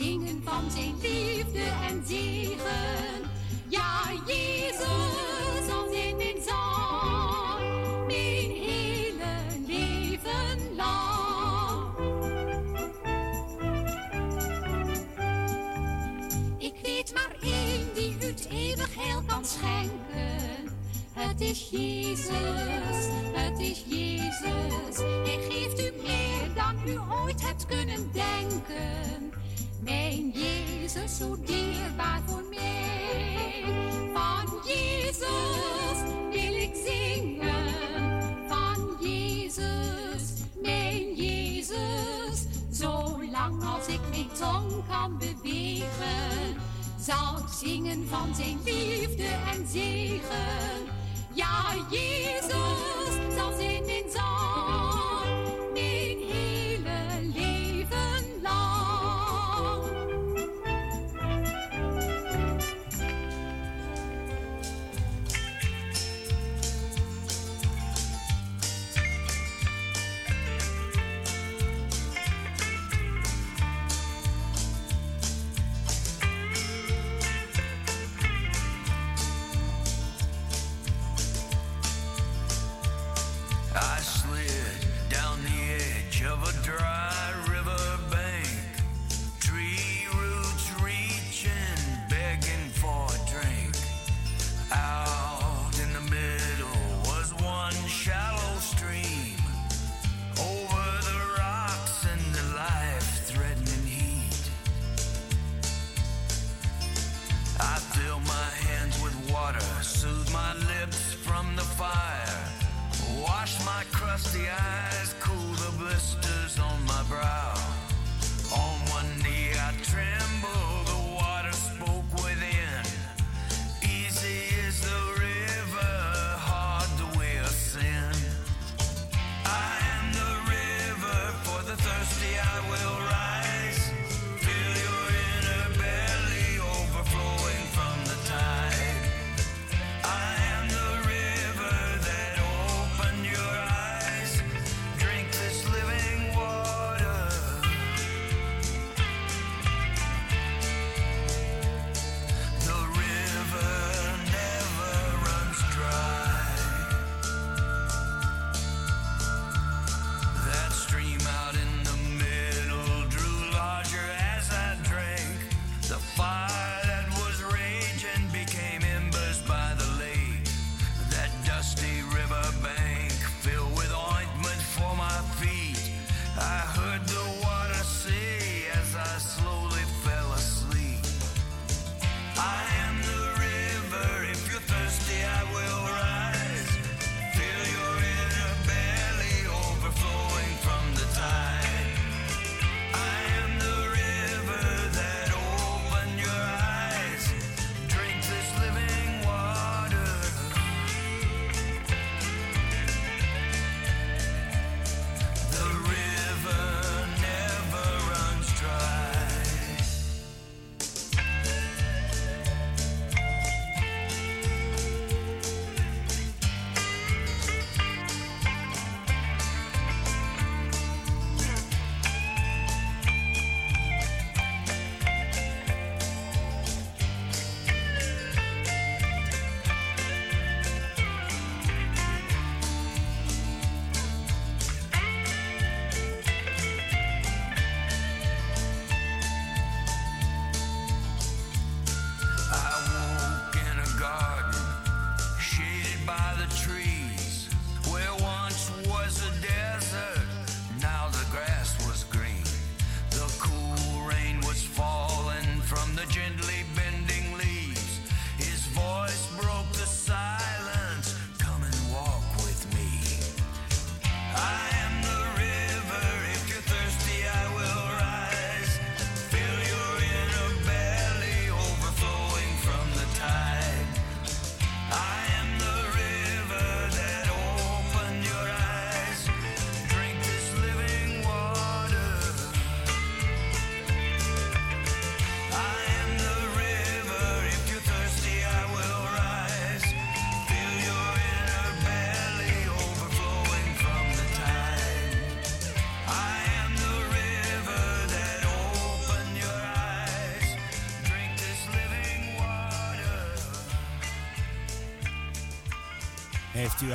zingen 0.00 0.42
van 0.44 0.70
zijn 0.70 0.94
liefde 1.00 1.62
en 1.88 2.02
zegen. 2.06 3.30
Ja, 3.68 4.00
Jezus 4.26 5.66
zal 5.68 5.92
zijn 5.92 6.16
mijn 6.16 6.42
zang, 6.46 8.06
mijn 8.06 8.50
hele 8.50 9.32
leven 9.66 10.74
lang. 10.76 11.94
Ik 16.58 16.74
weet 16.82 17.14
maar 17.14 17.36
één 17.40 17.94
die 17.94 18.16
u 18.20 18.24
het 18.26 18.48
eeuwig 18.50 18.94
heil 18.94 19.22
kan 19.26 19.44
schenken. 19.44 20.78
Het 21.12 21.40
is 21.40 21.68
Jezus, 21.70 23.08
het 23.32 23.58
is 23.58 23.84
Jezus. 23.86 24.96
Hij 24.98 25.38
geeft 25.48 25.80
u 25.80 25.92
meer 26.02 26.54
dan 26.54 26.88
u 26.88 26.98
ooit 27.22 27.42
hebt 27.46 27.66
kunnen 27.66 28.12
denken. 28.12 29.30
Mijn 29.80 30.30
Jezus, 30.30 31.16
zo 31.16 31.36
dierbaar 31.44 32.20
voor 32.26 32.44
mij. 32.50 33.64
Van 34.12 34.60
Jezus 34.66 35.98
wil 36.30 36.54
ik 36.54 36.74
zingen. 36.86 37.74
Van 38.48 38.96
Jezus, 39.00 40.32
mijn 40.62 41.14
Jezus. 41.14 42.46
Zolang 42.70 43.64
als 43.64 43.86
ik 43.86 44.00
mijn 44.10 44.28
tong 44.38 44.72
kan 44.88 45.18
bewegen, 45.18 46.56
zal 47.00 47.38
ik 47.38 47.52
zingen 47.60 48.08
van 48.08 48.34
zijn 48.34 48.58
liefde 48.64 49.28
en 49.54 49.66
zegen. 49.72 50.88
Ja, 51.34 51.74
Jezus 51.90 53.34
zal 53.36 53.52
zijn 53.58 53.84
mijn 53.84 54.10
zang, 54.12 54.89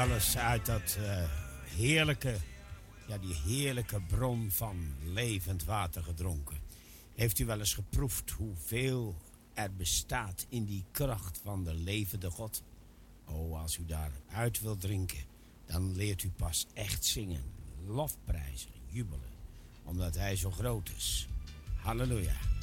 wel 0.08 0.16
eens 0.16 0.38
uit 0.38 0.66
dat 0.66 0.98
eh, 1.00 1.24
heerlijke, 1.75 2.35
ja, 3.08 3.17
die 3.17 3.35
heerlijke 3.45 4.01
bron 4.01 4.51
van 4.51 4.95
levend 5.03 5.64
water 5.64 6.03
gedronken? 6.03 6.58
Heeft 7.16 7.40
u 7.40 7.45
wel 7.45 7.59
eens 7.59 7.74
geproefd 7.74 8.32
hoeveel 8.32 9.16
er 9.53 9.75
bestaat 9.75 10.45
in 10.50 10.66
die 10.66 10.85
kracht 10.92 11.40
van 11.43 11.64
de 11.64 11.74
levende 11.74 12.30
God? 12.30 12.64
Oh, 13.25 13.61
als 13.61 13.77
u 13.77 13.85
daaruit 13.85 14.61
wilt 14.61 14.82
drinken, 14.82 15.24
dan 15.66 15.95
leert 15.95 16.24
u 16.24 16.30
pas 16.30 16.67
echt 16.74 17.06
zingen, 17.06 17.43
lofprijzen, 17.85 18.72
jubelen, 18.85 19.34
omdat 19.84 20.16
Hij 20.16 20.35
zo 20.35 20.51
groot 20.51 20.90
is. 20.98 21.27
Halleluja. 21.75 22.55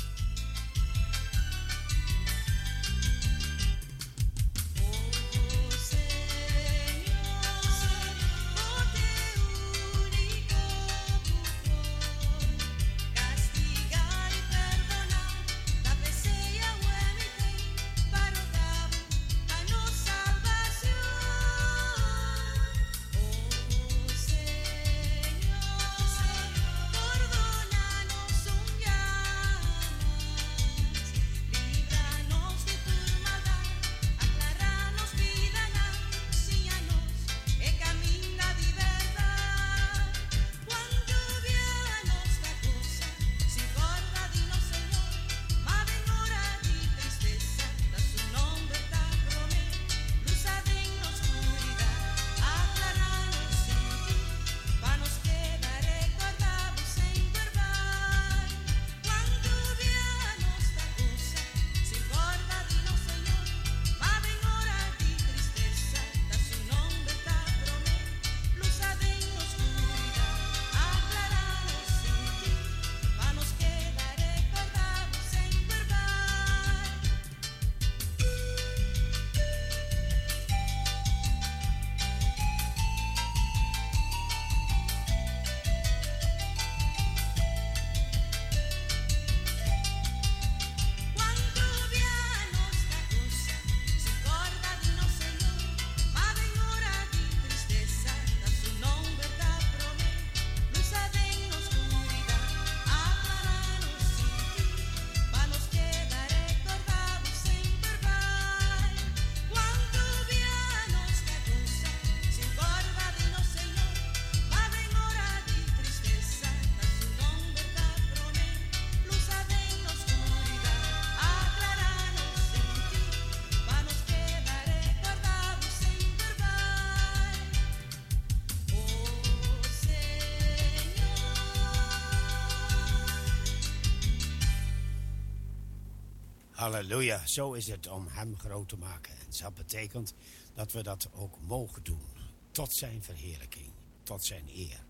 Halleluja, 136.93 137.27
zo 137.27 137.53
is 137.53 137.69
het 137.69 137.89
om 137.89 138.07
Hem 138.07 138.39
groot 138.39 138.69
te 138.69 138.77
maken. 138.77 139.13
En 139.13 139.27
dat 139.41 139.55
betekent 139.55 140.15
dat 140.55 140.73
we 140.73 140.83
dat 140.83 141.09
ook 141.13 141.41
mogen 141.41 141.83
doen. 141.83 142.03
Tot 142.51 142.73
Zijn 142.73 143.03
verheerlijking, 143.03 143.71
tot 144.03 144.25
Zijn 144.25 144.49
eer. 144.49 144.85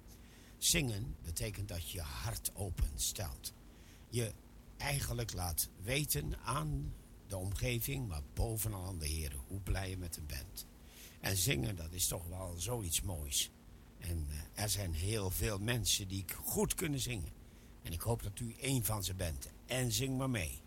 Zingen 0.58 1.16
betekent 1.24 1.68
dat 1.68 1.90
je 1.90 2.00
hart 2.00 2.50
openstelt. 2.54 3.52
Je 4.08 4.32
eigenlijk 4.76 5.32
laat 5.32 5.68
weten 5.82 6.38
aan 6.44 6.94
de 7.26 7.36
omgeving, 7.36 8.08
maar 8.08 8.22
bovenal 8.34 8.86
aan 8.86 8.98
de 8.98 9.08
Heer, 9.08 9.36
hoe 9.46 9.60
blij 9.60 9.90
je 9.90 9.96
met 9.96 10.16
hem 10.16 10.26
bent. 10.26 10.66
En 11.20 11.36
zingen, 11.36 11.76
dat 11.76 11.92
is 11.92 12.06
toch 12.06 12.26
wel 12.26 12.54
zoiets 12.56 13.02
moois. 13.02 13.50
En 13.98 14.26
eh, 14.28 14.62
er 14.62 14.68
zijn 14.68 14.92
heel 14.92 15.30
veel 15.30 15.58
mensen 15.58 16.08
die 16.08 16.24
goed 16.44 16.74
kunnen 16.74 17.00
zingen. 17.00 17.32
En 17.82 17.92
ik 17.92 18.00
hoop 18.00 18.22
dat 18.22 18.40
u 18.40 18.54
één 18.60 18.84
van 18.84 19.04
ze 19.04 19.14
bent. 19.14 19.48
En 19.66 19.92
zing 19.92 20.18
maar 20.18 20.30
mee. 20.30 20.62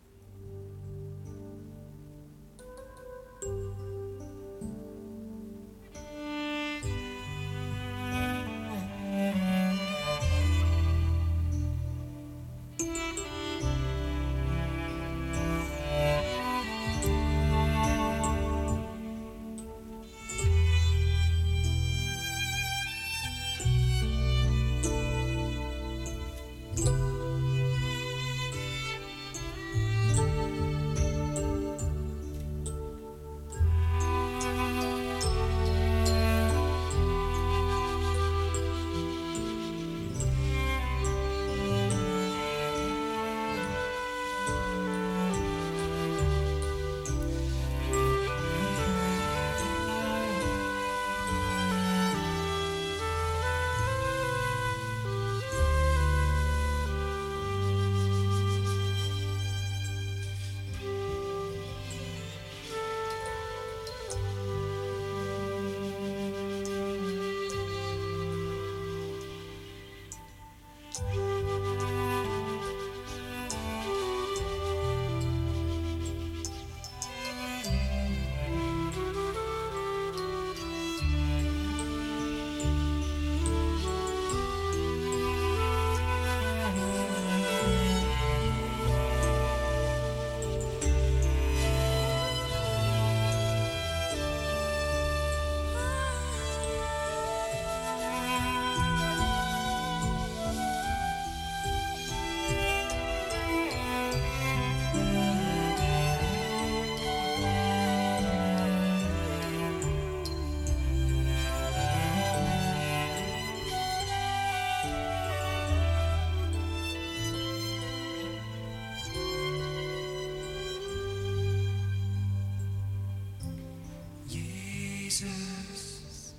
Jezus, 125.18 126.34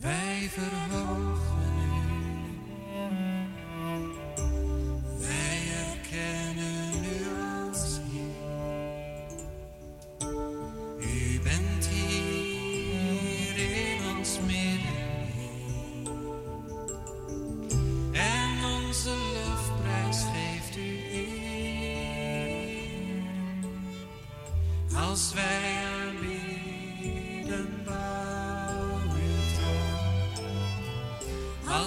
wij 0.00 0.48
verhogen. 0.50 1.05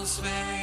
Schwäger. 0.09 0.58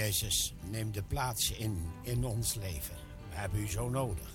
Jezus, 0.00 0.54
neem 0.70 0.92
de 0.92 1.02
plaats 1.02 1.50
in, 1.50 1.92
in 2.02 2.24
ons 2.24 2.54
leven. 2.54 2.96
We 3.30 3.36
hebben 3.36 3.60
u 3.60 3.68
zo 3.68 3.88
nodig. 3.88 4.32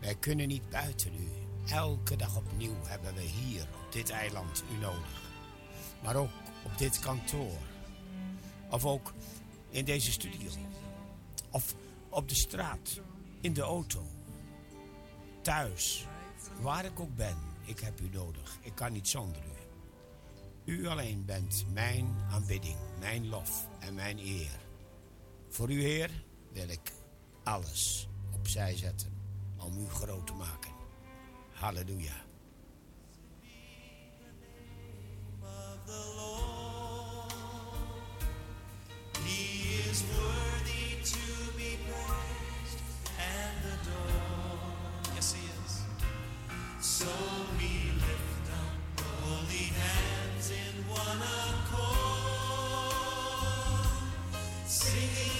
Wij 0.00 0.14
kunnen 0.14 0.48
niet 0.48 0.70
buiten 0.70 1.14
u. 1.14 1.28
Elke 1.70 2.16
dag 2.16 2.36
opnieuw 2.36 2.76
hebben 2.82 3.14
we 3.14 3.20
hier 3.20 3.62
op 3.62 3.92
dit 3.92 4.10
eiland 4.10 4.64
u 4.72 4.80
nodig. 4.80 5.20
Maar 6.02 6.16
ook 6.16 6.30
op 6.64 6.78
dit 6.78 6.98
kantoor. 6.98 7.58
Of 8.70 8.84
ook 8.84 9.12
in 9.70 9.84
deze 9.84 10.12
studio. 10.12 10.50
Of 11.50 11.74
op 12.08 12.28
de 12.28 12.34
straat, 12.34 13.00
in 13.40 13.52
de 13.52 13.62
auto. 13.62 14.02
Thuis, 15.42 16.06
waar 16.60 16.84
ik 16.84 17.00
ook 17.00 17.16
ben, 17.16 17.36
ik 17.64 17.80
heb 17.80 18.00
u 18.00 18.08
nodig. 18.12 18.58
Ik 18.60 18.74
kan 18.74 18.92
niet 18.92 19.08
zonder 19.08 19.42
u. 19.42 19.50
U 20.72 20.86
alleen 20.86 21.24
bent 21.24 21.64
mijn 21.72 22.14
aanbidding, 22.30 22.76
mijn 22.98 23.28
lof 23.28 23.68
en 23.80 23.94
mijn 23.94 24.18
eer. 24.18 24.60
Voor 25.52 25.70
u 25.70 25.82
Heer 25.82 26.10
wil 26.52 26.68
ik 26.68 26.92
alles 27.42 28.08
opzij 28.34 28.76
zetten 28.76 29.08
om 29.56 29.78
u 29.78 29.88
groot 29.88 30.26
te 30.26 30.32
maken. 30.32 30.70
Halleluja. 31.52 32.24
He 39.12 39.90
is 39.90 40.02
worthy 40.02 41.02
to 41.02 41.52
be 41.56 41.76
praised 41.86 42.80
and 43.18 43.64
adored. 43.72 45.06
You 45.14 45.22
see 45.22 45.48
is 45.64 45.84
so 46.80 47.06
meek 47.58 48.02
and 48.52 49.00
holy 49.00 49.70
hands 49.82 50.50
in 50.50 50.84
one 50.88 51.22
accord. 51.22 51.92
Sing 54.66 55.31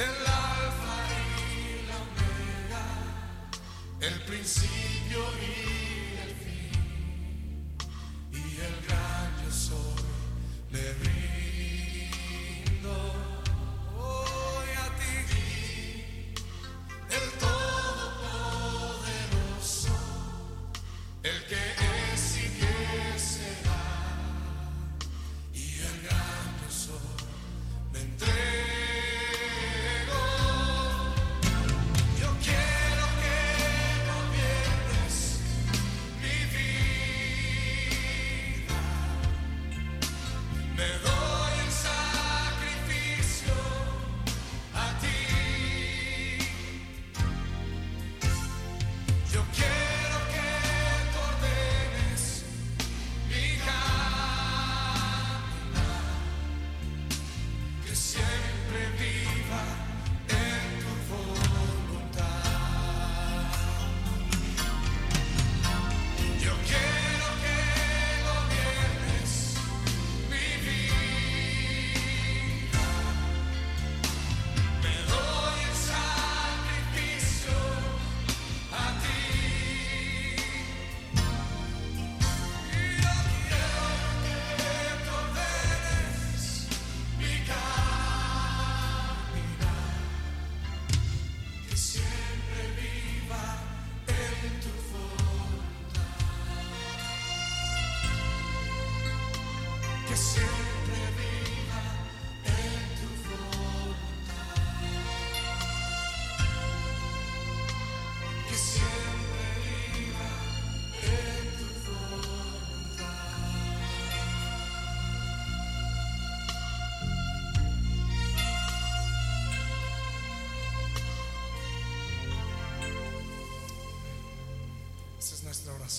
el 0.00 0.29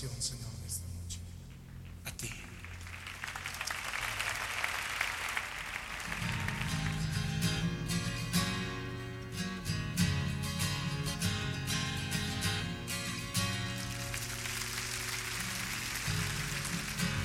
oración, 0.05 0.21
Señor, 0.21 0.49
en 0.59 0.65
esta 0.65 0.87
noche. 0.87 1.19
A 2.05 2.11
ti. 2.11 2.29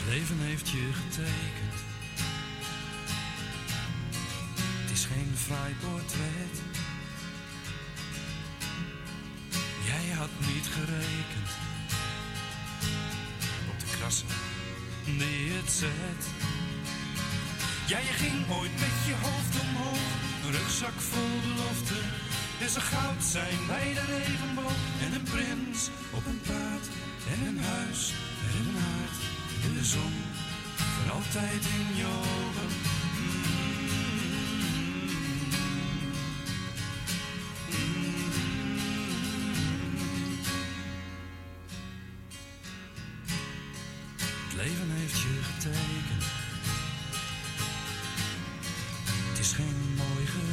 Leven 0.08 0.40
heeft 0.40 0.68
je 0.68 0.92
getekend. 0.92 1.55
Ja, 17.88 17.98
je 17.98 18.14
ging 18.22 18.50
ooit 18.58 18.74
met 18.84 18.96
je 19.06 19.14
hoofd 19.22 19.54
omhoog, 19.64 20.08
een 20.44 20.52
rugzak 20.52 20.98
vol 21.10 21.34
belofte. 21.46 21.98
En 22.60 22.70
zo 22.70 22.80
goud 22.80 23.22
zijn 23.24 23.58
bij 23.66 23.88
de 23.94 24.04
regenboog 24.16 24.80
en 25.04 25.10
een 25.14 25.28
prins 25.34 25.90
op 26.16 26.24
een 26.26 26.40
paard 26.50 26.86
en 27.32 27.46
een 27.48 27.60
huis 27.74 28.12
en 28.46 28.52
een 28.60 28.74
haard 28.84 29.18
in 29.66 29.74
de 29.78 29.84
zon. 29.84 30.14
Voor 30.92 31.12
altijd 31.12 31.62
in 31.80 31.88
je 32.00 32.10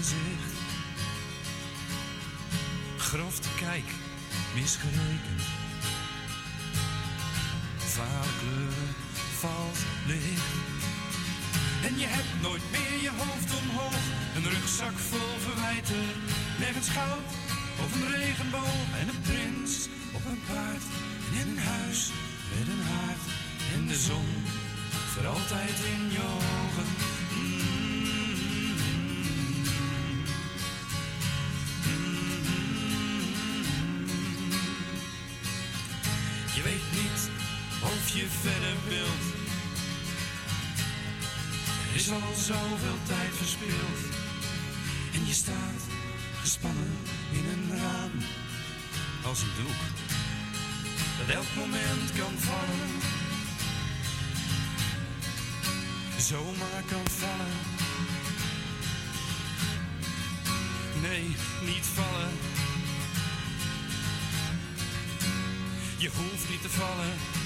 gezicht. 0.04 0.54
Grof 2.98 3.40
te 3.40 3.50
kijk, 3.60 3.88
misgerekend. 4.56 5.44
Vale 7.78 8.32
kleuren, 8.40 8.92
valt 9.40 9.80
licht. 10.08 10.52
En 11.88 12.00
je 12.00 12.06
hebt 12.16 12.42
nooit 12.42 12.66
meer 12.72 13.02
je 13.02 13.12
hoofd 13.18 13.52
omhoog. 13.62 14.04
Een 14.36 14.50
rugzak 14.50 14.98
vol 15.10 15.34
verwijten. 15.48 16.06
Nergens 16.60 16.90
goud 16.90 17.30
of 17.84 17.90
een 17.96 18.08
regenboog. 18.12 18.82
En 19.00 19.08
een 19.08 19.22
prins 19.22 19.88
op 20.18 20.26
een 20.26 20.42
paard. 20.48 20.86
In 21.40 21.48
een 21.52 21.64
huis 21.74 22.12
met 22.52 22.68
een 22.74 22.86
haard. 22.92 23.24
En 23.74 23.88
de 23.88 24.00
zon 24.10 24.30
voor 25.12 25.28
altijd 25.28 25.78
in 25.94 26.12
je 26.12 26.43
Je 38.14 38.28
verder 38.42 38.76
wilt. 38.88 39.26
Er 41.90 41.96
is 41.96 42.10
al 42.10 42.34
zoveel 42.36 42.98
tijd 43.08 43.34
verspild. 43.36 44.00
En 45.14 45.26
je 45.26 45.34
staat 45.34 45.82
gespannen 46.42 46.98
in 47.32 47.46
een 47.46 47.78
raam. 47.78 48.12
Als 49.26 49.42
een 49.42 49.52
doek 49.58 49.82
dat 51.18 51.36
elk 51.36 51.56
moment 51.56 52.12
kan 52.18 52.34
vallen. 52.38 52.90
Zomaar 56.18 56.84
kan 56.90 57.08
vallen. 57.10 57.56
Nee, 61.02 61.36
niet 61.66 61.86
vallen. 61.86 62.32
Je 65.98 66.10
hoeft 66.10 66.50
niet 66.50 66.62
te 66.62 66.70
vallen. 66.70 67.43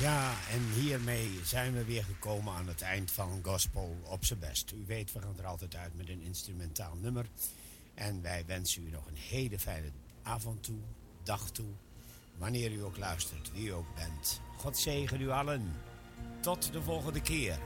Ja, 0.00 0.34
en 0.50 0.80
hiermee 0.80 1.40
zijn 1.44 1.72
we 1.72 1.84
weer 1.84 2.04
gekomen 2.04 2.54
aan 2.54 2.68
het 2.68 2.82
eind 2.82 3.10
van 3.10 3.40
Gospel 3.42 3.96
op 4.04 4.24
zijn 4.24 4.38
best. 4.38 4.72
U 4.72 4.84
weet, 4.86 5.12
we 5.12 5.20
gaan 5.20 5.38
er 5.38 5.46
altijd 5.46 5.76
uit 5.76 5.96
met 5.96 6.08
een 6.08 6.22
instrumentaal 6.22 6.96
nummer. 7.00 7.26
En 7.94 8.22
wij 8.22 8.44
wensen 8.46 8.86
u 8.86 8.90
nog 8.90 9.06
een 9.06 9.16
hele 9.16 9.58
fijne 9.58 9.90
avond 10.22 10.62
toe, 10.62 10.78
dag 11.22 11.50
toe. 11.50 11.70
Wanneer 12.36 12.72
u 12.72 12.82
ook 12.84 12.96
luistert, 12.96 13.52
wie 13.52 13.66
u 13.66 13.72
ook 13.72 13.94
bent. 13.94 14.40
God 14.56 14.78
zegen 14.78 15.20
u 15.20 15.28
allen. 15.28 15.72
Tot 16.40 16.72
de 16.72 16.82
volgende 16.82 17.20
keer. 17.20 17.58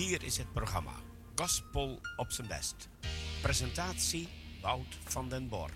Hier 0.00 0.22
is 0.24 0.36
het 0.36 0.52
programma 0.52 0.94
Gospel 1.34 2.00
op 2.16 2.32
zijn 2.32 2.48
best. 2.48 2.88
Presentatie 3.42 4.28
Wout 4.62 4.98
van 5.04 5.28
den 5.28 5.48
Bor. 5.48 5.70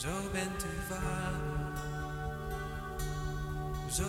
Zo 0.00 0.08
bent 0.32 0.64
u 0.64 0.80
Vader. 0.88 1.76
Zo 3.90 4.04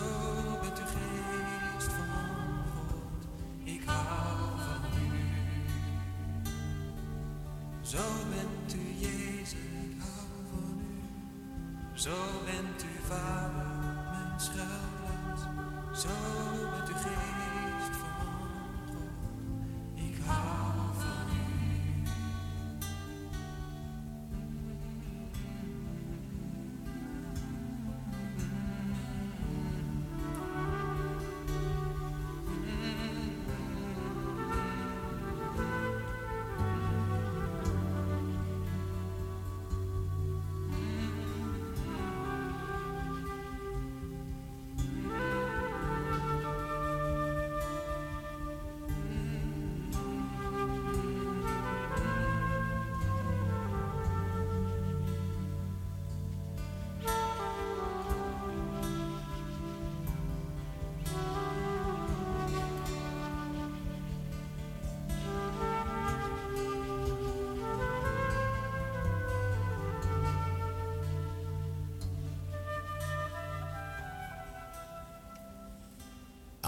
bent 0.60 0.78
u 0.78 0.82
geest 0.82 1.92
van 1.92 2.06
God. 2.74 3.26
Ik 3.64 3.82
hou 3.84 4.58
van 4.58 5.02
u. 5.02 5.10
Zo 7.82 8.02
bent 8.30 8.74
u 8.74 9.06
Jezus, 9.06 9.52
ik 9.52 9.96
hou 9.98 10.28
van 10.50 10.80
u. 10.80 11.98
Zo 11.98 12.16
bent 12.44 12.82
u 12.82 12.91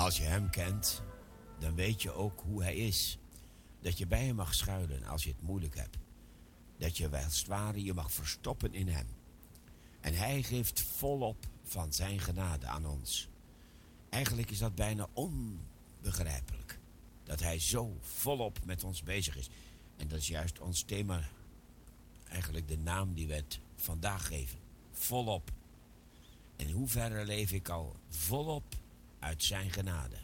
Als 0.05 0.17
je 0.17 0.23
hem 0.23 0.51
kent, 0.51 1.03
dan 1.59 1.75
weet 1.75 2.03
je 2.03 2.13
ook 2.13 2.41
hoe 2.41 2.63
hij 2.63 2.75
is. 2.75 3.19
Dat 3.81 3.99
je 3.99 4.07
bij 4.07 4.25
hem 4.25 4.35
mag 4.35 4.55
schuilen 4.55 5.05
als 5.05 5.25
je 5.25 5.31
het 5.31 5.43
moeilijk 5.43 5.77
hebt. 5.77 5.97
Dat 6.79 6.97
je 6.97 7.09
wel 7.09 7.21
het 7.21 7.47
ware 7.47 7.85
je 7.85 7.95
mag 7.95 8.13
verstoppen 8.13 8.75
in 8.75 8.89
hem. 8.89 9.07
En 10.01 10.15
hij 10.15 10.43
geeft 10.43 10.81
volop 10.81 11.47
van 11.63 11.93
zijn 11.93 12.21
genade 12.21 12.67
aan 12.67 12.87
ons. 12.87 13.29
Eigenlijk 14.09 14.51
is 14.51 14.59
dat 14.59 14.75
bijna 14.75 15.09
onbegrijpelijk. 15.13 16.79
Dat 17.23 17.41
hij 17.41 17.59
zo 17.59 17.97
volop 18.01 18.65
met 18.65 18.85
ons 18.85 19.03
bezig 19.03 19.37
is. 19.37 19.49
En 19.97 20.09
dat 20.09 20.19
is 20.19 20.29
juist 20.29 20.61
ons 20.61 20.83
thema. 20.83 21.29
Eigenlijk 22.29 22.69
de 22.69 22.79
naam 22.79 23.15
die 23.15 23.27
we 23.27 23.35
het 23.35 23.59
vandaag 23.77 24.27
geven. 24.27 24.59
Volop. 24.93 25.51
In 26.57 26.71
hoeverre 26.71 27.25
leef 27.25 27.53
ik 27.53 27.69
al 27.69 27.97
volop 28.09 28.83
uit 29.25 29.43
zijn 29.43 29.71
genade. 29.71 30.17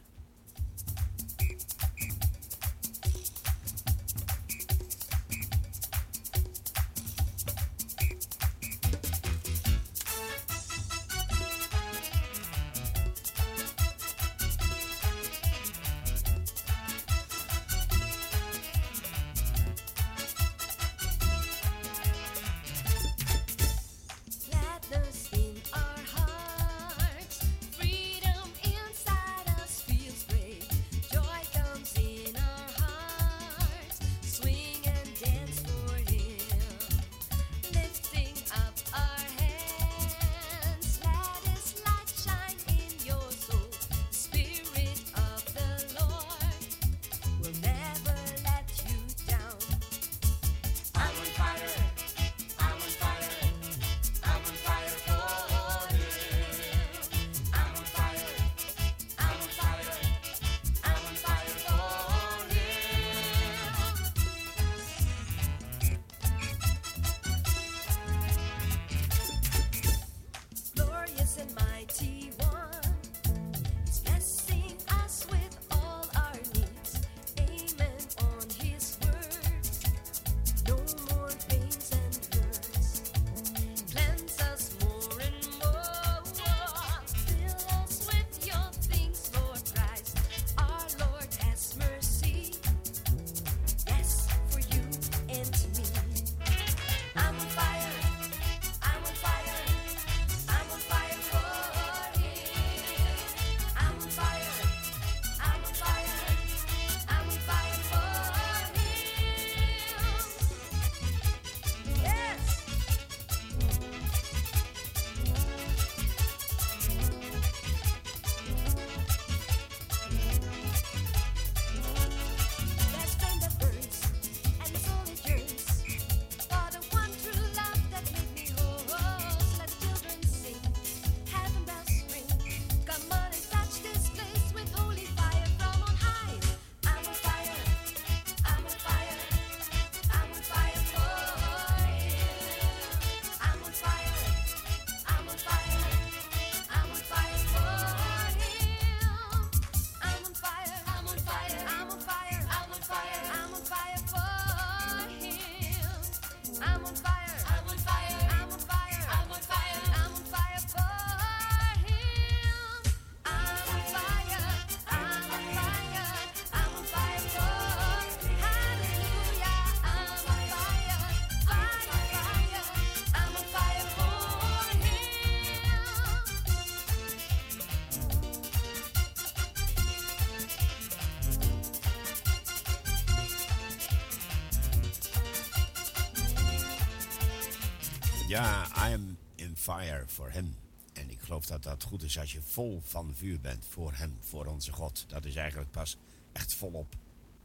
Ja, 188.30 188.66
I 188.88 188.94
am 188.94 189.16
in 189.34 189.56
fire 189.56 190.04
for 190.06 190.30
him. 190.30 190.56
En 190.92 191.10
ik 191.10 191.20
geloof 191.20 191.46
dat 191.46 191.62
dat 191.62 191.82
goed 191.82 192.02
is 192.02 192.18
als 192.18 192.32
je 192.32 192.42
vol 192.42 192.80
van 192.84 193.14
vuur 193.14 193.40
bent 193.40 193.66
voor 193.68 193.92
hem, 193.92 194.16
voor 194.20 194.46
onze 194.46 194.72
God. 194.72 195.04
Dat 195.08 195.24
is 195.24 195.36
eigenlijk 195.36 195.70
pas 195.70 195.96
echt 196.32 196.54
volop 196.54 196.94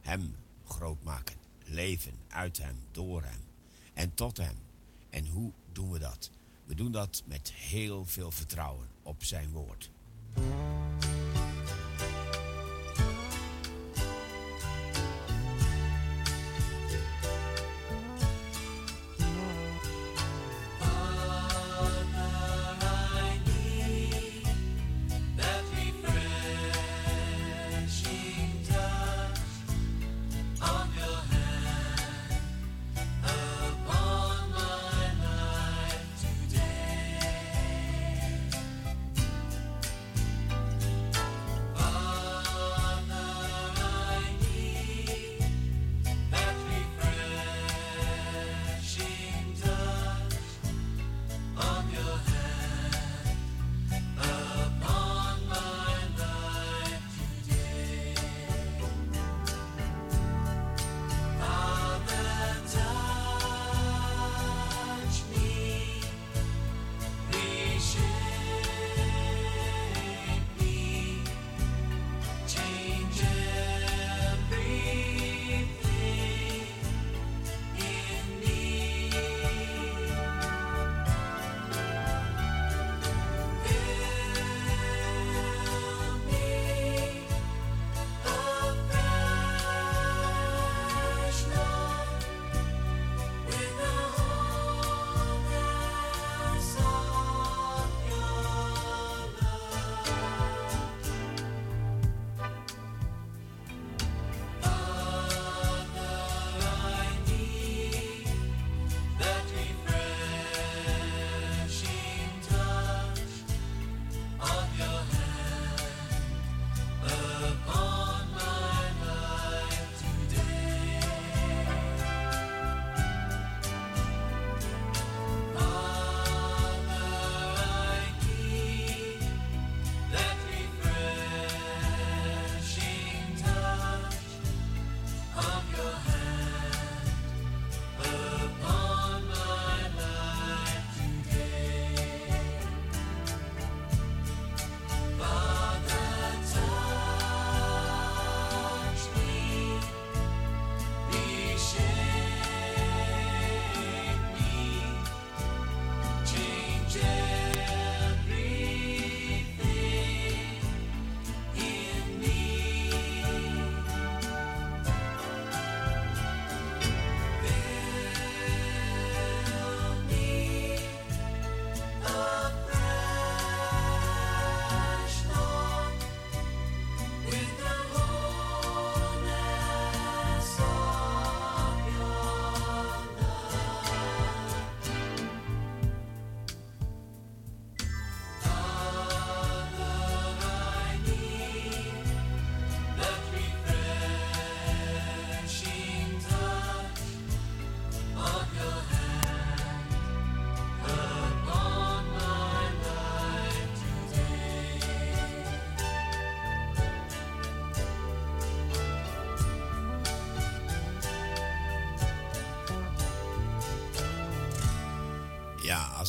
hem 0.00 0.36
groot 0.64 1.02
maken. 1.02 1.36
Leven 1.64 2.12
uit 2.28 2.58
hem, 2.58 2.76
door 2.90 3.22
hem 3.22 3.40
en 3.94 4.14
tot 4.14 4.36
hem. 4.36 4.56
En 5.10 5.26
hoe 5.26 5.52
doen 5.72 5.90
we 5.90 5.98
dat? 5.98 6.30
We 6.64 6.74
doen 6.74 6.92
dat 6.92 7.22
met 7.26 7.52
heel 7.52 8.04
veel 8.04 8.30
vertrouwen 8.30 8.88
op 9.02 9.24
zijn 9.24 9.50
woord. 9.50 9.90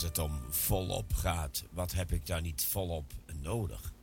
Het 0.08 0.18
om 0.18 0.42
volop 0.50 1.14
gaat, 1.14 1.64
wat 1.72 1.92
heb 1.92 2.12
ik 2.12 2.26
daar 2.26 2.42
niet 2.42 2.66
volop 2.66 3.14
nodig? 3.42 3.94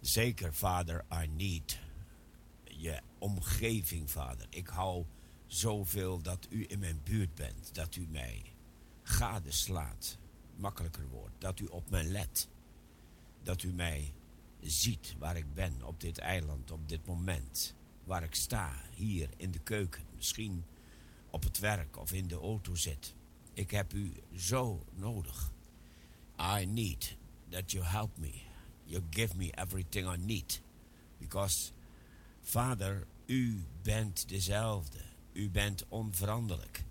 Zeker, 0.00 0.54
vader, 0.54 1.04
I 1.22 1.26
need 1.26 1.78
je 2.64 3.00
omgeving, 3.18 4.10
vader. 4.10 4.46
Ik 4.50 4.66
hou 4.66 5.04
zoveel 5.46 6.22
dat 6.22 6.46
u 6.50 6.64
in 6.68 6.78
mijn 6.78 7.00
buurt 7.04 7.34
bent, 7.34 7.74
dat 7.74 7.96
u 7.96 8.06
mij 8.10 8.42
gadeslaat, 9.02 10.18
makkelijker 10.56 11.08
wordt, 11.08 11.34
dat 11.38 11.60
u 11.60 11.64
op 11.64 11.90
mij 11.90 12.04
let, 12.04 12.48
dat 13.42 13.62
u 13.62 13.72
mij 13.72 14.12
ziet 14.60 15.14
waar 15.18 15.36
ik 15.36 15.54
ben 15.54 15.82
op 15.82 16.00
dit 16.00 16.18
eiland, 16.18 16.70
op 16.70 16.88
dit 16.88 17.06
moment, 17.06 17.74
waar 18.04 18.22
ik 18.22 18.34
sta, 18.34 18.72
hier 18.94 19.28
in 19.36 19.50
de 19.50 19.60
keuken, 19.60 20.04
misschien 20.14 20.64
op 21.30 21.42
het 21.42 21.58
werk 21.58 21.98
of 21.98 22.12
in 22.12 22.28
de 22.28 22.38
auto 22.38 22.74
zit. 22.74 23.14
Ik 23.56 23.70
heb 23.70 23.92
u 23.92 24.12
zo 24.34 24.84
nodig. 24.94 25.50
I 26.60 26.66
need 26.66 27.16
that 27.48 27.72
you 27.72 27.84
help 27.84 28.18
me. 28.18 28.32
You 28.84 29.02
give 29.10 29.36
me 29.36 29.50
everything 29.50 30.14
I 30.14 30.16
need. 30.16 30.60
Because, 31.18 31.70
Vader, 32.42 33.06
u 33.26 33.64
bent 33.82 34.28
dezelfde. 34.28 34.98
U 35.32 35.50
bent 35.50 35.84
onveranderlijk. 35.88 36.84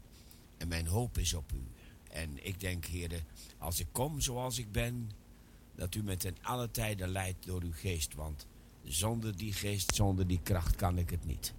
En 0.57 0.67
mijn 0.67 0.87
hoop 0.87 1.17
is 1.17 1.33
op 1.33 1.51
u. 1.51 1.63
En 2.09 2.45
ik 2.45 2.59
denk, 2.59 2.85
heren, 2.85 3.23
als 3.57 3.79
ik 3.79 3.87
kom 3.91 4.21
zoals 4.21 4.57
ik 4.57 4.71
ben, 4.71 5.11
dat 5.75 5.95
u 5.95 6.03
me 6.03 6.17
ten 6.17 6.37
alle 6.41 6.71
tijden 6.71 7.09
leidt 7.09 7.45
door 7.45 7.61
uw 7.61 7.73
geest. 7.73 8.13
Want 8.13 8.47
zonder 8.83 9.37
die 9.37 9.53
geest, 9.53 9.95
zonder 9.95 10.27
die 10.27 10.39
kracht 10.43 10.75
kan 10.75 10.97
ik 10.97 11.09
het 11.09 11.25
niet. 11.25 11.53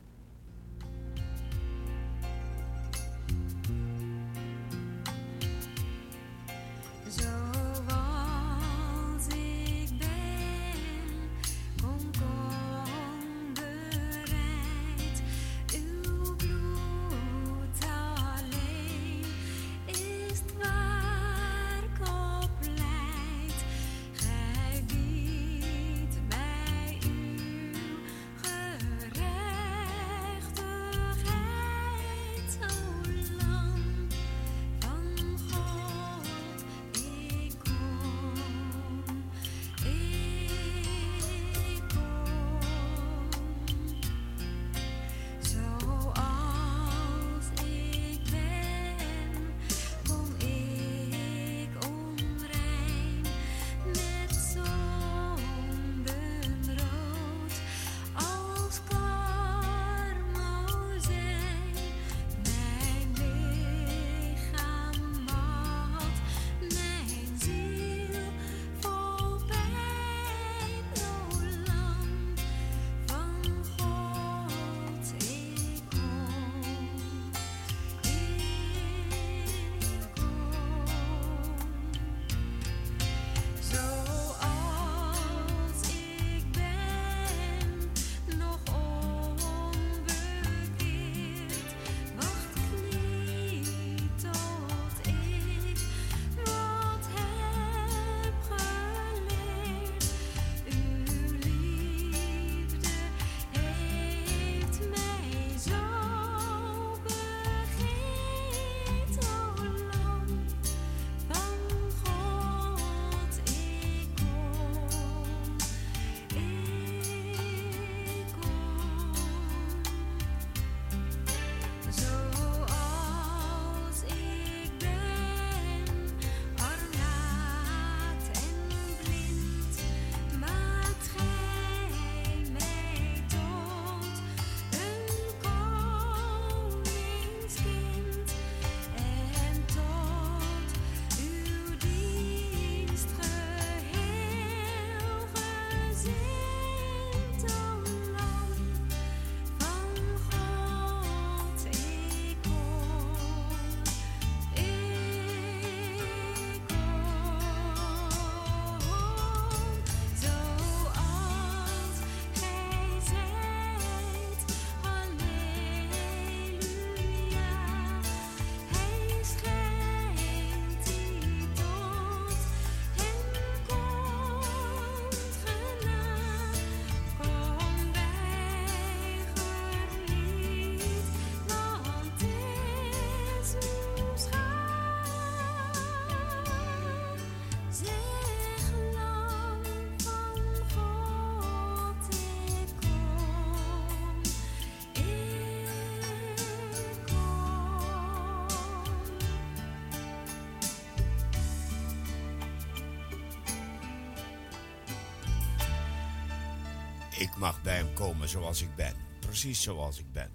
ik 207.18 207.36
mag 207.36 207.62
bij 207.62 207.76
hem 207.76 207.92
komen 207.92 208.28
zoals 208.28 208.62
ik 208.62 208.74
ben. 208.74 208.94
Precies 209.20 209.62
zoals 209.62 209.98
ik 209.98 210.12
ben. 210.12 210.30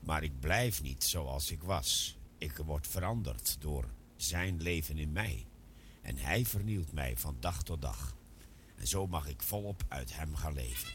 Maar 0.00 0.22
ik 0.22 0.40
blijf 0.40 0.82
niet 0.82 1.04
zoals 1.04 1.50
ik 1.50 1.62
was. 1.62 2.18
Ik 2.38 2.56
word 2.56 2.86
veranderd 2.86 3.56
door 3.60 3.84
zijn 4.16 4.62
leven 4.62 4.98
in 4.98 5.12
mij. 5.12 5.46
En 6.02 6.16
hij 6.16 6.44
vernielt 6.44 6.92
mij 6.92 7.16
van 7.16 7.36
dag 7.40 7.62
tot 7.62 7.82
dag. 7.82 8.16
En 8.76 8.86
zo 8.86 9.06
mag 9.06 9.28
ik 9.28 9.42
volop 9.42 9.84
uit 9.88 10.16
hem 10.16 10.36
gaan 10.36 10.52
leven. 10.52 10.88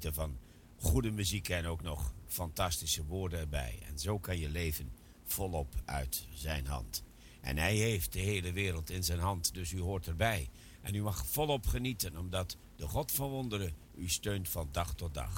van 0.00 0.38
goede 0.76 1.10
muziek 1.10 1.48
en 1.48 1.66
ook 1.66 1.82
nog 1.82 2.14
fantastische 2.26 3.04
woorden 3.04 3.38
erbij. 3.38 3.78
En 3.88 3.98
zo 3.98 4.18
kan 4.18 4.38
je 4.38 4.48
leven 4.48 4.92
volop 5.24 5.74
uit 5.84 6.26
zijn 6.32 6.66
hand. 6.66 7.02
En 7.40 7.58
hij 7.58 7.74
heeft 7.74 8.12
de 8.12 8.18
hele 8.18 8.52
wereld 8.52 8.90
in 8.90 9.04
zijn 9.04 9.18
hand, 9.18 9.54
dus 9.54 9.72
u 9.72 9.80
hoort 9.80 10.06
erbij. 10.06 10.50
En 10.80 10.94
u 10.94 11.02
mag 11.02 11.26
volop 11.26 11.66
genieten, 11.66 12.16
omdat 12.16 12.56
de 12.76 12.86
God 12.86 13.12
van 13.12 13.30
wonderen 13.30 13.74
u 13.94 14.08
steunt 14.08 14.48
van 14.48 14.68
dag 14.72 14.94
tot 14.94 15.14
dag. 15.14 15.31